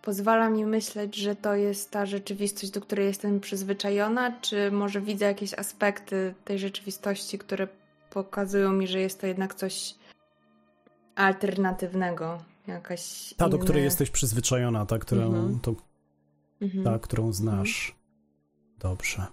pozwala 0.02 0.50
mi 0.50 0.66
myśleć, 0.66 1.16
że 1.16 1.36
to 1.36 1.54
jest 1.54 1.90
ta 1.90 2.06
rzeczywistość, 2.06 2.70
do 2.72 2.80
której 2.80 3.06
jestem 3.06 3.40
przyzwyczajona, 3.40 4.40
czy 4.40 4.70
może 4.70 5.00
widzę 5.00 5.24
jakieś 5.24 5.54
aspekty 5.54 6.34
tej 6.44 6.58
rzeczywistości, 6.58 7.38
które 7.38 7.68
pokazują 8.10 8.72
mi, 8.72 8.86
że 8.86 9.00
jest 9.00 9.20
to 9.20 9.26
jednak 9.26 9.54
coś 9.54 9.94
alternatywnego, 11.14 12.38
jakaś 12.68 13.34
Ta, 13.36 13.48
do 13.48 13.58
której 13.58 13.84
jesteś 13.84 14.10
przyzwyczajona, 14.10 14.86
ta, 14.86 14.98
którą, 14.98 15.22
Mhm. 15.26 15.60
to, 15.60 15.74
Mhm. 16.60 16.84
ta, 16.84 16.98
którą 16.98 17.32
znasz. 17.32 17.96
Dobrze. 18.78 19.26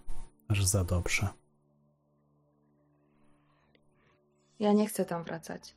Aż 0.47 0.65
za 0.65 0.83
dobrze. 0.83 1.27
Ja 4.59 4.73
nie 4.73 4.87
chcę 4.87 5.05
tam 5.05 5.23
wracać. 5.23 5.75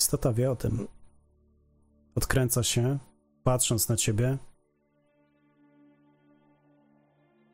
Istota 0.00 0.32
wie 0.32 0.50
o 0.50 0.56
tym. 0.56 0.88
Odkręca 2.14 2.62
się, 2.62 2.98
patrząc 3.42 3.88
na 3.88 3.96
ciebie 3.96 4.38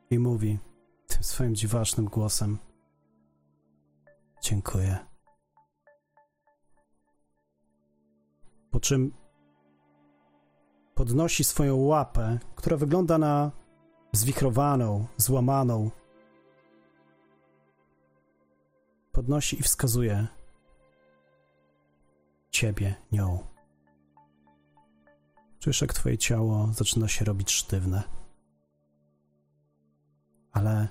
i 0.09 0.19
mówi 0.19 0.59
tym 1.07 1.23
swoim 1.23 1.55
dziwacznym 1.55 2.05
głosem: 2.05 2.57
Dziękuję. 4.41 4.97
Po 8.71 8.79
czym 8.79 9.13
podnosi 10.95 11.43
swoją 11.43 11.75
łapę, 11.75 12.39
która 12.55 12.77
wygląda 12.77 13.17
na 13.17 13.51
zwichrowaną, 14.11 15.07
złamaną. 15.17 15.91
Podnosi 19.11 19.59
i 19.59 19.63
wskazuje 19.63 20.27
ciebie 22.51 22.95
nią. 23.11 23.39
Czujesz, 25.59 25.81
jak 25.81 25.93
twoje 25.93 26.17
ciało 26.17 26.67
zaczyna 26.73 27.07
się 27.07 27.25
robić 27.25 27.51
sztywne. 27.51 28.03
Ale 30.51 30.87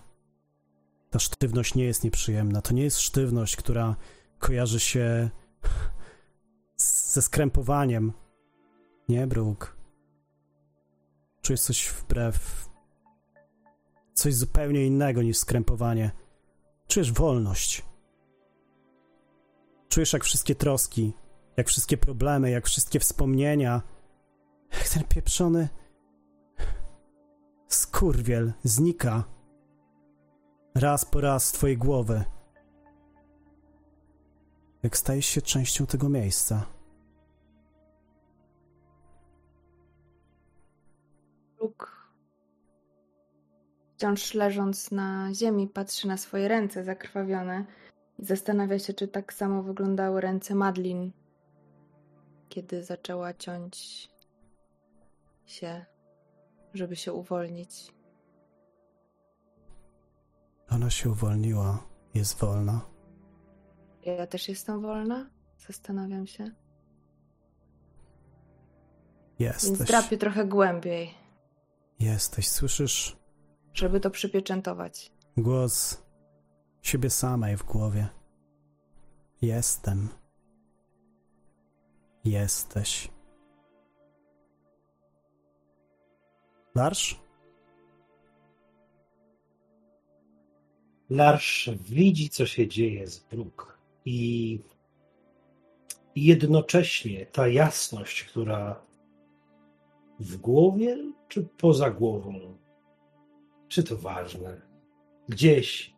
ta 1.11 1.19
sztywność 1.19 1.75
nie 1.75 1.85
jest 1.85 2.05
nieprzyjemna. 2.05 2.63
To 2.63 2.75
nie 2.75 2.83
jest 2.83 3.01
sztywność, 3.01 3.57
która 3.57 3.97
kojarzy 4.39 4.81
się 4.81 5.31
ze 6.77 7.23
skrępowaniem. 7.23 8.13
Nie, 9.09 9.27
Brooke. 9.27 9.67
Czujesz 11.43 11.61
coś 11.61 11.89
wbrew. 11.89 12.69
Coś 14.15 14.35
zupełnie 14.35 14.87
innego 14.87 15.23
niż 15.23 15.39
skrępowanie. 15.39 16.11
Czujesz 16.89 17.13
wolność. 17.13 17.85
Czujesz, 19.89 20.13
jak 20.13 20.25
wszystkie 20.25 20.55
troski, 20.55 21.13
jak 21.57 21.69
wszystkie 21.69 21.97
problemy, 21.97 22.51
jak 22.51 22.67
wszystkie 22.67 23.01
wspomnienia, 23.01 23.83
jak 24.73 24.89
ten 24.89 25.05
pieprzony 25.05 25.69
skurwiel 27.69 28.53
znika 28.65 29.25
raz 30.75 31.05
po 31.05 31.21
raz 31.21 31.45
z 31.45 31.53
twojej 31.53 31.77
głowy. 31.77 32.25
Jak 34.83 34.97
stajesz 34.97 35.27
się 35.27 35.43
częścią 35.43 35.87
tego 35.87 36.09
miejsca. 36.09 36.67
Luke, 41.61 41.87
wciąż 43.97 44.35
leżąc 44.35 44.91
na 44.91 45.35
ziemi, 45.35 45.69
patrzy 45.69 46.09
na 46.09 46.17
swoje 46.17 46.49
ręce 46.49 46.85
zakrwawione 46.85 47.65
i 48.19 48.25
zastanawia 48.25 48.79
się, 48.79 48.95
czy 48.95 49.09
tak 49.09 49.33
samo 49.33 49.63
wyglądały 49.63 50.21
ręce 50.21 50.55
Madlin, 50.55 51.13
kiedy 52.49 52.85
zaczęła 52.85 53.35
ciąć 53.35 54.09
się, 55.47 55.85
żeby 56.75 56.97
się 56.97 57.13
uwolnić. 57.13 58.00
Ona 60.71 60.91
się 60.91 61.11
uwolniła, 61.11 61.79
jest 62.15 62.39
wolna. 62.39 62.81
Ja 64.07 64.27
też 64.27 64.49
jestem 64.49 64.81
wolna? 64.83 65.31
Zastanawiam 65.67 66.27
się. 66.27 66.51
Więc 69.41 69.63
Jesteś. 69.65 69.89
drapię 69.89 70.19
trochę 70.19 70.45
głębiej, 70.45 71.15
Jesteś. 72.01 72.49
Słyszysz 72.49 73.17
żeby 73.75 74.01
to 74.01 74.11
przypieczętować. 74.11 75.13
głos 75.37 76.03
siebie 76.83 77.11
samej 77.11 77.57
w 77.57 77.63
głowie. 77.63 78.09
Jestem. 79.43 80.09
Jesteś. 82.25 83.09
Larsz? 86.75 87.20
Larsz 91.11 91.71
widzi, 91.81 92.29
co 92.29 92.47
się 92.47 92.69
dzieje 92.69 93.07
z 93.07 93.27
i 94.05 94.61
i 96.15 96.25
jednocześnie 96.25 97.27
ta 97.27 97.49
jasność, 97.49 98.25
która 98.25 98.83
w 100.21 100.37
głowie 100.37 101.13
czy 101.29 101.43
poza 101.43 101.91
głową, 101.91 102.59
czy 103.69 103.83
to 103.83 103.97
ważne, 103.97 104.61
gdzieś 105.29 105.95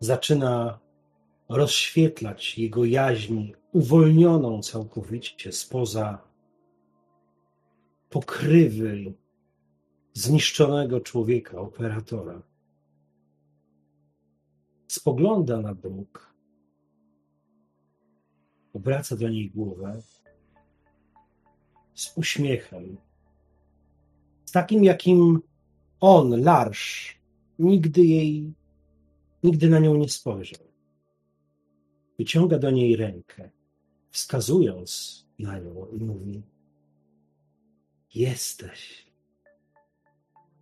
zaczyna 0.00 0.78
rozświetlać 1.48 2.58
jego 2.58 2.84
jaźń, 2.84 3.52
uwolnioną 3.72 4.62
całkowicie 4.62 5.52
spoza 5.52 6.18
pokrywy 8.10 9.12
zniszczonego 10.12 11.00
człowieka, 11.00 11.58
operatora. 11.58 12.49
Spogląda 14.90 15.60
na 15.60 15.74
Brooke, 15.74 16.20
obraca 18.72 19.16
do 19.16 19.28
niej 19.28 19.50
głowę 19.50 20.02
z 21.94 22.12
uśmiechem, 22.16 22.96
z 24.44 24.52
takim, 24.52 24.84
jakim 24.84 25.40
on, 26.00 26.42
Larsz, 26.42 27.18
nigdy 27.58 28.04
jej, 28.04 28.54
nigdy 29.42 29.68
na 29.68 29.78
nią 29.78 29.94
nie 29.94 30.08
spojrzał. 30.08 30.66
Wyciąga 32.18 32.58
do 32.58 32.70
niej 32.70 32.96
rękę, 32.96 33.50
wskazując 34.10 35.26
na 35.38 35.58
nią 35.58 35.86
i 35.86 36.04
mówi: 36.04 36.42
Jesteś. 38.14 39.12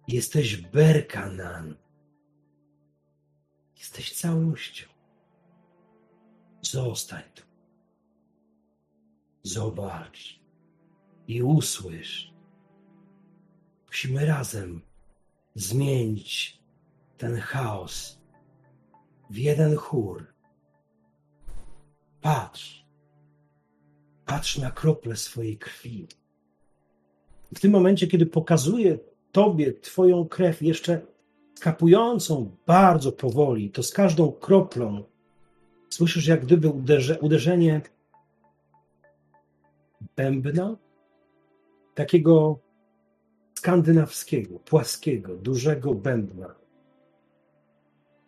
Jesteś 0.08 0.56
Berkanan. 0.56 1.87
Jesteś 3.78 4.12
całością. 4.12 4.86
Zostań 6.62 7.22
tu. 7.34 7.42
Zobacz 9.42 10.40
i 11.28 11.42
usłysz. 11.42 12.34
Musimy 13.86 14.26
razem 14.26 14.82
zmienić 15.54 16.62
ten 17.18 17.36
chaos 17.36 18.20
w 19.30 19.36
jeden 19.36 19.76
chór. 19.76 20.26
Patrz. 22.20 22.86
Patrz 24.24 24.58
na 24.58 24.70
krople 24.70 25.16
swojej 25.16 25.58
krwi. 25.58 26.08
W 27.54 27.60
tym 27.60 27.72
momencie, 27.72 28.06
kiedy 28.06 28.26
pokazuje 28.26 28.98
Tobie 29.32 29.72
Twoją 29.72 30.28
krew 30.28 30.62
jeszcze 30.62 31.17
skapującą 31.58 32.56
bardzo 32.66 33.12
powoli, 33.12 33.70
to 33.70 33.82
z 33.82 33.92
każdą 33.92 34.32
kroplą 34.32 35.04
słyszysz 35.88 36.26
jak 36.26 36.44
gdyby 36.44 36.68
uderze, 36.68 37.18
uderzenie 37.20 37.80
bębna, 40.16 40.76
takiego 41.94 42.58
skandynawskiego, 43.54 44.58
płaskiego, 44.58 45.36
dużego 45.36 45.94
bębna. 45.94 46.54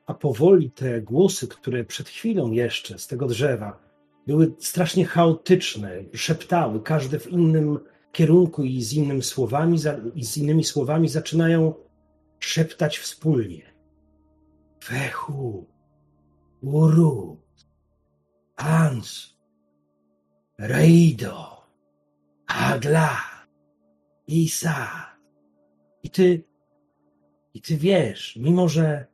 A 0.06 0.14
powoli 0.14 0.70
te 0.70 1.00
głosy, 1.00 1.48
które 1.48 1.84
przed 1.84 2.08
chwilą 2.08 2.50
jeszcze 2.50 2.98
z 2.98 3.06
tego 3.06 3.26
drzewa 3.26 3.78
były 4.26 4.54
strasznie 4.58 5.04
chaotyczne, 5.04 6.04
szeptały, 6.14 6.80
każde 6.82 7.18
w 7.18 7.30
innym 7.32 7.78
kierunku 8.12 8.64
i 8.64 8.82
z, 8.82 8.92
innymi 8.92 9.22
słowami, 9.22 9.78
i 10.14 10.24
z 10.24 10.36
innymi 10.36 10.64
słowami 10.64 11.08
zaczynają 11.08 11.74
szeptać 12.40 12.98
wspólnie. 12.98 13.74
Fechu, 14.84 15.66
Uru, 16.62 17.40
Hans, 18.56 19.36
Reido, 20.58 21.66
Agla, 22.46 23.16
Isa. 24.26 25.10
I 26.02 26.10
ty, 26.10 26.44
i 27.54 27.60
ty 27.60 27.76
wiesz, 27.76 28.36
mimo 28.36 28.68
że 28.68 29.06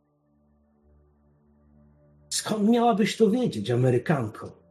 skąd 2.28 2.68
miałabyś 2.68 3.16
to 3.16 3.30
wiedzieć, 3.30 3.70
Amerykanko, 3.70 4.62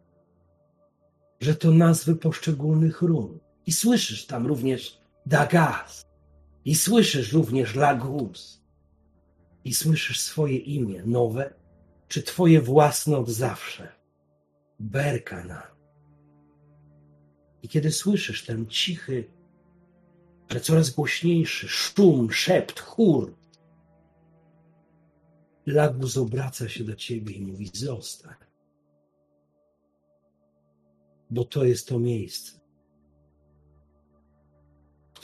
że 1.40 1.56
to 1.56 1.72
nazwy 1.72 2.16
poszczególnych 2.16 3.02
run. 3.02 3.40
I 3.66 3.72
słyszysz 3.72 4.28
tam 4.28 4.48
również 4.48 5.02
Dagas. 5.26 6.05
I 6.66 6.76
słyszysz 6.76 7.34
również 7.34 7.76
Lagus. 7.76 8.62
I 9.64 9.74
słyszysz 9.74 10.20
swoje 10.20 10.58
imię, 10.58 11.04
nowe, 11.06 11.54
czy 12.08 12.24
twoje 12.24 12.62
własne 12.62 13.18
od 13.18 13.30
zawsze. 13.30 13.96
Berkana. 14.80 15.76
I 17.64 17.68
kiedy 17.68 17.92
słyszysz 17.92 18.46
ten 18.46 18.68
cichy, 18.68 19.32
ale 20.50 20.60
coraz 20.60 20.90
głośniejszy 20.90 21.68
szum, 21.68 22.32
szept, 22.32 22.80
chór, 22.80 23.36
Lagus 25.66 26.18
obraca 26.18 26.70
się 26.70 26.84
do 26.84 26.96
ciebie 26.96 27.36
i 27.36 27.42
mówi: 27.42 27.70
Zostań. 27.74 28.36
Bo 31.30 31.46
to 31.46 31.66
jest 31.66 31.88
to 31.88 32.00
miejsce, 32.00 32.60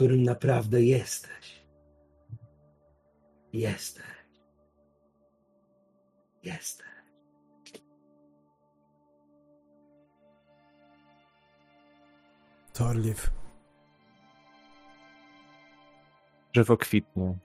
którym 0.01 0.23
naprawdę 0.23 0.81
jesteś. 0.81 1.65
Jesteś. 3.53 4.05
Jesteś. 6.43 6.87
Torliv. 12.73 13.31
Drzewo 16.53 16.77
kwitnie. 16.77 17.37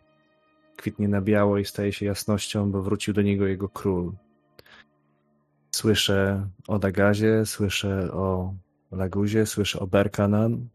Kwitnie 0.76 1.09
na 1.09 1.20
biało 1.20 1.59
i 1.59 1.64
staje 1.64 1.92
się 1.92 2.07
jasnością, 2.07 2.70
bo 2.70 2.82
wrócił 2.82 3.14
do 3.14 3.22
niego 3.22 3.46
jego 3.46 3.68
król. 3.68 4.12
Słyszę 5.70 6.48
o 6.68 6.78
Dagazie, 6.78 7.46
słyszę 7.46 8.12
o 8.12 8.54
Laguzie, 8.92 9.46
słyszę 9.46 9.80
o 9.80 9.86
Berkanan. 9.86 10.68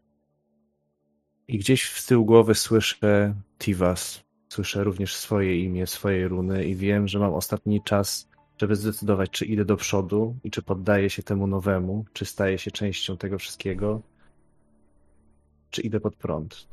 I 1.52 1.58
gdzieś 1.58 1.84
w 1.84 2.06
tył 2.06 2.24
głowy 2.24 2.54
słyszę 2.54 3.34
Tivas. 3.58 4.24
Słyszę 4.48 4.84
również 4.84 5.16
swoje 5.16 5.64
imię, 5.64 5.86
swoje 5.86 6.28
runy 6.28 6.64
i 6.64 6.74
wiem, 6.74 7.08
że 7.08 7.18
mam 7.18 7.34
ostatni 7.34 7.82
czas, 7.82 8.28
żeby 8.58 8.76
zdecydować, 8.76 9.30
czy 9.30 9.44
idę 9.46 9.64
do 9.64 9.76
przodu 9.76 10.36
i 10.44 10.50
czy 10.50 10.62
poddaję 10.62 11.10
się 11.10 11.22
temu 11.22 11.46
nowemu, 11.46 12.04
czy 12.12 12.24
staję 12.24 12.58
się 12.58 12.70
częścią 12.70 13.16
tego 13.16 13.38
wszystkiego, 13.38 14.02
czy 15.70 15.82
idę 15.82 16.00
pod 16.00 16.16
prąd. 16.16 16.68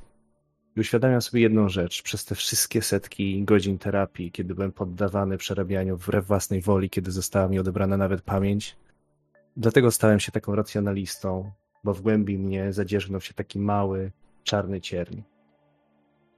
I 0.76 0.80
uświadamiam 0.80 1.22
sobie 1.22 1.42
jedną 1.42 1.70
rzecz. 1.70 2.02
Przez 2.02 2.26
te 2.26 2.36
wszystkie 2.36 2.82
setki 2.82 3.44
godzin 3.44 3.78
terapii, 3.78 4.32
kiedy 4.32 4.56
byłem 4.56 4.72
poddawany 4.72 5.38
przerabianiu 5.38 5.98
wbrew 5.98 6.28
własnej 6.28 6.62
woli, 6.62 6.90
kiedy 6.90 7.12
została 7.12 7.48
mi 7.48 7.60
odebrana 7.60 7.98
nawet 7.98 8.22
pamięć, 8.22 8.76
dlatego 9.58 9.92
stałem 9.92 10.20
się 10.20 10.32
taką 10.32 10.56
racjonalistą, 10.56 11.52
bo 11.84 11.94
w 11.94 12.02
głębi 12.02 12.38
mnie 12.38 12.74
zadzierzgnął 12.74 13.22
się 13.22 13.34
taki 13.34 13.60
mały, 13.60 14.12
czarny 14.50 14.82
cierń. 14.82 15.22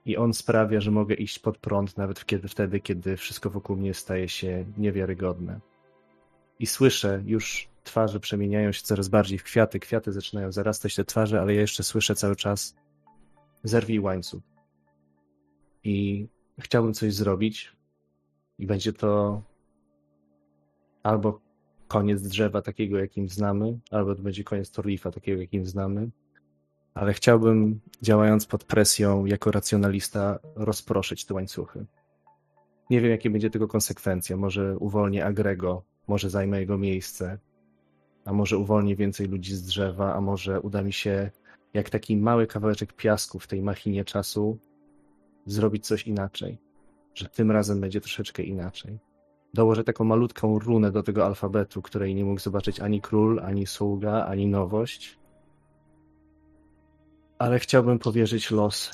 I 0.05 0.17
on 0.17 0.33
sprawia, 0.33 0.81
że 0.81 0.91
mogę 0.91 1.15
iść 1.15 1.39
pod 1.39 1.57
prąd 1.57 1.97
nawet 1.97 2.25
kiedy, 2.25 2.47
wtedy, 2.47 2.79
kiedy 2.79 3.17
wszystko 3.17 3.49
wokół 3.49 3.75
mnie 3.75 3.93
staje 3.93 4.29
się 4.29 4.65
niewiarygodne. 4.77 5.59
I 6.59 6.65
słyszę 6.65 7.21
już 7.25 7.69
twarze 7.83 8.19
przemieniają 8.19 8.71
się 8.71 8.81
coraz 8.81 9.07
bardziej 9.07 9.37
w 9.37 9.43
kwiaty, 9.43 9.79
kwiaty 9.79 10.11
zaczynają 10.11 10.51
zarastać 10.51 10.95
te 10.95 11.05
twarze, 11.05 11.41
ale 11.41 11.53
ja 11.53 11.61
jeszcze 11.61 11.83
słyszę 11.83 12.15
cały 12.15 12.35
czas 12.35 12.75
zerwij 13.63 13.99
łańcuch. 13.99 14.43
I 15.83 16.27
chciałbym 16.59 16.93
coś 16.93 17.13
zrobić 17.13 17.75
i 18.59 18.67
będzie 18.67 18.93
to 18.93 19.41
albo 21.03 21.41
koniec 21.87 22.21
drzewa 22.21 22.61
takiego, 22.61 22.99
jakim 22.99 23.29
znamy, 23.29 23.79
albo 23.91 24.15
to 24.15 24.21
będzie 24.21 24.43
koniec 24.43 24.71
Torlifa 24.71 25.11
takiego, 25.11 25.41
jakim 25.41 25.65
znamy, 25.65 26.09
ale 26.93 27.13
chciałbym, 27.13 27.79
działając 28.01 28.45
pod 28.45 28.63
presją 28.63 29.25
jako 29.25 29.51
racjonalista, 29.51 30.39
rozproszyć 30.55 31.25
te 31.25 31.33
łańcuchy. 31.33 31.85
Nie 32.89 33.01
wiem, 33.01 33.11
jakie 33.11 33.29
będzie 33.29 33.49
tego 33.49 33.67
konsekwencja. 33.67 34.37
Może 34.37 34.77
uwolnię 34.77 35.25
Agrego, 35.25 35.83
może 36.07 36.29
zajmę 36.29 36.59
jego 36.59 36.77
miejsce, 36.77 37.39
a 38.25 38.33
może 38.33 38.57
uwolnię 38.57 38.95
więcej 38.95 39.27
ludzi 39.27 39.55
z 39.55 39.63
drzewa, 39.63 40.15
a 40.15 40.21
może 40.21 40.61
uda 40.61 40.81
mi 40.81 40.93
się, 40.93 41.31
jak 41.73 41.89
taki 41.89 42.17
mały 42.17 42.47
kawałeczek 42.47 42.93
piasku 42.93 43.39
w 43.39 43.47
tej 43.47 43.61
machinie 43.61 44.05
czasu, 44.05 44.57
zrobić 45.45 45.87
coś 45.87 46.07
inaczej. 46.07 46.57
Że 47.13 47.29
tym 47.29 47.51
razem 47.51 47.81
będzie 47.81 48.01
troszeczkę 48.01 48.43
inaczej. 48.43 48.99
Dołożę 49.53 49.83
taką 49.83 50.03
malutką 50.03 50.59
runę 50.59 50.91
do 50.91 51.03
tego 51.03 51.25
alfabetu, 51.25 51.81
której 51.81 52.15
nie 52.15 52.25
mógł 52.25 52.41
zobaczyć 52.41 52.79
ani 52.79 53.01
król, 53.01 53.39
ani 53.39 53.67
sługa, 53.67 54.25
ani 54.25 54.47
nowość 54.47 55.20
ale 57.41 57.59
chciałbym 57.59 57.99
powierzyć 57.99 58.51
los 58.51 58.91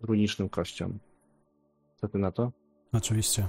runicznym 0.00 0.48
kościom. 0.48 0.98
Co 1.96 2.08
ty 2.08 2.18
na 2.18 2.32
to? 2.32 2.52
Oczywiście. 2.92 3.48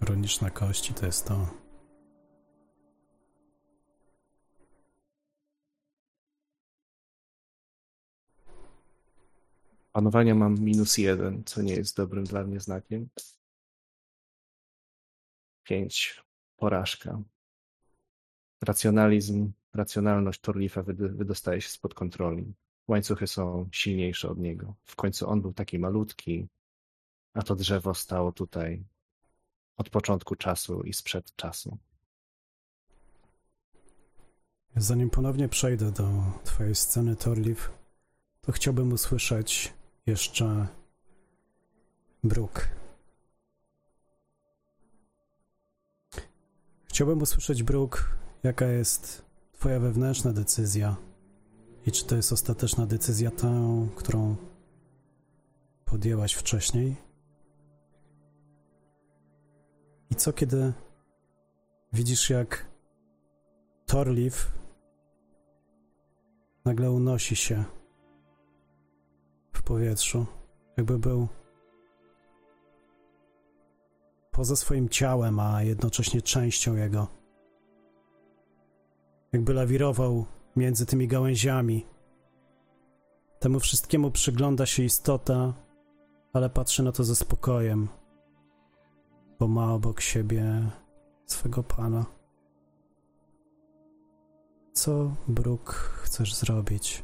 Runiczne 0.00 0.50
kości 0.50 0.94
to 0.94 1.06
jest 1.06 1.28
to. 1.28 1.48
Panowania 9.92 10.34
mam 10.34 10.54
minus 10.60 10.98
jeden, 10.98 11.44
co 11.44 11.62
nie 11.62 11.74
jest 11.74 11.96
dobrym 11.96 12.24
dla 12.24 12.44
mnie 12.44 12.60
znakiem. 12.60 13.08
Pięć. 15.64 16.24
Porażka. 16.56 17.22
Racjonalizm 18.62 19.52
racjonalność 19.74 20.40
Torlifa 20.40 20.82
wydostaje 20.98 21.60
się 21.60 21.68
spod 21.68 21.94
kontroli. 21.94 22.54
Łańcuchy 22.88 23.26
są 23.26 23.68
silniejsze 23.72 24.28
od 24.30 24.38
niego. 24.38 24.74
W 24.84 24.96
końcu 24.96 25.28
on 25.28 25.42
był 25.42 25.52
taki 25.52 25.78
malutki, 25.78 26.48
a 27.34 27.42
to 27.42 27.54
drzewo 27.54 27.94
stało 27.94 28.32
tutaj 28.32 28.84
od 29.76 29.90
początku 29.90 30.36
czasu 30.36 30.82
i 30.82 30.92
sprzed 30.92 31.36
czasu. 31.36 31.78
Zanim 34.76 35.10
ponownie 35.10 35.48
przejdę 35.48 35.92
do 35.92 36.08
Twojej 36.44 36.74
sceny, 36.74 37.16
Torliv, 37.16 37.70
to 38.40 38.52
chciałbym 38.52 38.92
usłyszeć 38.92 39.72
jeszcze 40.06 40.66
Bruk. 42.24 42.68
Chciałbym 46.84 47.22
usłyszeć 47.22 47.62
Bruk, 47.62 48.16
jaka 48.42 48.66
jest 48.66 49.23
Twoja 49.64 49.80
wewnętrzna 49.80 50.32
decyzja 50.32 50.96
i 51.86 51.92
czy 51.92 52.06
to 52.06 52.16
jest 52.16 52.32
ostateczna 52.32 52.86
decyzja 52.86 53.30
ta, 53.30 53.50
którą 53.96 54.36
podjęłaś 55.84 56.32
wcześniej? 56.32 56.96
I 60.10 60.14
co 60.14 60.32
kiedy 60.32 60.72
widzisz, 61.92 62.30
jak 62.30 62.66
Torliv 63.86 64.34
nagle 66.64 66.90
unosi 66.90 67.36
się 67.36 67.64
w 69.52 69.62
powietrzu, 69.62 70.26
jakby 70.76 70.98
był 70.98 71.28
poza 74.30 74.56
swoim 74.56 74.88
ciałem, 74.88 75.40
a 75.40 75.62
jednocześnie 75.62 76.22
częścią 76.22 76.74
jego 76.74 77.23
jakby 79.34 79.54
lawirował 79.54 80.24
między 80.56 80.86
tymi 80.86 81.08
gałęziami. 81.08 81.86
Temu 83.38 83.60
wszystkiemu 83.60 84.10
przygląda 84.10 84.66
się 84.66 84.82
istota, 84.82 85.52
ale 86.32 86.50
patrzy 86.50 86.82
na 86.82 86.92
to 86.92 87.04
ze 87.04 87.16
spokojem, 87.16 87.88
bo 89.38 89.48
ma 89.48 89.72
obok 89.72 90.00
siebie 90.00 90.70
swego 91.26 91.62
pana. 91.62 92.06
Co, 94.72 95.14
Bruk, 95.28 95.70
chcesz 96.02 96.34
zrobić? 96.34 97.02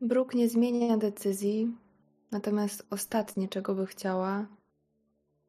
Bruk 0.00 0.34
nie 0.34 0.48
zmienia 0.48 0.96
decyzji, 0.96 1.76
natomiast 2.30 2.86
ostatnie, 2.90 3.48
czego 3.48 3.74
by 3.74 3.86
chciała, 3.86 4.46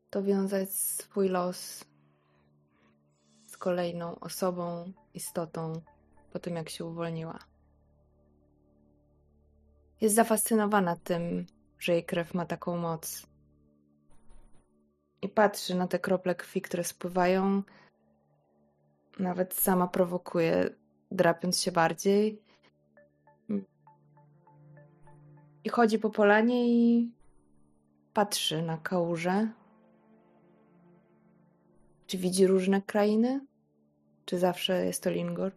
to 0.09 0.23
wiązać 0.23 0.71
swój 0.71 1.29
los 1.29 1.85
z 3.45 3.57
kolejną 3.57 4.19
osobą, 4.19 4.91
istotą 5.13 5.81
po 6.33 6.39
tym, 6.39 6.55
jak 6.55 6.69
się 6.69 6.85
uwolniła. 6.85 7.39
Jest 10.01 10.15
zafascynowana 10.15 10.95
tym, 10.95 11.45
że 11.79 11.93
jej 11.93 12.05
krew 12.05 12.33
ma 12.33 12.45
taką 12.45 12.77
moc. 12.77 13.27
I 15.21 15.29
patrzy 15.29 15.75
na 15.75 15.87
te 15.87 15.99
krople 15.99 16.35
krwi, 16.35 16.61
które 16.61 16.83
spływają. 16.83 17.63
Nawet 19.19 19.53
sama 19.53 19.87
prowokuje, 19.87 20.69
drapiąc 21.11 21.61
się 21.61 21.71
bardziej. 21.71 22.41
I 25.63 25.69
chodzi 25.69 25.99
po 25.99 26.09
polanie 26.09 26.67
i 26.67 27.11
patrzy 28.13 28.61
na 28.61 28.77
kałużę, 28.77 29.47
czy 32.07 32.17
widzi 32.17 32.47
różne 32.47 32.81
krainy? 32.81 33.45
Czy 34.25 34.39
zawsze 34.39 34.85
jest 34.85 35.03
to 35.03 35.09
Lingor? 35.09 35.51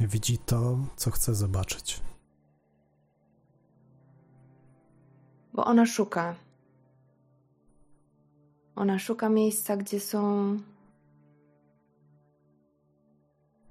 Widzi 0.00 0.38
to, 0.38 0.78
co 0.96 1.10
chce 1.10 1.34
zobaczyć. 1.34 2.00
Bo 5.52 5.64
ona 5.64 5.86
szuka. 5.86 6.34
Ona 8.76 8.98
szuka 8.98 9.28
miejsca, 9.28 9.76
gdzie 9.76 10.00
są 10.00 10.56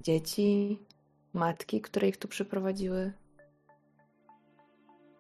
dzieci, 0.02 0.80
matki, 1.34 1.82
które 1.82 2.08
ich 2.08 2.18
tu 2.18 2.28
przyprowadziły. 2.28 3.14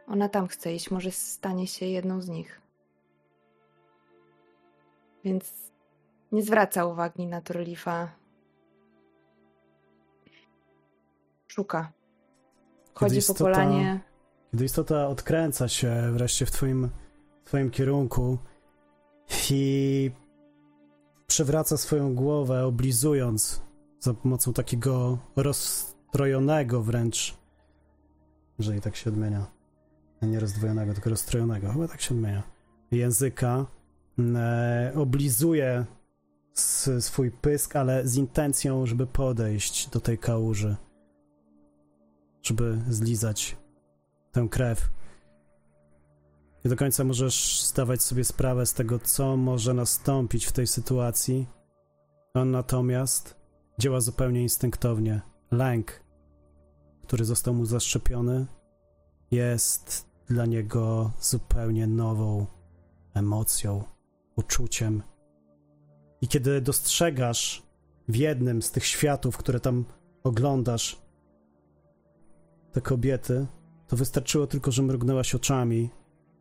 Ona 0.07 0.29
tam 0.29 0.47
chce 0.47 0.73
iść, 0.75 0.91
może 0.91 1.11
stanie 1.11 1.67
się 1.67 1.85
jedną 1.85 2.21
z 2.21 2.29
nich. 2.29 2.61
Więc 5.23 5.68
nie 6.31 6.43
zwraca 6.43 6.85
uwagi 6.85 7.27
na 7.27 7.41
Turlifa. 7.41 8.11
Szuka. 11.47 11.91
Chodzi 12.93 13.17
istota, 13.17 13.37
po 13.37 13.43
polanie. 13.43 13.99
Kiedy 14.51 14.65
istota 14.65 15.07
odkręca 15.07 15.67
się 15.67 16.11
wreszcie 16.11 16.45
w 16.45 16.51
twoim, 16.51 16.89
twoim 17.45 17.71
kierunku 17.71 18.37
i 19.51 20.11
przewraca 21.27 21.77
swoją 21.77 22.15
głowę, 22.15 22.65
oblizując 22.65 23.61
za 23.99 24.13
pomocą 24.13 24.53
takiego 24.53 25.17
rozstrojonego 25.35 26.81
wręcz, 26.81 27.37
jeżeli 28.59 28.81
tak 28.81 28.95
się 28.95 29.09
odmienia, 29.09 29.45
nie 30.21 30.39
rozdwojonego, 30.39 30.93
tylko 30.93 31.09
rozstrojonego, 31.09 31.73
chyba 31.73 31.87
tak 31.87 32.01
się 32.01 32.15
odmienia, 32.15 32.43
języka, 32.91 33.65
e, 34.35 34.91
oblizuje 34.95 35.85
swój 36.99 37.31
pysk, 37.31 37.75
ale 37.75 38.07
z 38.07 38.15
intencją, 38.15 38.85
żeby 38.85 39.07
podejść 39.07 39.89
do 39.89 39.99
tej 39.99 40.17
kałuży. 40.17 40.75
Żeby 42.43 42.81
zlizać 42.89 43.57
tę 44.31 44.47
krew. 44.51 44.89
Nie 46.65 46.69
do 46.69 46.75
końca 46.77 47.03
możesz 47.03 47.65
zdawać 47.65 48.01
sobie 48.01 48.23
sprawę 48.23 48.65
z 48.65 48.73
tego, 48.73 48.99
co 48.99 49.37
może 49.37 49.73
nastąpić 49.73 50.45
w 50.45 50.51
tej 50.51 50.67
sytuacji. 50.67 51.47
On 52.33 52.51
natomiast 52.51 53.35
działa 53.79 54.01
zupełnie 54.01 54.41
instynktownie. 54.41 55.21
Lęk, 55.51 56.03
który 57.03 57.25
został 57.25 57.53
mu 57.53 57.65
zaszczepiony, 57.65 58.45
jest 59.31 60.09
dla 60.27 60.45
niego 60.45 61.11
zupełnie 61.21 61.87
nową 61.87 62.45
emocją, 63.13 63.83
uczuciem. 64.35 65.03
I 66.21 66.27
kiedy 66.27 66.61
dostrzegasz 66.61 67.63
w 68.07 68.15
jednym 68.15 68.61
z 68.61 68.71
tych 68.71 68.85
światów, 68.85 69.37
które 69.37 69.59
tam 69.59 69.85
oglądasz, 70.23 71.01
te 72.71 72.81
kobiety, 72.81 73.47
to 73.87 73.97
wystarczyło 73.97 74.47
tylko, 74.47 74.71
że 74.71 74.81
mrugnęłaś 74.83 75.35
oczami 75.35 75.89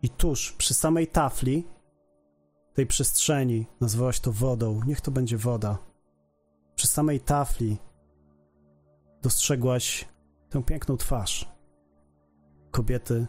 i 0.02 0.08
tuż 0.08 0.52
przy 0.52 0.74
samej 0.74 1.06
tafli 1.06 1.66
tej 2.74 2.86
przestrzeni, 2.86 3.66
nazwałaś 3.80 4.20
to 4.20 4.32
wodą, 4.32 4.80
niech 4.86 5.00
to 5.00 5.10
będzie 5.10 5.36
woda. 5.36 5.78
Przy 6.74 6.86
samej 6.86 7.20
tafli 7.20 7.76
dostrzegłaś 9.22 10.08
tę 10.50 10.62
piękną 10.62 10.96
twarz 10.96 11.48
kobiety. 12.70 13.26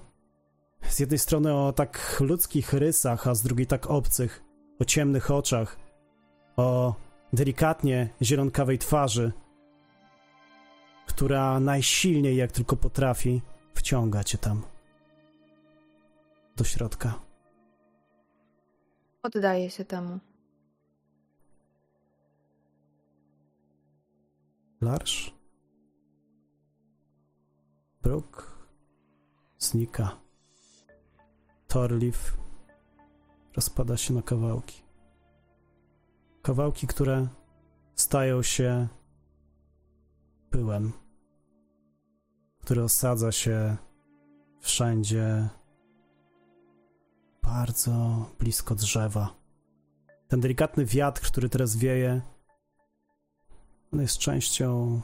Z 0.89 0.99
jednej 0.99 1.19
strony 1.19 1.53
o 1.53 1.73
tak 1.73 2.17
ludzkich 2.19 2.73
rysach, 2.73 3.27
a 3.27 3.35
z 3.35 3.43
drugiej 3.43 3.67
tak 3.67 3.89
obcych, 3.89 4.43
o 4.79 4.85
ciemnych 4.85 5.31
oczach, 5.31 5.77
o 6.59 6.95
delikatnie 7.33 8.09
zielonkawej 8.21 8.77
twarzy, 8.77 9.31
która 11.07 11.59
najsilniej, 11.59 12.35
jak 12.35 12.51
tylko 12.51 12.75
potrafi, 12.75 13.41
wciąga 13.73 14.23
cię 14.23 14.37
tam 14.37 14.63
do 16.55 16.63
środka. 16.63 17.19
Oddaję 19.23 19.69
się 19.69 19.85
temu. 19.85 20.19
Larsz? 24.81 25.33
Brooke? 28.01 28.43
Znika. 29.59 30.17
Torliv 31.67 32.37
rozpada 33.55 33.97
się 33.97 34.13
na 34.13 34.21
kawałki. 34.21 34.88
Kawałki, 36.49 36.87
które 36.87 37.27
stają 37.95 38.43
się 38.43 38.87
pyłem, 40.49 40.91
który 42.61 42.83
osadza 42.83 43.31
się 43.31 43.77
wszędzie 44.59 45.49
bardzo 47.43 48.25
blisko 48.39 48.75
drzewa. 48.75 49.35
Ten 50.27 50.39
delikatny 50.39 50.85
wiatr, 50.85 51.21
który 51.21 51.49
teraz 51.49 51.75
wieje, 51.75 52.21
on 53.93 54.01
jest 54.01 54.17
częścią 54.17 55.01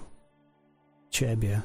ciebie. 1.10 1.62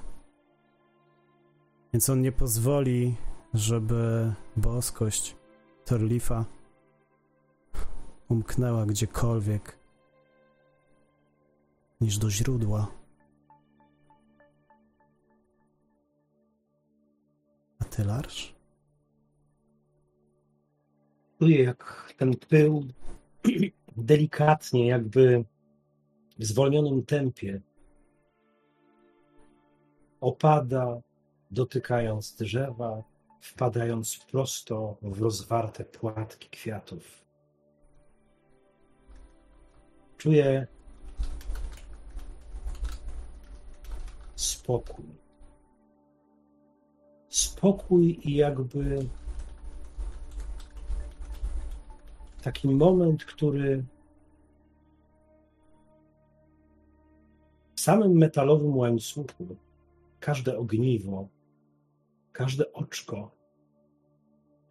Więc 1.93 2.11
on 2.11 2.21
nie 2.21 2.33
pozwoli, 2.33 3.17
żeby 3.55 4.33
boskość 4.57 5.37
Torlifa 5.85 6.45
umknęła 8.31 8.87
gdziekolwiek 8.87 9.79
niż 12.01 12.19
do 12.19 12.31
źródła. 12.31 12.89
A 17.79 17.85
ty, 17.85 18.05
Larsz? 18.05 18.55
Czuję, 21.39 21.63
jak 21.63 22.15
ten 22.17 22.37
pył 22.37 22.85
delikatnie, 23.97 24.87
jakby 24.87 25.45
w 26.39 26.45
zwolnionym 26.45 27.07
tempie 27.07 27.61
opada, 30.21 31.01
dotykając 31.51 32.37
drzewa, 32.37 33.03
wpadając 33.41 34.19
prosto 34.19 34.97
w 35.03 35.21
rozwarte 35.21 35.85
płatki 35.85 36.49
kwiatów. 36.49 37.30
Czuję 40.21 40.67
spokój. 44.35 45.05
Spokój 47.29 48.21
i 48.25 48.35
jakby 48.35 49.07
taki 52.43 52.69
moment, 52.69 53.25
który 53.25 53.85
w 57.75 57.81
samym 57.81 58.13
metalowym 58.13 58.77
łańcuchu 58.77 59.57
każde 60.21 60.59
ogniwo, 60.59 61.29
każde 62.33 62.73
oczko 62.73 63.31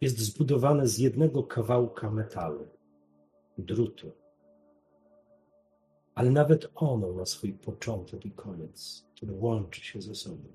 jest 0.00 0.18
zbudowane 0.18 0.88
z 0.88 0.98
jednego 0.98 1.42
kawałka 1.42 2.10
metalu, 2.10 2.68
drutu. 3.58 4.19
Ale 6.20 6.30
nawet 6.30 6.70
ono 6.74 7.12
ma 7.12 7.24
swój 7.24 7.52
początek 7.52 8.26
i 8.26 8.30
koniec, 8.30 9.06
który 9.16 9.32
łączy 9.32 9.80
się 9.80 10.02
ze 10.02 10.14
sobą. 10.14 10.48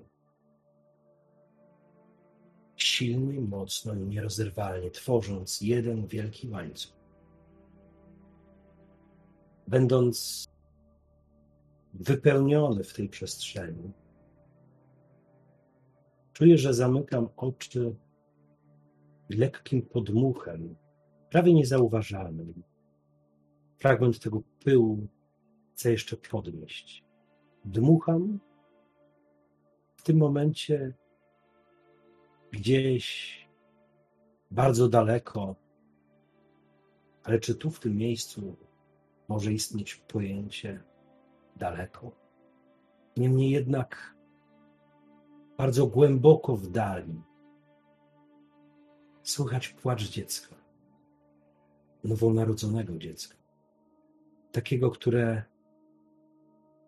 Silnie, 2.76 3.40
mocno 3.40 3.94
i 3.94 3.98
nierozerwalnie, 3.98 4.90
tworząc 4.90 5.60
jeden 5.60 6.06
wielki 6.06 6.48
łańcuch. 6.48 6.96
Będąc 9.68 10.44
wypełniony 11.94 12.84
w 12.84 12.94
tej 12.94 13.08
przestrzeni, 13.08 13.92
czuję, 16.32 16.58
że 16.58 16.74
zamykam 16.74 17.28
oczy 17.36 17.96
lekkim 19.28 19.82
podmuchem, 19.82 20.76
prawie 21.30 21.54
niezauważalnym. 21.54 22.62
Fragment 23.78 24.20
tego 24.20 24.42
pyłu 24.64 25.08
chcę 25.76 25.90
jeszcze 25.90 26.16
podnieść. 26.16 27.04
Dmucham. 27.64 28.40
W 29.96 30.02
tym 30.02 30.16
momencie 30.16 30.94
gdzieś 32.50 33.06
bardzo 34.50 34.88
daleko, 34.88 35.56
ale 37.24 37.38
czy 37.38 37.54
tu 37.54 37.70
w 37.70 37.80
tym 37.80 37.96
miejscu 37.96 38.56
może 39.28 39.52
istnieć 39.52 39.94
pojęcie 39.94 40.82
daleko? 41.56 42.10
Niemniej 43.16 43.50
jednak 43.50 44.16
bardzo 45.56 45.86
głęboko 45.86 46.56
w 46.56 46.68
dali 46.68 47.22
słychać 49.22 49.68
płacz 49.68 50.10
dziecka, 50.10 50.54
nowonarodzonego 52.04 52.98
dziecka, 52.98 53.36
takiego, 54.52 54.90
które 54.90 55.55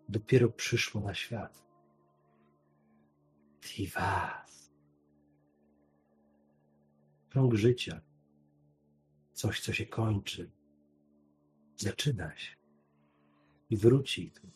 dopiero 0.08 0.48
przyszło 0.48 1.00
na 1.00 1.14
świat. 1.14 1.64
Tivas. 3.60 4.72
Krąg 7.28 7.54
życia. 7.54 8.00
Coś, 9.32 9.60
co 9.60 9.72
się 9.72 9.86
kończy. 9.86 10.50
Zaczyna 11.76 12.36
się. 12.36 12.56
I 13.70 13.76
wróci 13.76 14.30
tu. 14.30 14.48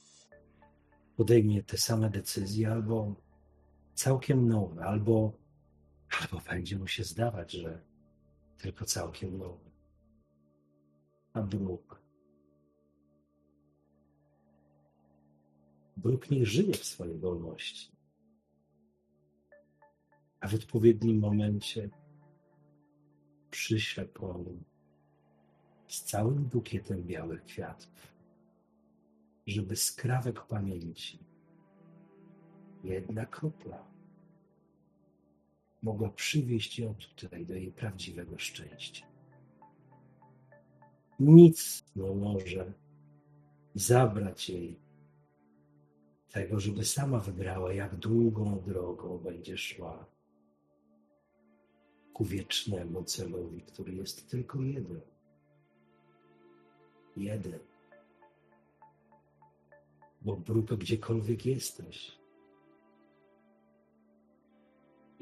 Podejmie 1.16 1.62
te 1.62 1.78
same 1.78 2.10
decyzje, 2.10 2.72
albo 2.72 3.14
całkiem 3.94 4.48
nowe, 4.48 4.84
albo, 4.84 5.32
albo 6.20 6.40
będzie 6.40 6.78
mu 6.78 6.86
się 6.86 7.04
zdawać, 7.04 7.52
że 7.52 7.82
tylko 8.58 8.84
całkiem 8.84 9.38
nowe. 9.38 9.70
A 11.32 11.42
Bruk 11.42 12.01
Bruk 16.02 16.30
niech 16.30 16.46
żyje 16.46 16.74
w 16.74 16.84
swojej 16.84 17.18
wolności. 17.18 17.92
A 20.40 20.48
w 20.48 20.54
odpowiednim 20.54 21.18
momencie 21.18 21.90
przyśle 23.50 24.04
po 24.04 24.38
nim 24.38 24.64
z 25.88 26.02
całym 26.02 26.44
bukietem 26.44 27.02
białych 27.02 27.44
kwiatów, 27.44 28.14
żeby 29.46 29.76
skrawek 29.76 30.46
pamięci, 30.46 31.18
jedna 32.84 33.26
kropla, 33.26 33.92
mogła 35.82 36.08
przywieźć 36.08 36.78
ją 36.78 36.94
tutaj 37.16 37.46
do 37.46 37.54
jej 37.54 37.72
prawdziwego 37.72 38.38
szczęścia. 38.38 39.06
Nic 41.20 41.84
nie 41.96 42.10
może 42.10 42.72
zabrać 43.74 44.50
jej 44.50 44.81
tego, 46.32 46.60
żeby 46.60 46.84
sama 46.84 47.18
wybrała, 47.18 47.72
jak 47.72 47.96
długą 47.96 48.60
drogą 48.60 49.18
będzie 49.18 49.58
szła, 49.58 50.06
ku 52.12 52.24
wiecznemu 52.24 53.04
celowi, 53.04 53.62
który 53.62 53.94
jest 53.94 54.30
tylko 54.30 54.62
jeden. 54.62 55.00
Jeden. 57.16 57.58
Bo 60.22 60.36
Bruto, 60.36 60.76
gdziekolwiek 60.76 61.46
jesteś, 61.46 62.18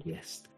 jest. 0.04 0.50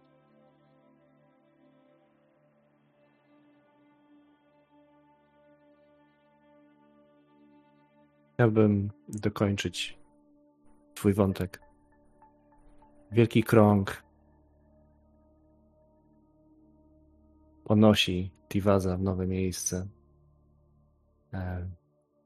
Chciałbym 8.35 8.91
dokończyć 9.09 10.02
Twój 11.03 11.15
wątek. 11.15 11.61
Wielki 13.13 13.43
krąg 13.43 14.03
ponosi 17.65 18.31
Tiwaza 18.49 18.97
w 18.97 19.03
nowe 19.03 19.27
miejsce. 19.27 19.87
E, 21.35 21.69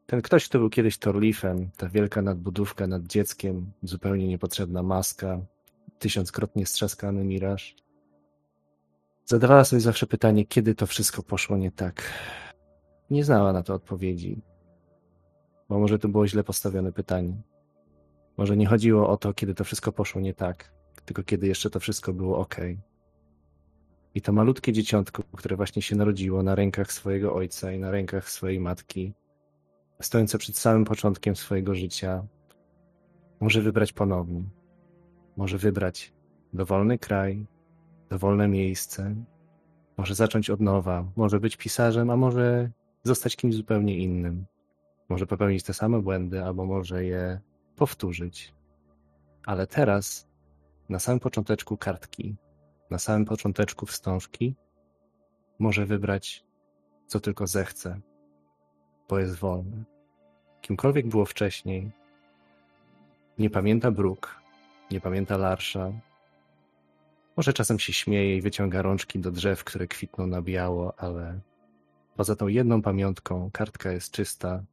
Ten 0.06 0.22
ktoś, 0.22 0.48
kto 0.48 0.58
był 0.58 0.70
kiedyś 0.70 0.98
Torlifem, 0.98 1.70
ta 1.76 1.88
wielka 1.88 2.22
nadbudówka 2.22 2.86
nad 2.86 3.02
dzieckiem, 3.02 3.72
zupełnie 3.82 4.28
niepotrzebna 4.28 4.82
maska, 4.82 5.40
tysiąckrotnie 5.98 6.66
strzaskany 6.66 7.24
miraż, 7.24 7.76
zadawała 9.24 9.64
sobie 9.64 9.80
zawsze 9.80 10.06
pytanie, 10.06 10.46
kiedy 10.46 10.74
to 10.74 10.86
wszystko 10.86 11.22
poszło 11.22 11.56
nie 11.56 11.70
tak. 11.70 12.02
Nie 13.10 13.24
znała 13.24 13.52
na 13.52 13.62
to 13.62 13.74
odpowiedzi, 13.74 14.42
bo 15.68 15.78
może 15.78 15.98
to 15.98 16.08
było 16.08 16.28
źle 16.28 16.44
postawione 16.44 16.92
pytanie. 16.92 17.42
Może 18.36 18.56
nie 18.56 18.66
chodziło 18.66 19.08
o 19.08 19.16
to, 19.16 19.34
kiedy 19.34 19.54
to 19.54 19.64
wszystko 19.64 19.92
poszło 19.92 20.20
nie 20.20 20.34
tak, 20.34 20.72
tylko 21.04 21.22
kiedy 21.22 21.46
jeszcze 21.46 21.70
to 21.70 21.80
wszystko 21.80 22.12
było 22.12 22.38
ok. 22.38 22.56
I 24.14 24.20
to 24.20 24.32
malutkie 24.32 24.72
dzieciątko, 24.72 25.22
które 25.36 25.56
właśnie 25.56 25.82
się 25.82 25.96
narodziło 25.96 26.42
na 26.42 26.54
rękach 26.54 26.92
swojego 26.92 27.34
ojca 27.34 27.72
i 27.72 27.78
na 27.78 27.90
rękach 27.90 28.30
swojej 28.30 28.60
matki, 28.60 29.12
stojące 30.00 30.38
przed 30.38 30.58
samym 30.58 30.84
początkiem 30.84 31.36
swojego 31.36 31.74
życia, 31.74 32.26
może 33.40 33.62
wybrać 33.62 33.92
ponownie. 33.92 34.44
Może 35.36 35.58
wybrać 35.58 36.12
dowolny 36.52 36.98
kraj, 36.98 37.46
dowolne 38.10 38.48
miejsce, 38.48 39.14
może 39.96 40.14
zacząć 40.14 40.50
od 40.50 40.60
nowa, 40.60 41.04
może 41.16 41.40
być 41.40 41.56
pisarzem, 41.56 42.10
a 42.10 42.16
może 42.16 42.70
zostać 43.02 43.36
kimś 43.36 43.54
zupełnie 43.54 43.98
innym. 43.98 44.46
Może 45.08 45.26
popełnić 45.26 45.62
te 45.62 45.74
same 45.74 46.02
błędy, 46.02 46.44
albo 46.44 46.64
może 46.64 47.04
je 47.04 47.40
powtórzyć. 47.76 48.54
Ale 49.46 49.66
teraz, 49.66 50.28
na 50.88 50.98
samym 50.98 51.20
począteczku 51.20 51.76
kartki, 51.76 52.36
na 52.90 52.98
samym 52.98 53.24
począteczku 53.24 53.86
wstążki, 53.86 54.56
może 55.58 55.86
wybrać, 55.86 56.44
co 57.06 57.20
tylko 57.20 57.46
zechce, 57.46 58.00
bo 59.08 59.18
jest 59.18 59.34
wolny. 59.34 59.84
Kimkolwiek 60.60 61.06
było 61.06 61.24
wcześniej, 61.24 61.90
nie 63.38 63.50
pamięta 63.50 63.90
Bruk, 63.90 64.40
nie 64.90 65.00
pamięta 65.00 65.36
Larsza. 65.36 65.92
Może 67.36 67.52
czasem 67.52 67.78
się 67.78 67.92
śmieje 67.92 68.36
i 68.36 68.40
wyciąga 68.40 68.82
rączki 68.82 69.18
do 69.18 69.30
drzew, 69.30 69.64
które 69.64 69.86
kwitną 69.86 70.26
na 70.26 70.42
biało, 70.42 71.00
ale 71.00 71.40
poza 72.16 72.36
tą 72.36 72.48
jedną 72.48 72.82
pamiątką 72.82 73.50
kartka 73.52 73.92
jest 73.92 74.10
czysta 74.10 74.64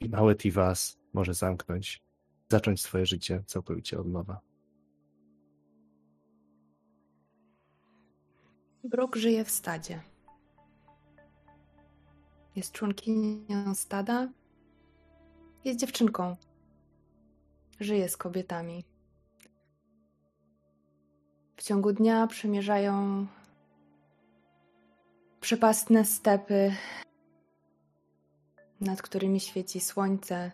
i 0.00 0.08
mały 0.08 0.36
Tivas 0.36 0.97
może 1.12 1.34
zamknąć, 1.34 2.02
zacząć 2.48 2.82
swoje 2.82 3.06
życie 3.06 3.42
całkowicie 3.46 4.00
od 4.00 4.06
nowa. 4.06 4.40
Brooke 8.84 9.20
żyje 9.20 9.44
w 9.44 9.50
stadzie. 9.50 10.02
Jest 12.56 12.72
członkinią 12.72 13.74
stada. 13.74 14.28
Jest 15.64 15.80
dziewczynką. 15.80 16.36
Żyje 17.80 18.08
z 18.08 18.16
kobietami. 18.16 18.84
W 21.56 21.62
ciągu 21.62 21.92
dnia 21.92 22.26
przemierzają 22.26 23.26
przepastne 25.40 26.04
stepy, 26.04 26.72
nad 28.80 29.02
którymi 29.02 29.40
świeci 29.40 29.80
słońce, 29.80 30.52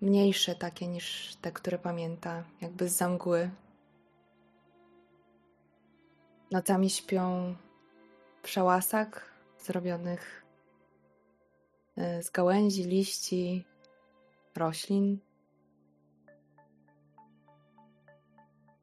mniejsze 0.00 0.54
takie 0.54 0.88
niż 0.88 1.36
te, 1.36 1.52
które 1.52 1.78
pamięta, 1.78 2.44
jakby 2.60 2.88
z 2.88 3.00
mgły. 3.00 3.50
Nocami 6.50 6.90
śpią 6.90 7.54
w 8.42 8.48
szałasach 8.48 9.32
zrobionych 9.58 10.46
y, 11.98 12.22
z 12.22 12.30
gałęzi, 12.30 12.84
liści, 12.84 13.64
roślin. 14.56 15.18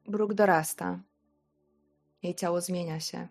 Bruk 0.06 0.34
dorasta. 0.34 1.00
Jej 2.22 2.34
ciało 2.34 2.60
zmienia 2.60 3.00
się. 3.00 3.28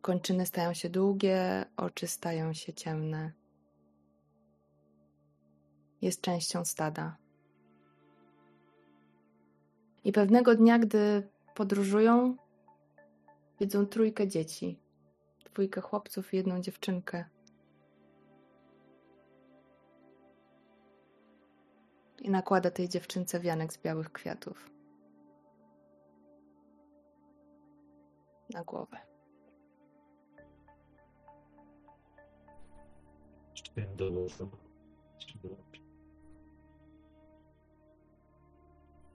Kończyny 0.00 0.46
stają 0.46 0.74
się 0.74 0.88
długie, 0.88 1.64
oczy 1.76 2.06
stają 2.06 2.52
się 2.52 2.72
ciemne. 2.72 3.37
Jest 6.02 6.20
częścią 6.20 6.64
stada. 6.64 7.16
I 10.04 10.12
pewnego 10.12 10.54
dnia, 10.54 10.78
gdy 10.78 11.28
podróżują, 11.54 12.36
widzą 13.60 13.86
trójkę 13.86 14.28
dzieci. 14.28 14.78
Dwójkę 15.44 15.80
chłopców 15.80 16.34
i 16.34 16.36
jedną 16.36 16.60
dziewczynkę. 16.60 17.24
I 22.18 22.30
nakłada 22.30 22.70
tej 22.70 22.88
dziewczynce 22.88 23.40
wianek 23.40 23.72
z 23.72 23.78
białych 23.78 24.12
kwiatów. 24.12 24.70
Na 28.50 28.64
głowę. 28.64 28.96
Jeszcze 33.50 33.80
ja 33.80 33.86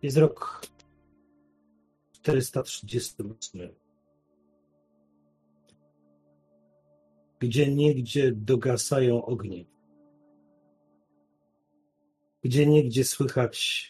Jest 0.04 0.18
rok 0.18 0.62
438. 2.12 3.76
Gdzie 7.40 7.76
niegdzie 7.76 8.32
dogasają 8.32 9.26
ognie. 9.26 9.66
Gdzie 12.42 12.68
niegdzie 12.68 13.04
słychać 13.04 13.90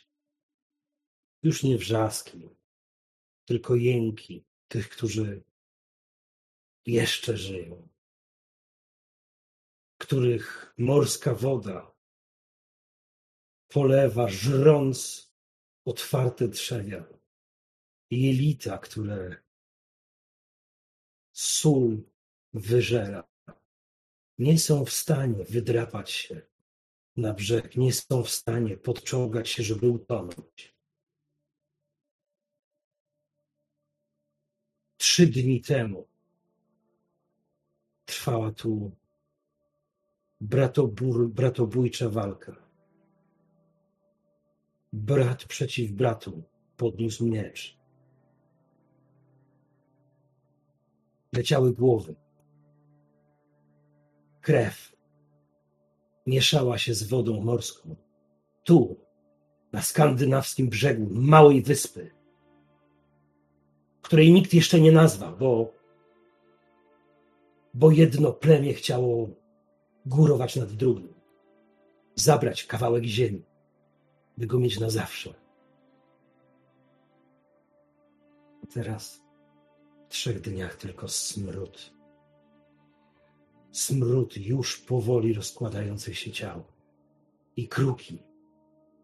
już 1.43 1.63
nie 1.63 1.77
wrzaski, 1.77 2.49
tylko 3.45 3.75
jęki 3.75 4.45
tych, 4.67 4.89
którzy 4.89 5.43
jeszcze 6.85 7.37
żyją, 7.37 7.89
których 9.97 10.73
morska 10.77 11.33
woda 11.35 11.95
polewa, 13.67 14.27
żrąc 14.29 15.32
otwarte 15.85 16.47
drzewia, 16.47 17.05
jelita, 18.11 18.77
które 18.77 19.43
sól 21.31 22.03
wyżera, 22.53 23.27
nie 24.37 24.59
są 24.59 24.85
w 24.85 24.91
stanie 24.91 25.43
wydrapać 25.45 26.11
się 26.11 26.41
na 27.17 27.33
brzeg, 27.33 27.77
nie 27.77 27.93
są 27.93 28.23
w 28.23 28.29
stanie 28.29 28.77
podczołgać 28.77 29.49
się, 29.49 29.63
żeby 29.63 29.89
utonąć. 29.89 30.75
Trzy 34.97 35.27
dni 35.27 35.61
temu 35.61 36.07
trwała 38.05 38.51
tu 38.51 38.91
bratobójcza 41.29 42.09
walka. 42.09 42.62
Brat 44.93 45.45
przeciw 45.45 45.91
bratu 45.91 46.43
podniósł 46.77 47.25
miecz. 47.25 47.77
Leciały 51.35 51.73
głowy. 51.73 52.15
Krew 54.41 54.95
mieszała 56.27 56.77
się 56.77 56.93
z 56.93 57.03
wodą 57.03 57.41
morską. 57.41 57.95
Tu, 58.63 58.97
na 59.71 59.81
skandynawskim 59.81 60.69
brzegu 60.69 61.07
małej 61.11 61.61
wyspy, 61.61 62.11
której 64.01 64.33
nikt 64.33 64.53
jeszcze 64.53 64.79
nie 64.79 64.91
nazwał, 64.91 65.37
bo, 65.37 65.73
bo 67.73 67.91
jedno 67.91 68.33
plemię 68.33 68.73
chciało 68.73 69.29
górować 70.05 70.55
nad 70.55 70.73
drugim, 70.73 71.13
zabrać 72.15 72.63
kawałek 72.63 73.03
ziemi, 73.03 73.43
by 74.37 74.47
go 74.47 74.59
mieć 74.59 74.79
na 74.79 74.89
zawsze. 74.89 75.33
Teraz 78.73 79.23
trzech 80.09 80.41
dniach 80.41 80.75
tylko 80.75 81.07
smród. 81.07 81.93
Smród 83.71 84.37
już 84.37 84.77
powoli 84.77 85.33
rozkładających 85.33 86.19
się 86.19 86.31
ciał. 86.31 86.63
I 87.55 87.67
kruki, 87.67 88.19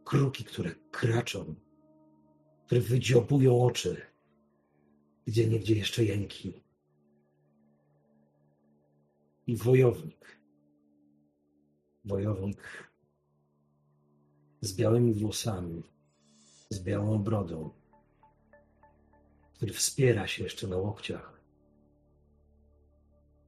kruki, 0.04 0.44
które 0.44 0.76
kraczą, 0.92 1.56
które 2.66 2.82
wydziobują 2.82 3.64
oczy, 3.64 4.02
gdzie 5.26 5.48
niegdzie 5.48 5.76
jeszcze 5.76 6.04
jęki. 6.04 6.64
I 9.48 9.56
wojownik, 9.56 10.40
wojownik 12.06 12.89
z 14.61 14.76
białymi 14.76 15.14
włosami, 15.14 15.84
z 16.69 16.84
białą 16.84 17.23
brodą, 17.23 17.69
który 19.53 19.73
wspiera 19.73 20.27
się 20.27 20.44
jeszcze 20.44 20.68
na 20.68 20.77
łokciach, 20.77 21.41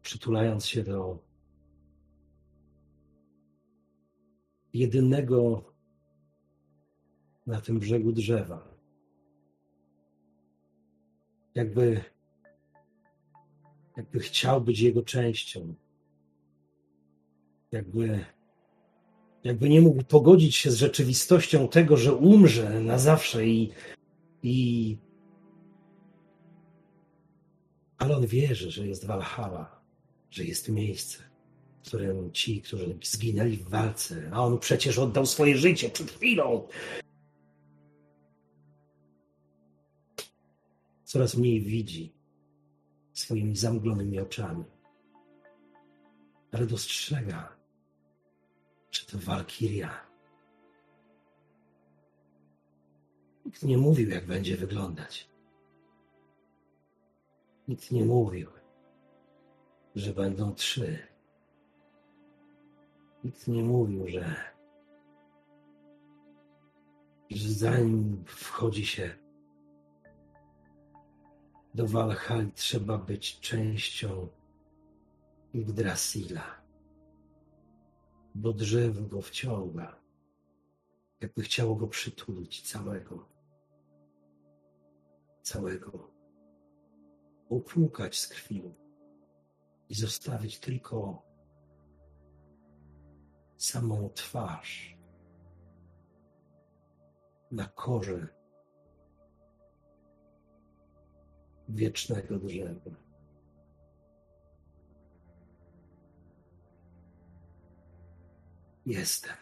przytulając 0.02 0.66
się 0.66 0.84
do 0.84 1.20
jedynego 4.74 5.64
na 7.48 7.62
tym 7.62 7.80
brzegu 7.80 8.12
drzewa. 8.12 8.72
Jakby, 11.56 12.04
jakby 13.98 14.20
chciał 14.20 14.62
być 14.62 14.80
jego 14.80 15.04
częścią. 15.04 15.76
Jakby, 17.72 18.26
jakby 19.44 19.70
nie 19.70 19.82
mógł 19.82 20.04
pogodzić 20.04 20.56
się 20.56 20.72
z 20.72 20.76
rzeczywistością 20.76 21.68
tego, 21.68 21.98
że 21.98 22.14
umrze 22.14 22.80
na 22.80 22.98
zawsze 22.98 23.48
i, 23.48 23.72
i 24.44 24.98
ale 27.98 28.18
on 28.18 28.26
wierzy, 28.26 28.72
że 28.72 28.88
jest 28.88 29.06
Walhalla, 29.06 29.82
że 30.32 30.44
jest 30.44 30.70
miejsce, 30.70 31.18
w 31.84 31.88
którym 31.88 32.32
ci, 32.32 32.62
którzy 32.62 32.98
zginęli 33.04 33.58
w 33.58 33.70
walce, 33.70 34.30
a 34.34 34.46
on 34.46 34.60
przecież 34.60 35.00
oddał 35.00 35.26
swoje 35.26 35.58
życie 35.58 35.90
przed 35.90 36.12
chwilą. 36.12 36.68
Coraz 41.04 41.38
mniej 41.38 41.62
widzi 41.62 42.14
swoimi 43.14 43.56
zamglonymi 43.56 44.20
oczami, 44.20 44.64
ale 46.52 46.66
dostrzega, 46.66 47.61
że 48.92 49.06
to 49.06 49.18
Walkiria. 49.18 50.12
Nikt 53.46 53.64
nie 53.64 53.78
mówił, 53.78 54.10
jak 54.10 54.26
będzie 54.26 54.58
wyglądać. 54.58 55.30
Nikt 57.68 57.92
nie 57.92 58.06
mówił, 58.06 58.50
że 59.96 60.14
będą 60.14 60.56
trzy. 60.56 61.08
Nikt 63.24 63.48
nie 63.48 63.64
mówił, 63.64 64.08
że, 64.08 64.36
że 67.30 67.50
zanim 67.50 68.24
wchodzi 68.28 68.86
się 68.86 69.16
do 71.76 71.88
Walhali, 71.88 72.52
trzeba 72.52 72.98
być 72.98 73.40
częścią 73.40 74.28
Yggdrasila, 75.54 76.61
bo 78.36 78.54
drzewo 78.54 79.02
go 79.02 79.22
wciąga, 79.22 80.02
jakby 81.22 81.42
chciało 81.42 81.76
go 81.76 81.88
przytulić 81.88 82.72
całego. 82.72 83.30
Całego 85.42 86.12
upłukać 87.50 88.20
z 88.20 88.28
krwi 88.28 88.76
i 89.90 89.96
zostawić 89.96 90.60
tylko 90.60 91.24
samą 93.58 94.10
twarz 94.10 94.98
na 97.52 97.66
korze 97.68 98.28
wiecznego 101.70 102.40
drzewa. 102.40 103.11
Jestem. 108.92 109.36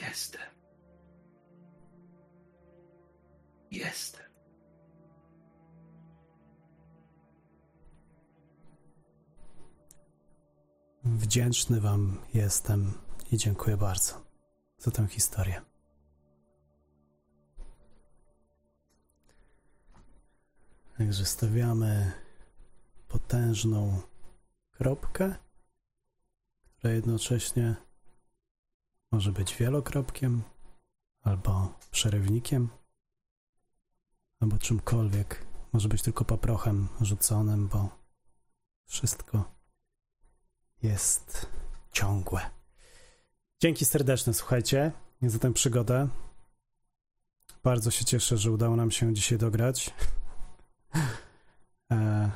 Jestem. 0.00 0.40
Jestem. 3.70 4.26
Wdzięczny 11.04 11.80
Wam 11.80 12.18
jestem 12.34 12.92
i 13.32 13.36
dziękuję 13.36 13.76
bardzo 13.76 14.24
za 14.78 14.90
tę 14.90 15.06
historię. 15.06 15.62
Także 20.98 21.24
stawiamy 21.24 22.12
potężną 23.08 24.00
kropkę, 24.70 25.45
która 26.86 26.94
jednocześnie 26.94 27.74
może 29.12 29.32
być 29.32 29.56
wielokropkiem 29.56 30.42
albo 31.22 31.78
przerywnikiem, 31.90 32.68
albo 34.40 34.58
czymkolwiek. 34.58 35.46
Może 35.72 35.88
być 35.88 36.02
tylko 36.02 36.24
paprochem 36.24 36.88
rzuconym, 37.00 37.68
bo 37.68 37.88
wszystko 38.84 39.44
jest 40.82 41.46
ciągłe. 41.92 42.40
Dzięki 43.60 43.84
serdeczne, 43.84 44.34
słuchajcie, 44.34 44.92
za 45.22 45.38
tę 45.38 45.52
przygodę. 45.52 46.08
Bardzo 47.62 47.90
się 47.90 48.04
cieszę, 48.04 48.38
że 48.38 48.50
udało 48.50 48.76
nam 48.76 48.90
się 48.90 49.14
dzisiaj 49.14 49.38
dograć. 49.38 49.90
E, 51.92 52.30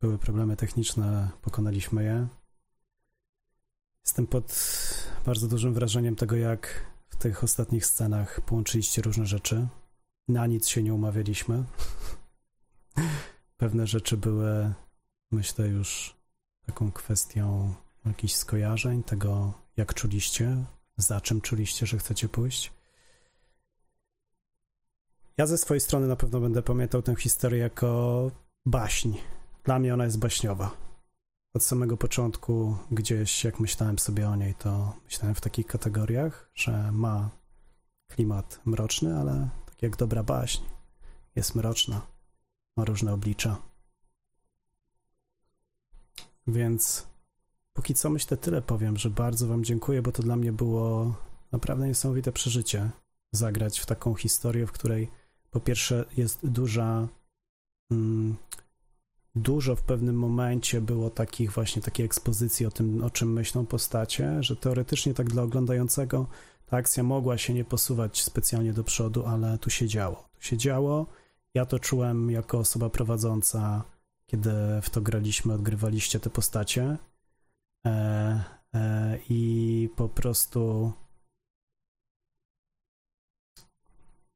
były 0.00 0.18
problemy 0.18 0.56
techniczne, 0.56 1.30
pokonaliśmy 1.42 2.04
je. 2.04 2.28
Jestem 4.04 4.26
pod 4.26 4.54
bardzo 5.26 5.48
dużym 5.48 5.74
wrażeniem 5.74 6.16
tego, 6.16 6.36
jak 6.36 6.86
w 7.08 7.16
tych 7.16 7.44
ostatnich 7.44 7.86
scenach 7.86 8.40
połączyliście 8.40 9.02
różne 9.02 9.26
rzeczy. 9.26 9.66
Na 10.28 10.46
nic 10.46 10.68
się 10.68 10.82
nie 10.82 10.94
umawialiśmy. 10.94 11.64
Pewne 13.56 13.86
rzeczy 13.86 14.16
były, 14.16 14.72
myślę, 15.30 15.68
już 15.68 16.16
taką 16.66 16.92
kwestią 16.92 17.74
jakichś 18.06 18.34
skojarzeń, 18.34 19.02
tego 19.02 19.52
jak 19.76 19.94
czuliście, 19.94 20.56
za 20.96 21.20
czym 21.20 21.40
czuliście, 21.40 21.86
że 21.86 21.98
chcecie 21.98 22.28
pójść. 22.28 22.72
Ja 25.36 25.46
ze 25.46 25.58
swojej 25.58 25.80
strony 25.80 26.06
na 26.06 26.16
pewno 26.16 26.40
będę 26.40 26.62
pamiętał 26.62 27.02
tę 27.02 27.16
historię 27.16 27.60
jako 27.60 28.30
baśń. 28.66 29.12
Dla 29.64 29.78
mnie 29.78 29.94
ona 29.94 30.04
jest 30.04 30.18
baśniowa. 30.18 30.83
Od 31.54 31.62
samego 31.62 31.96
początku, 31.96 32.76
gdzieś 32.90 33.44
jak 33.44 33.60
myślałem 33.60 33.98
sobie 33.98 34.28
o 34.28 34.36
niej, 34.36 34.54
to 34.54 34.96
myślałem 35.04 35.34
w 35.34 35.40
takich 35.40 35.66
kategoriach, 35.66 36.50
że 36.54 36.92
ma 36.92 37.30
klimat 38.08 38.60
mroczny, 38.64 39.18
ale 39.18 39.48
tak 39.66 39.82
jak 39.82 39.96
dobra 39.96 40.22
baśń, 40.22 40.62
jest 41.36 41.54
mroczna, 41.54 42.06
ma 42.76 42.84
różne 42.84 43.12
oblicza. 43.12 43.56
Więc 46.46 47.06
póki 47.72 47.94
co 47.94 48.10
myślę 48.10 48.36
tyle 48.36 48.62
powiem, 48.62 48.96
że 48.96 49.10
bardzo 49.10 49.46
Wam 49.46 49.64
dziękuję, 49.64 50.02
bo 50.02 50.12
to 50.12 50.22
dla 50.22 50.36
mnie 50.36 50.52
było 50.52 51.14
naprawdę 51.52 51.88
niesamowite 51.88 52.32
przeżycie. 52.32 52.90
Zagrać 53.32 53.80
w 53.80 53.86
taką 53.86 54.14
historię, 54.14 54.66
w 54.66 54.72
której 54.72 55.10
po 55.50 55.60
pierwsze 55.60 56.04
jest 56.16 56.46
duża. 56.46 57.08
Mm, 57.90 58.36
dużo 59.36 59.76
w 59.76 59.82
pewnym 59.82 60.16
momencie 60.16 60.80
było 60.80 61.10
takich 61.10 61.52
właśnie 61.52 61.82
takiej 61.82 62.06
ekspozycji 62.06 62.66
o 62.66 62.70
tym, 62.70 63.04
o 63.04 63.10
czym 63.10 63.32
myślą 63.32 63.66
postacie, 63.66 64.42
że 64.42 64.56
teoretycznie 64.56 65.14
tak 65.14 65.28
dla 65.28 65.42
oglądającego 65.42 66.26
ta 66.66 66.76
akcja 66.76 67.02
mogła 67.02 67.38
się 67.38 67.54
nie 67.54 67.64
posuwać 67.64 68.22
specjalnie 68.22 68.72
do 68.72 68.84
przodu, 68.84 69.26
ale 69.26 69.58
tu 69.58 69.70
się 69.70 69.88
działo. 69.88 70.28
Tu 70.34 70.42
się 70.42 70.56
działo. 70.56 71.06
Ja 71.54 71.66
to 71.66 71.78
czułem 71.78 72.30
jako 72.30 72.58
osoba 72.58 72.90
prowadząca 72.90 73.84
kiedy 74.26 74.50
w 74.82 74.90
to 74.90 75.00
graliśmy, 75.00 75.54
odgrywaliście 75.54 76.20
te 76.20 76.30
postacie. 76.30 76.96
E, 77.86 78.44
e, 78.74 79.18
I 79.28 79.88
po 79.96 80.08
prostu. 80.08 80.92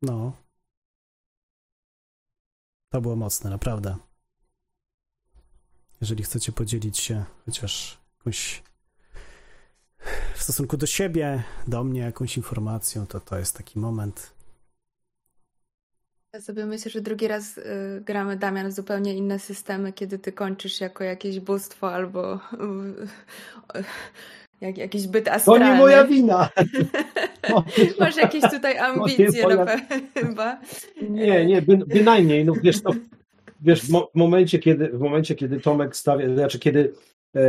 No. 0.03 0.33
To 2.89 3.01
było 3.01 3.17
mocne, 3.17 3.51
naprawdę. 3.51 3.97
Jeżeli 6.01 6.23
chcecie 6.25 6.53
podzielić 6.53 6.99
się 6.99 7.25
chociaż 7.47 7.99
jakąś 8.19 8.63
w 10.35 10.43
stosunku 10.43 10.77
do 10.77 10.87
siebie, 10.87 11.43
do 11.67 11.85
mnie 11.85 12.01
jakąś 12.01 12.37
informacją, 12.37 13.07
to 13.07 13.21
to 13.21 13.39
jest 13.39 13.57
taki 13.57 13.79
moment. 13.79 14.33
Ja 16.35 16.41
sobie 16.41 16.67
myślę, 16.67 16.91
że 16.91 17.01
drugi 17.01 17.29
raz 17.29 17.59
y, 17.59 17.63
gramy, 18.07 18.37
Damian, 18.37 18.69
w 18.69 18.73
zupełnie 18.73 19.15
inne 19.15 19.39
systemy, 19.39 19.93
kiedy 19.93 20.19
ty 20.19 20.33
kończysz 20.33 20.81
jako 20.81 21.05
jakieś 21.05 21.41
bóstwo 21.41 21.95
albo 21.95 22.35
y, 22.35 22.39
jak, 24.61 24.79
jakiś 24.79 25.07
byt 25.07 25.25
To 25.25 25.33
astralny. 25.33 25.65
nie 25.71 25.75
moja 25.75 26.05
wina. 26.05 26.49
Masz 28.01 28.17
jakieś 28.17 28.43
tutaj 28.43 28.79
ambicje 28.79 29.49
na 29.49 29.65
pe- 29.65 30.01
chyba. 30.15 30.61
Nie, 31.11 31.47
nie, 31.47 31.63
by, 31.63 31.77
bynajmniej. 31.77 32.45
No 32.45 32.53
wiesz, 32.63 32.83
to, 32.83 32.91
wiesz 33.61 33.83
w, 33.83 33.91
mo- 33.91 34.11
w, 34.15 34.19
momencie, 34.19 34.59
kiedy, 34.59 34.89
w 34.89 35.01
momencie, 35.01 35.35
kiedy 35.35 35.61
Tomek 35.61 35.97
stawia, 35.97 36.35
znaczy 36.35 36.59
kiedy 36.59 36.93
e, 37.37 37.41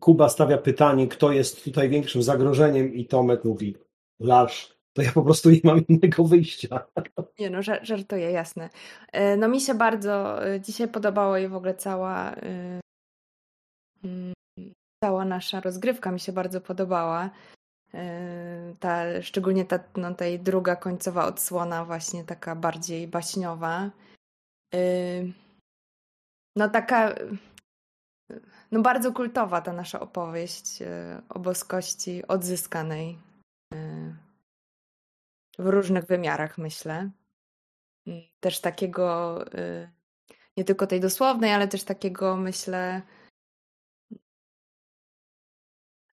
Kuba 0.00 0.28
stawia 0.28 0.58
pytanie, 0.58 1.08
kto 1.08 1.32
jest 1.32 1.64
tutaj 1.64 1.88
większym 1.88 2.22
zagrożeniem 2.22 2.94
i 2.94 3.06
Tomek 3.06 3.44
mówi 3.44 3.76
Larz, 4.20 4.76
to 4.92 5.02
ja 5.02 5.12
po 5.12 5.22
prostu 5.22 5.50
nie 5.50 5.60
mam 5.64 5.86
innego 5.86 6.24
wyjścia. 6.24 6.86
Nie 7.38 7.50
no, 7.50 7.58
żar- 7.58 7.84
żartuję, 7.84 8.30
jasne. 8.30 8.70
E, 9.12 9.36
No 9.36 9.48
mi 9.48 9.60
się 9.60 9.74
bardzo 9.74 10.46
e, 10.46 10.60
dzisiaj 10.60 10.88
podobało 10.88 11.38
i 11.38 11.48
w 11.48 11.54
ogóle 11.54 11.74
cała 11.74 12.32
e, 12.34 12.80
mm, 14.04 14.32
cała 15.04 15.24
nasza 15.24 15.60
rozgrywka 15.60 16.12
mi 16.12 16.20
się 16.20 16.32
bardzo 16.32 16.60
podobała. 16.60 17.30
Ta, 18.80 19.22
szczególnie 19.22 19.64
ta, 19.64 19.78
no, 19.96 20.14
tej 20.14 20.40
druga 20.40 20.76
końcowa 20.76 21.26
odsłona 21.26 21.84
właśnie 21.84 22.24
taka 22.24 22.56
bardziej 22.56 23.08
baśniowa. 23.08 23.90
No 26.56 26.68
taka 26.68 27.14
no 28.70 28.82
bardzo 28.82 29.12
kultowa 29.12 29.60
ta 29.60 29.72
nasza 29.72 30.00
opowieść 30.00 30.82
e, 30.82 31.22
o 31.28 31.38
boskości 31.38 32.26
odzyskanej 32.26 33.18
e, 33.74 34.16
w 35.58 35.66
różnych 35.66 36.04
wymiarach, 36.04 36.58
myślę. 36.58 37.10
Też 38.40 38.60
takiego, 38.60 39.40
y, 39.54 39.90
nie 40.56 40.64
tylko 40.64 40.86
tej 40.86 41.00
dosłownej, 41.00 41.52
ale 41.52 41.68
też 41.68 41.84
takiego, 41.84 42.36
myślę, 42.36 43.02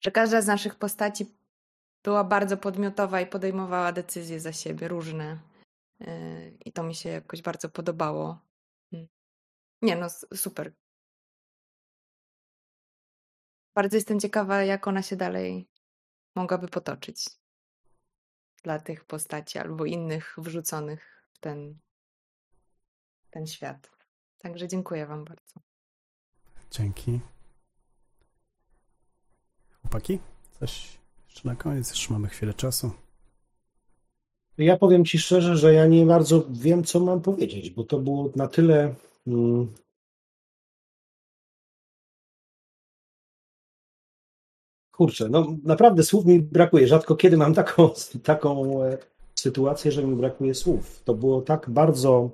że 0.02 0.12
każda 0.12 0.42
z 0.42 0.48
naszych 0.48 0.76
postaci 0.76 1.26
była 2.04 2.24
bardzo 2.24 2.58
podmiotowa 2.58 3.22
i 3.22 3.28
podejmowała 3.28 3.92
decyzje 3.92 4.40
za 4.40 4.54
siebie, 4.54 4.88
różne. 4.88 5.40
Y, 6.02 6.58
I 6.66 6.72
to 6.72 6.84
mi 6.84 6.96
się 6.96 7.10
jakoś 7.10 7.42
bardzo 7.42 7.70
podobało. 7.70 8.40
Nie 9.84 9.96
no, 9.96 10.08
super. 10.36 10.74
Bardzo 13.76 13.98
jestem 13.98 14.20
ciekawa, 14.20 14.64
jak 14.64 14.88
ona 14.88 15.02
się 15.02 15.16
dalej 15.16 15.70
mogłaby 16.36 16.68
potoczyć 16.68 17.26
dla 18.64 18.80
tych 18.80 19.06
postaci 19.06 19.60
albo 19.60 19.86
innych 19.86 20.36
wrzuconych 20.38 21.28
w 21.34 21.40
ten, 21.40 21.80
ten 23.32 23.48
świat. 23.48 23.90
Także 24.38 24.68
dziękuję 24.68 25.06
Wam 25.06 25.26
bardzo. 25.26 25.60
Dzięki. 26.72 27.20
Chłopaki? 29.82 30.20
Coś 30.60 30.98
jeszcze 31.30 31.48
na 31.48 31.56
koniec? 31.56 31.90
Jeszcze 31.90 32.14
mamy 32.14 32.30
chwilę 32.30 32.54
czasu. 32.54 32.92
Ja 34.58 34.78
powiem 34.78 35.06
Ci 35.06 35.20
szczerze, 35.20 35.58
że 35.58 35.74
ja 35.74 35.86
nie 35.86 36.06
bardzo 36.06 36.46
wiem, 36.50 36.84
co 36.84 37.00
mam 37.00 37.22
powiedzieć, 37.22 37.70
bo 37.70 37.84
to 37.84 38.00
było 38.00 38.32
na 38.36 38.48
tyle. 38.48 38.96
Mm, 39.28 39.74
kurczę, 44.92 45.30
no 45.30 45.58
naprawdę 45.64 46.04
słów 46.04 46.26
mi 46.26 46.40
brakuje. 46.40 46.88
Rzadko 46.88 47.16
kiedy 47.16 47.38
mam 47.38 47.54
taką, 47.54 47.90
taką 48.24 48.84
e, 48.84 48.98
sytuację, 49.36 49.92
że 49.92 50.04
mi 50.08 50.16
brakuje 50.16 50.54
słów. 50.54 51.04
To 51.04 51.14
było 51.14 51.42
tak 51.42 51.70
bardzo 51.70 52.30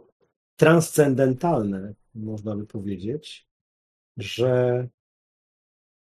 transcendentalne, 0.55 1.93
można 2.15 2.55
by 2.55 2.65
powiedzieć, 2.67 3.47
że 4.17 4.87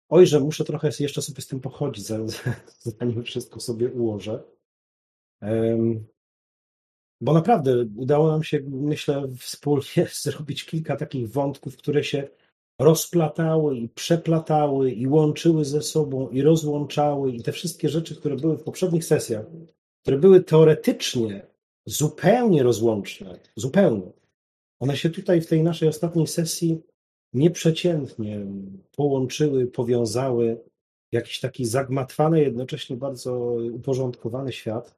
oj, 0.09 0.27
że 0.27 0.41
muszę 0.41 0.65
trochę 0.65 0.91
jeszcze 1.01 1.23
sobie 1.23 1.43
z 1.43 1.47
tym 1.47 1.61
pochodzić, 1.61 2.07
za- 2.07 2.27
zanim 2.99 3.23
wszystko 3.23 3.61
sobie 3.61 3.91
ułożę. 3.93 4.43
Bo 7.21 7.33
naprawdę 7.33 7.87
udało 7.97 8.29
nam 8.29 8.43
się, 8.43 8.61
myślę, 8.67 9.29
wspólnie 9.39 10.09
zrobić 10.23 10.65
kilka 10.65 10.97
takich 10.97 11.31
wątków, 11.31 11.77
które 11.77 12.05
się 12.05 12.29
rozplatały 12.81 13.77
i 13.77 13.89
przeplatały 13.89 14.93
i 14.93 15.07
łączyły 15.07 15.65
ze 15.65 15.83
sobą 15.83 16.29
i 16.29 16.43
rozłączały 16.43 17.33
i 17.33 17.43
te 17.43 17.53
wszystkie 17.53 17.89
rzeczy, 17.89 18.17
które 18.17 18.37
były 18.37 18.59
w 18.59 18.63
poprzednich 18.63 19.05
sesjach, 19.05 19.47
które 20.03 20.19
były 20.19 20.45
teoretycznie 20.45 21.47
zupełnie 21.87 22.63
rozłączne, 22.63 23.39
zupełnie, 23.57 24.13
one 24.81 24.97
się 24.97 25.11
tutaj 25.11 25.41
w 25.41 25.47
tej 25.47 25.63
naszej 25.63 25.89
ostatniej 25.89 26.27
sesji 26.27 26.83
nieprzeciętnie 27.33 28.47
połączyły, 28.97 29.67
powiązały 29.67 30.65
w 31.13 31.15
jakiś 31.15 31.41
taki 31.41 31.65
zagmatwany, 31.65 32.41
jednocześnie 32.41 32.97
bardzo 32.97 33.57
uporządkowany 33.73 34.53
świat. 34.53 34.95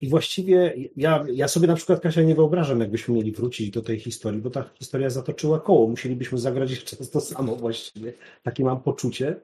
I 0.00 0.08
właściwie 0.08 0.74
ja, 0.96 1.24
ja 1.32 1.48
sobie 1.48 1.66
na 1.66 1.74
przykład, 1.74 2.00
Kasia, 2.00 2.22
nie 2.22 2.34
wyobrażam, 2.34 2.80
jakbyśmy 2.80 3.14
mieli 3.14 3.32
wrócić 3.32 3.70
do 3.70 3.82
tej 3.82 3.98
historii, 3.98 4.40
bo 4.40 4.50
ta 4.50 4.70
historia 4.74 5.10
zatoczyła 5.10 5.60
koło. 5.60 5.88
Musielibyśmy 5.88 6.38
zagrać 6.38 6.70
jeszcze 6.70 6.96
to 7.12 7.20
samo 7.20 7.56
właściwie. 7.56 8.12
Takie 8.42 8.64
mam 8.64 8.82
poczucie. 8.82 9.40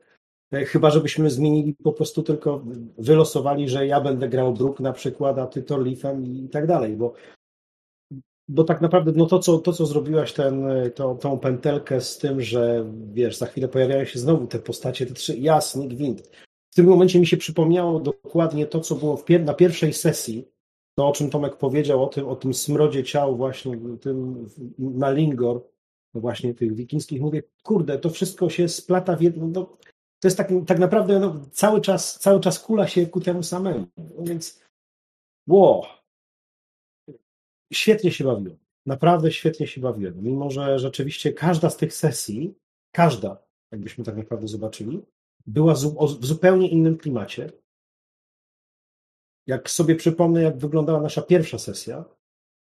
E, 0.52 0.64
Chyba, 0.64 0.90
żebyśmy 0.90 1.30
zmienili 1.30 1.74
po 1.74 1.92
prostu 1.92 2.22
tylko, 2.22 2.64
wylosowali, 2.98 3.68
że 3.68 3.86
ja 3.86 4.00
będę 4.00 4.28
grał 4.28 4.54
Brook 4.54 4.80
na 4.80 4.92
przykład, 4.92 5.38
a 5.38 5.46
ty 5.46 5.62
Torlifem 5.62 6.26
i 6.26 6.48
tak 6.48 6.66
dalej, 6.66 6.96
bo, 6.96 7.14
bo 8.48 8.64
tak 8.64 8.80
naprawdę 8.80 9.12
no 9.16 9.26
to, 9.26 9.38
co, 9.38 9.58
to, 9.58 9.72
co 9.72 9.86
zrobiłaś, 9.86 10.32
ten, 10.32 10.68
to, 10.94 11.14
tą 11.14 11.38
pętelkę 11.38 12.00
z 12.00 12.18
tym, 12.18 12.40
że 12.40 12.84
wiesz, 13.12 13.36
za 13.36 13.46
chwilę 13.46 13.68
pojawiają 13.68 14.04
się 14.04 14.18
znowu 14.18 14.46
te 14.46 14.58
postacie, 14.58 15.06
te 15.06 15.14
trzy, 15.14 15.36
jasny 15.36 15.88
gwint. 15.88 16.45
W 16.76 16.78
tym 16.78 16.86
momencie 16.86 17.20
mi 17.20 17.26
się 17.26 17.36
przypomniało 17.36 18.00
dokładnie 18.00 18.66
to, 18.66 18.80
co 18.80 18.94
było 18.94 19.18
pier 19.18 19.44
na 19.44 19.54
pierwszej 19.54 19.92
sesji, 19.92 20.48
to 20.94 21.08
o 21.08 21.12
czym 21.12 21.30
Tomek 21.30 21.56
powiedział, 21.56 22.04
o 22.04 22.06
tym, 22.06 22.28
o 22.28 22.36
tym 22.36 22.54
smrodzie 22.54 23.04
ciał 23.04 23.36
właśnie, 23.36 23.78
tym 24.00 24.48
na 24.78 25.10
Lingor, 25.10 25.62
właśnie 26.14 26.54
tych 26.54 26.74
wikińskich. 26.74 27.20
Mówię, 27.20 27.42
kurde, 27.62 27.98
to 27.98 28.10
wszystko 28.10 28.50
się 28.50 28.68
splata 28.68 29.16
w 29.16 29.22
jedno, 29.22 29.46
no, 29.46 29.64
to 30.20 30.28
jest 30.28 30.36
tak, 30.36 30.50
tak 30.66 30.78
naprawdę 30.78 31.20
no, 31.20 31.40
cały, 31.52 31.80
czas, 31.80 32.18
cały 32.18 32.40
czas 32.40 32.60
kula 32.60 32.88
się 32.88 33.06
ku 33.06 33.20
temu 33.20 33.42
samemu. 33.42 33.86
No 33.96 34.24
więc, 34.24 34.62
wow, 35.48 35.82
świetnie 37.72 38.10
się 38.10 38.24
bawiłem. 38.24 38.58
Naprawdę 38.86 39.32
świetnie 39.32 39.66
się 39.66 39.80
bawiłem. 39.80 40.22
Mimo, 40.22 40.50
że 40.50 40.78
rzeczywiście 40.78 41.32
każda 41.32 41.70
z 41.70 41.76
tych 41.76 41.94
sesji, 41.94 42.54
każda, 42.92 43.38
jakbyśmy 43.72 44.04
tak 44.04 44.16
naprawdę 44.16 44.48
zobaczyli, 44.48 45.02
była 45.46 45.74
w 46.20 46.26
zupełnie 46.26 46.68
innym 46.68 46.98
klimacie. 46.98 47.52
Jak 49.46 49.70
sobie 49.70 49.94
przypomnę, 49.94 50.42
jak 50.42 50.58
wyglądała 50.58 51.00
nasza 51.00 51.22
pierwsza 51.22 51.58
sesja, 51.58 52.04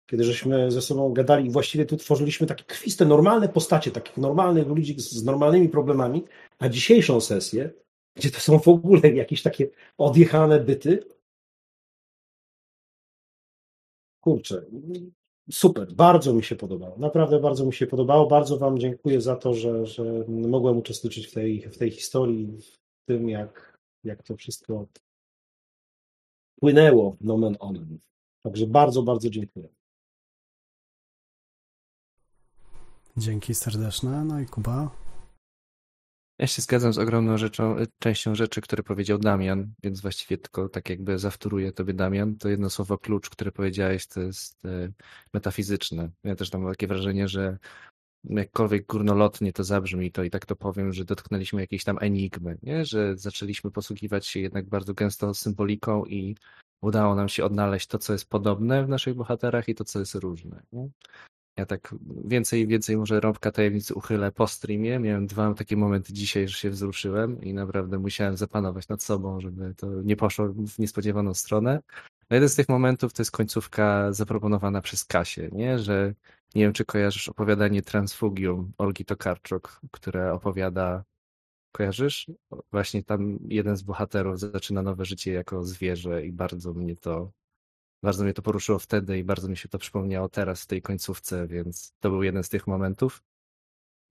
kiedy 0.09 0.23
żeśmy 0.23 0.71
ze 0.71 0.81
sobą 0.81 1.13
gadali 1.13 1.47
i 1.47 1.51
właściwie 1.51 1.85
tu 1.85 1.97
tworzyliśmy 1.97 2.47
takie 2.47 2.63
krwiste, 2.63 3.05
normalne 3.05 3.49
postacie, 3.49 3.91
takich 3.91 4.17
normalnych 4.17 4.67
ludzi 4.67 4.95
z 4.99 5.23
normalnymi 5.23 5.69
problemami, 5.69 6.23
a 6.59 6.69
dzisiejszą 6.69 7.21
sesję, 7.21 7.73
gdzie 8.15 8.31
to 8.31 8.39
są 8.39 8.59
w 8.59 8.67
ogóle 8.67 9.11
jakieś 9.11 9.41
takie 9.41 9.69
odjechane 9.97 10.59
byty, 10.59 11.03
kurczę, 14.21 14.65
super, 15.51 15.93
bardzo 15.93 16.33
mi 16.33 16.43
się 16.43 16.55
podobało, 16.55 16.97
naprawdę 16.97 17.39
bardzo 17.39 17.65
mi 17.65 17.73
się 17.73 17.87
podobało, 17.87 18.27
bardzo 18.27 18.57
Wam 18.57 18.79
dziękuję 18.79 19.21
za 19.21 19.35
to, 19.35 19.53
że, 19.53 19.85
że 19.85 20.03
mogłem 20.27 20.77
uczestniczyć 20.77 21.27
w 21.27 21.33
tej, 21.33 21.61
w 21.61 21.77
tej 21.77 21.91
historii, 21.91 22.57
w 22.61 23.05
tym 23.05 23.29
jak, 23.29 23.77
jak 24.03 24.23
to 24.23 24.35
wszystko 24.35 24.87
płynęło 26.59 27.15
nomen 27.21 27.55
omen. 27.59 27.99
Także 28.43 28.67
bardzo, 28.67 29.03
bardzo 29.03 29.29
dziękuję. 29.29 29.69
Dzięki 33.17 33.55
serdeczne. 33.55 34.25
No 34.25 34.39
i 34.39 34.45
Kuba. 34.45 35.06
Ja 36.39 36.47
się 36.47 36.61
zgadzam 36.61 36.93
z 36.93 36.97
ogromną 36.97 37.37
rzeczą, 37.37 37.75
częścią 37.99 38.35
rzeczy, 38.35 38.61
które 38.61 38.83
powiedział 38.83 39.17
Damian, 39.17 39.73
więc 39.83 40.01
właściwie 40.01 40.37
tylko 40.37 40.69
tak 40.69 40.89
jakby 40.89 41.19
zawtóruję 41.19 41.71
tobie 41.71 41.93
Damian. 41.93 42.35
To 42.35 42.49
jedno 42.49 42.69
słowo 42.69 42.97
klucz, 42.97 43.29
które 43.29 43.51
powiedziałeś, 43.51 44.07
to 44.07 44.21
jest 44.21 44.65
e, 44.65 44.91
metafizyczne. 45.33 46.09
Ja 46.23 46.35
też 46.35 46.53
mam 46.53 46.67
takie 46.67 46.87
wrażenie, 46.87 47.27
że 47.27 47.57
jakkolwiek 48.23 48.85
górnolotnie 48.85 49.53
to 49.53 49.63
zabrzmi, 49.63 50.11
to 50.11 50.23
i 50.23 50.29
tak 50.29 50.45
to 50.45 50.55
powiem, 50.55 50.93
że 50.93 51.05
dotknęliśmy 51.05 51.61
jakiejś 51.61 51.83
tam 51.83 51.97
enigmy, 52.01 52.57
nie? 52.63 52.85
że 52.85 53.17
zaczęliśmy 53.17 53.71
posługiwać 53.71 54.27
się 54.27 54.39
jednak 54.39 54.69
bardzo 54.69 54.93
gęsto 54.93 55.33
symboliką 55.33 56.05
i 56.05 56.35
udało 56.81 57.15
nam 57.15 57.29
się 57.29 57.45
odnaleźć 57.45 57.87
to, 57.87 57.97
co 57.97 58.13
jest 58.13 58.29
podobne 58.29 58.85
w 58.85 58.89
naszych 58.89 59.15
bohaterach 59.15 59.69
i 59.69 59.75
to, 59.75 59.83
co 59.83 59.99
jest 59.99 60.15
różne. 60.15 60.63
Ja 61.57 61.65
tak 61.65 61.95
więcej 62.25 62.67
więcej 62.67 62.97
może 62.97 63.19
rąbka 63.19 63.51
tajemnicy 63.51 63.95
uchylę 63.95 64.31
po 64.31 64.47
streamie. 64.47 64.99
Miałem 64.99 65.27
dwa 65.27 65.53
takie 65.53 65.77
momenty 65.77 66.13
dzisiaj, 66.13 66.47
że 66.47 66.57
się 66.57 66.69
wzruszyłem 66.69 67.41
i 67.41 67.53
naprawdę 67.53 67.99
musiałem 67.99 68.37
zapanować 68.37 68.87
nad 68.87 69.03
sobą, 69.03 69.41
żeby 69.41 69.73
to 69.77 69.87
nie 70.01 70.15
poszło 70.15 70.47
w 70.47 70.79
niespodziewaną 70.79 71.33
stronę. 71.33 71.81
No 72.29 72.35
jeden 72.35 72.49
z 72.49 72.55
tych 72.55 72.69
momentów 72.69 73.13
to 73.13 73.21
jest 73.21 73.31
końcówka 73.31 74.13
zaproponowana 74.13 74.81
przez 74.81 75.05
Kasię, 75.05 75.49
nie? 75.51 75.79
Że 75.79 76.13
nie 76.55 76.63
wiem, 76.63 76.73
czy 76.73 76.85
kojarzysz 76.85 77.29
opowiadanie 77.29 77.81
Transfugium 77.81 78.71
Olgi 78.77 79.05
Tokarczuk, 79.05 79.81
które 79.91 80.33
opowiada, 80.33 81.03
kojarzysz? 81.71 82.31
Właśnie 82.71 83.03
tam 83.03 83.39
jeden 83.47 83.77
z 83.77 83.81
bohaterów 83.81 84.39
zaczyna 84.39 84.81
nowe 84.81 85.05
życie 85.05 85.31
jako 85.31 85.63
zwierzę 85.63 86.25
i 86.25 86.31
bardzo 86.31 86.73
mnie 86.73 86.95
to, 86.95 87.31
bardzo 88.03 88.23
mnie 88.23 88.33
to 88.33 88.41
poruszyło 88.41 88.79
wtedy 88.79 89.17
i 89.17 89.23
bardzo 89.23 89.49
mi 89.49 89.57
się 89.57 89.69
to 89.69 89.77
przypomniało 89.77 90.29
teraz 90.29 90.63
w 90.63 90.67
tej 90.67 90.81
końcówce, 90.81 91.47
więc 91.47 91.93
to 91.99 92.09
był 92.09 92.23
jeden 92.23 92.43
z 92.43 92.49
tych 92.49 92.67
momentów. 92.67 93.23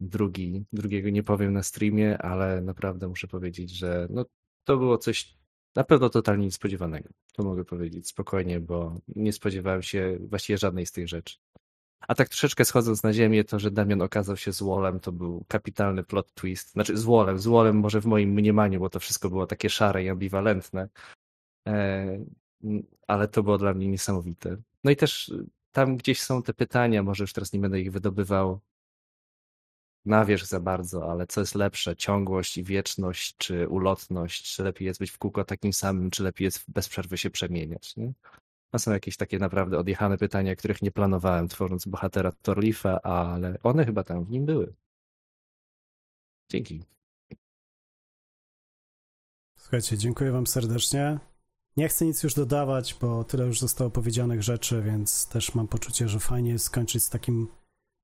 Drugi, 0.01 0.65
drugiego 0.73 1.11
nie 1.11 1.23
powiem 1.23 1.53
na 1.53 1.63
streamie, 1.63 2.19
ale 2.19 2.61
naprawdę 2.61 3.09
muszę 3.09 3.29
powiedzieć, 3.29 3.71
że 3.71 4.07
no, 4.11 4.25
to 4.65 4.77
było 4.77 4.99
coś 4.99 5.37
na 5.77 5.85
pewno 5.85 6.11
totalnie 6.11 6.45
niespodziewanego. 6.45 7.09
To 7.33 7.43
mogę 7.43 7.65
powiedzieć 7.65 8.09
spokojnie, 8.09 8.61
bo 8.61 9.01
nie 9.09 9.33
spodziewałem 9.33 9.83
się 9.83 10.19
właściwie 10.21 10.59
żadnej 10.59 10.87
z 10.87 10.93
tych 10.93 11.09
rzeczy. 11.09 11.37
A 12.09 12.15
tak 12.15 12.29
troszeczkę 12.29 12.65
schodząc 12.65 13.03
na 13.03 13.13
ziemię, 13.13 13.45
to, 13.45 13.59
że 13.59 13.71
Damian 13.71 14.03
okazał 14.03 14.37
się 14.37 14.53
złolem, 14.53 15.01
to 15.01 15.13
był 15.13 15.45
kapitalny 15.49 16.05
plot 16.05 16.35
twist. 16.35 16.73
Znaczy 16.73 16.97
złolem, 16.97 17.39
złolem 17.39 17.77
może 17.77 18.01
w 18.01 18.07
moim 18.07 18.31
mniemaniu, 18.31 18.81
bo 18.81 18.91
to 18.91 19.01
wszystko 19.01 19.29
było 19.29 19.47
takie 19.47 19.71
szare 19.71 20.05
i 20.05 20.09
ambiwalentne. 20.09 20.89
E, 22.65 22.69
ale 23.07 23.29
to 23.29 23.43
było 23.43 23.59
dla 23.59 23.75
mnie 23.75 23.89
niesamowite. 23.89 24.57
No 24.85 24.91
i 24.91 24.97
też 24.97 25.33
tam 25.73 25.97
gdzieś 25.97 26.21
są 26.23 26.43
te 26.43 26.55
pytania, 26.55 27.03
może 27.03 27.25
już 27.25 27.33
teraz 27.33 27.53
nie 27.53 27.61
będę 27.61 27.81
ich 27.81 27.93
wydobywał 27.93 28.61
na 30.05 30.25
wierzch 30.25 30.47
za 30.47 30.61
bardzo, 30.61 31.11
ale 31.11 31.27
co 31.27 31.41
jest 31.41 31.55
lepsze, 31.55 31.97
ciągłość 31.97 32.59
i 32.59 32.65
wieczność, 32.65 33.37
czy 33.37 33.69
ulotność, 33.69 34.55
czy 34.55 34.63
lepiej 34.65 34.87
jest 34.87 35.01
być 35.01 35.11
w 35.11 35.19
kółko 35.19 35.45
takim 35.45 35.73
samym, 35.73 36.11
czy 36.11 36.23
lepiej 36.23 36.45
jest 36.45 36.65
bez 36.69 36.89
przerwy 36.89 37.19
się 37.19 37.31
przemieniać, 37.31 37.97
nie? 37.97 38.13
To 38.71 38.79
są 38.79 38.93
jakieś 38.93 39.17
takie 39.17 39.39
naprawdę 39.39 39.79
odjechane 39.79 40.19
pytania, 40.19 40.57
których 40.57 40.83
nie 40.83 40.93
planowałem, 40.93 41.49
tworząc 41.49 41.87
bohatera 41.87 42.33
Torlifa, 42.33 43.03
ale 43.03 43.59
one 43.63 43.85
chyba 43.85 44.05
tam 44.05 44.25
w 44.25 44.31
nim 44.31 44.47
były. 44.47 44.75
Dzięki. 46.51 46.85
Słuchajcie, 49.57 49.99
dziękuję 49.99 50.33
wam 50.33 50.47
serdecznie. 50.47 51.19
Nie 51.77 51.89
chcę 51.89 52.07
nic 52.07 52.23
już 52.23 52.35
dodawać, 52.35 52.97
bo 53.01 53.25
tyle 53.25 53.47
już 53.47 53.61
zostało 53.61 53.91
powiedzianych 53.91 54.43
rzeczy, 54.43 54.83
więc 54.83 55.29
też 55.29 55.55
mam 55.55 55.69
poczucie, 55.69 56.09
że 56.09 56.21
fajnie 56.21 56.51
jest 56.51 56.65
skończyć 56.65 57.05
z 57.05 57.11
takim 57.11 57.49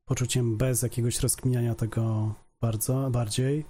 poczuciem 0.05 0.57
bez 0.57 0.83
jakiegoś 0.83 1.21
rozkminiania 1.21 1.75
tego 1.75 2.35
bardzo, 2.61 3.11
bardziej. 3.11 3.65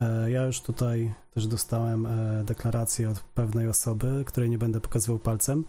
E, 0.00 0.30
ja 0.30 0.46
już 0.46 0.60
tutaj 0.60 1.14
też 1.34 1.46
dostałem 1.46 2.06
e, 2.06 2.44
deklarację 2.44 3.10
od 3.10 3.20
pewnej 3.20 3.68
osoby, 3.68 4.24
której 4.26 4.50
nie 4.50 4.58
będę 4.58 4.80
pokazywał 4.80 5.18
palcem, 5.18 5.64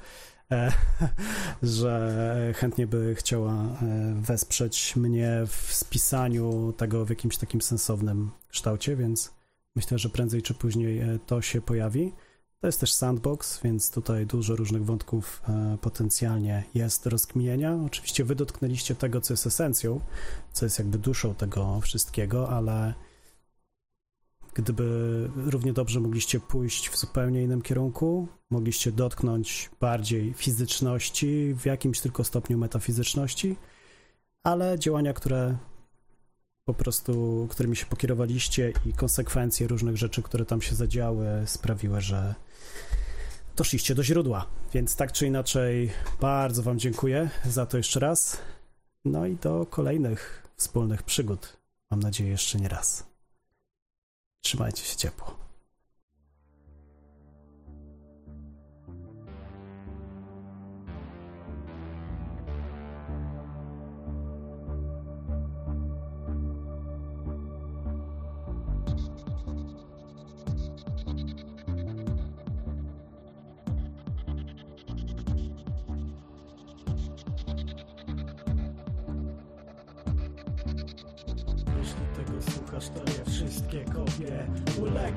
e, 0.52 0.72
że 1.64 2.54
chętnie 2.56 2.88
by 2.88 3.16
chciała 3.16 3.78
wesprzeć 4.16 4.96
mnie 4.96 5.44
w 5.48 5.74
spisaniu 5.74 6.74
tego 6.78 7.06
w 7.06 7.10
jakimś 7.10 7.38
takim 7.38 7.62
sensownym 7.62 8.32
kształcie, 8.48 8.96
więc 8.96 9.34
myślę, 9.76 10.00
że 10.00 10.10
prędzej 10.10 10.42
czy 10.42 10.54
później 10.54 11.02
to 11.26 11.42
się 11.42 11.62
pojawi. 11.62 12.14
To 12.62 12.68
jest 12.68 12.80
też 12.80 12.94
sandbox, 12.94 13.62
więc 13.64 13.92
tutaj 13.92 14.26
dużo 14.26 14.56
różnych 14.56 14.86
wątków 14.86 15.42
e, 15.50 15.78
potencjalnie 15.82 16.64
jest 16.74 17.04
do 17.04 17.10
rozkminienia. 17.10 17.78
Oczywiście 17.86 18.24
wy 18.24 18.36
dotknęliście 18.36 18.96
tego, 18.96 19.22
co 19.22 19.34
jest 19.34 19.48
esencją, 19.48 20.00
co 20.54 20.66
jest 20.66 20.80
jakby 20.80 20.98
duszą 20.98 21.36
tego 21.36 21.80
wszystkiego, 21.82 22.50
ale 22.50 22.94
gdyby 24.54 25.30
równie 25.36 25.74
dobrze 25.74 26.00
mogliście 26.00 26.40
pójść 26.40 26.90
w 26.90 26.98
zupełnie 26.98 27.44
innym 27.44 27.62
kierunku, 27.62 28.28
mogliście 28.50 28.92
dotknąć 28.92 29.70
bardziej 29.80 30.34
fizyczności, 30.34 31.54
w 31.54 31.66
jakimś 31.66 32.00
tylko 32.00 32.24
stopniu 32.24 32.58
metafizyczności, 32.58 33.56
ale 34.44 34.80
działania, 34.80 35.14
które 35.14 35.58
po 36.70 36.74
prostu, 36.74 37.48
którymi 37.52 37.76
się 37.76 37.86
pokierowaliście 37.86 38.74
i 38.86 38.94
konsekwencje 38.94 39.68
różnych 39.68 39.98
rzeczy, 39.98 40.22
które 40.22 40.46
tam 40.46 40.62
się 40.62 40.76
zadziały, 40.76 41.28
sprawiły, 41.46 42.02
że 42.02 42.36
doszliście 43.56 43.96
do 43.96 44.04
źródła. 44.04 44.46
Więc 44.74 44.96
tak 44.96 45.12
czy 45.12 45.28
inaczej, 45.28 45.92
bardzo 46.22 46.64
Wam 46.64 46.80
dziękuję 46.80 47.30
za 47.46 47.66
to 47.66 47.78
jeszcze 47.78 48.00
raz. 48.00 48.38
No 49.06 49.26
i 49.26 49.36
do 49.36 49.66
kolejnych 49.66 50.48
wspólnych 50.56 51.04
przygód. 51.04 51.58
Mam 51.92 52.00
nadzieję, 52.00 52.30
jeszcze 52.30 52.60
nie 52.60 52.68
raz. 52.70 53.04
Trzymajcie 54.42 54.84
się 54.84 54.96
ciepło. 54.96 55.49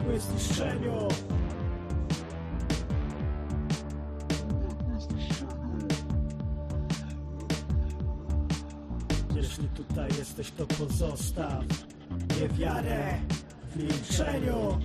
Uległy 0.02 0.20
zniszczeniu. 0.20 1.08
Jeśli 9.34 9.68
tutaj 9.68 10.08
jesteś, 10.18 10.50
to 10.50 10.66
pozostaw 10.66 11.64
niewiarę 12.40 13.18
w 13.70 13.76
milczeniu. 13.76 14.78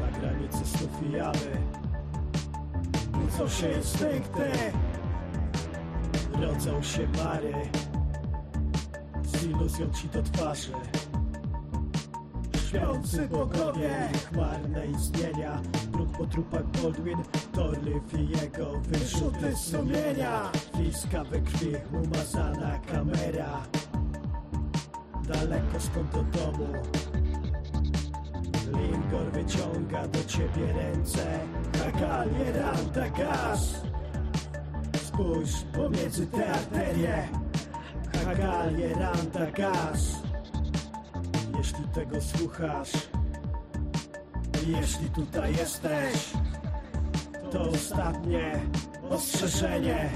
Na 0.00 0.18
granicy 0.18 0.64
snów 0.64 0.90
i 1.08 1.12
jawy 1.12 1.58
budzą 3.12 3.48
się 3.48 3.72
instynkty 3.72 4.50
rodzą 6.66 6.82
się 6.82 7.06
pary 7.06 7.52
Z 9.24 9.44
iluzją 9.44 9.90
ci 9.90 10.08
do 10.08 10.22
twarzy. 10.22 10.72
Śpiący 12.68 13.28
bogowie 13.28 14.08
Chmarne 14.30 14.86
istnienia 14.86 15.62
Brud 15.92 16.08
po 16.18 16.26
trupach 16.26 16.66
Baldwin 16.66 17.18
Torliff 17.52 18.14
i 18.14 18.28
jego 18.28 18.80
wyrzuty 18.80 19.56
sumienia. 19.56 20.50
Fiska 20.76 21.24
we 21.24 21.40
krwi 21.40 21.72
Umazana 21.92 22.78
kamera. 22.78 23.62
Daleko 25.28 25.80
stąd 25.80 26.12
do 26.12 26.22
domu? 26.22 26.68
Lingor 28.66 29.32
wyciąga 29.32 30.08
do 30.08 30.24
ciebie 30.24 30.72
ręce. 30.72 31.38
Hagalie 31.78 32.52
ranta 32.52 33.10
gaz 33.10 33.85
Spójrz 35.16 35.64
pomiędzy 35.72 36.26
te 36.26 36.52
arterie. 36.52 37.28
Hagalie, 38.24 38.94
ranta, 38.94 39.50
gaz 39.50 40.22
Jeśli 41.58 41.84
tego 41.94 42.20
słuchasz 42.20 42.92
Jeśli 44.66 45.10
tutaj 45.10 45.56
jesteś 45.56 46.32
To 47.50 47.60
ostatnie 47.62 48.60
ostrzeżenie 49.10 50.10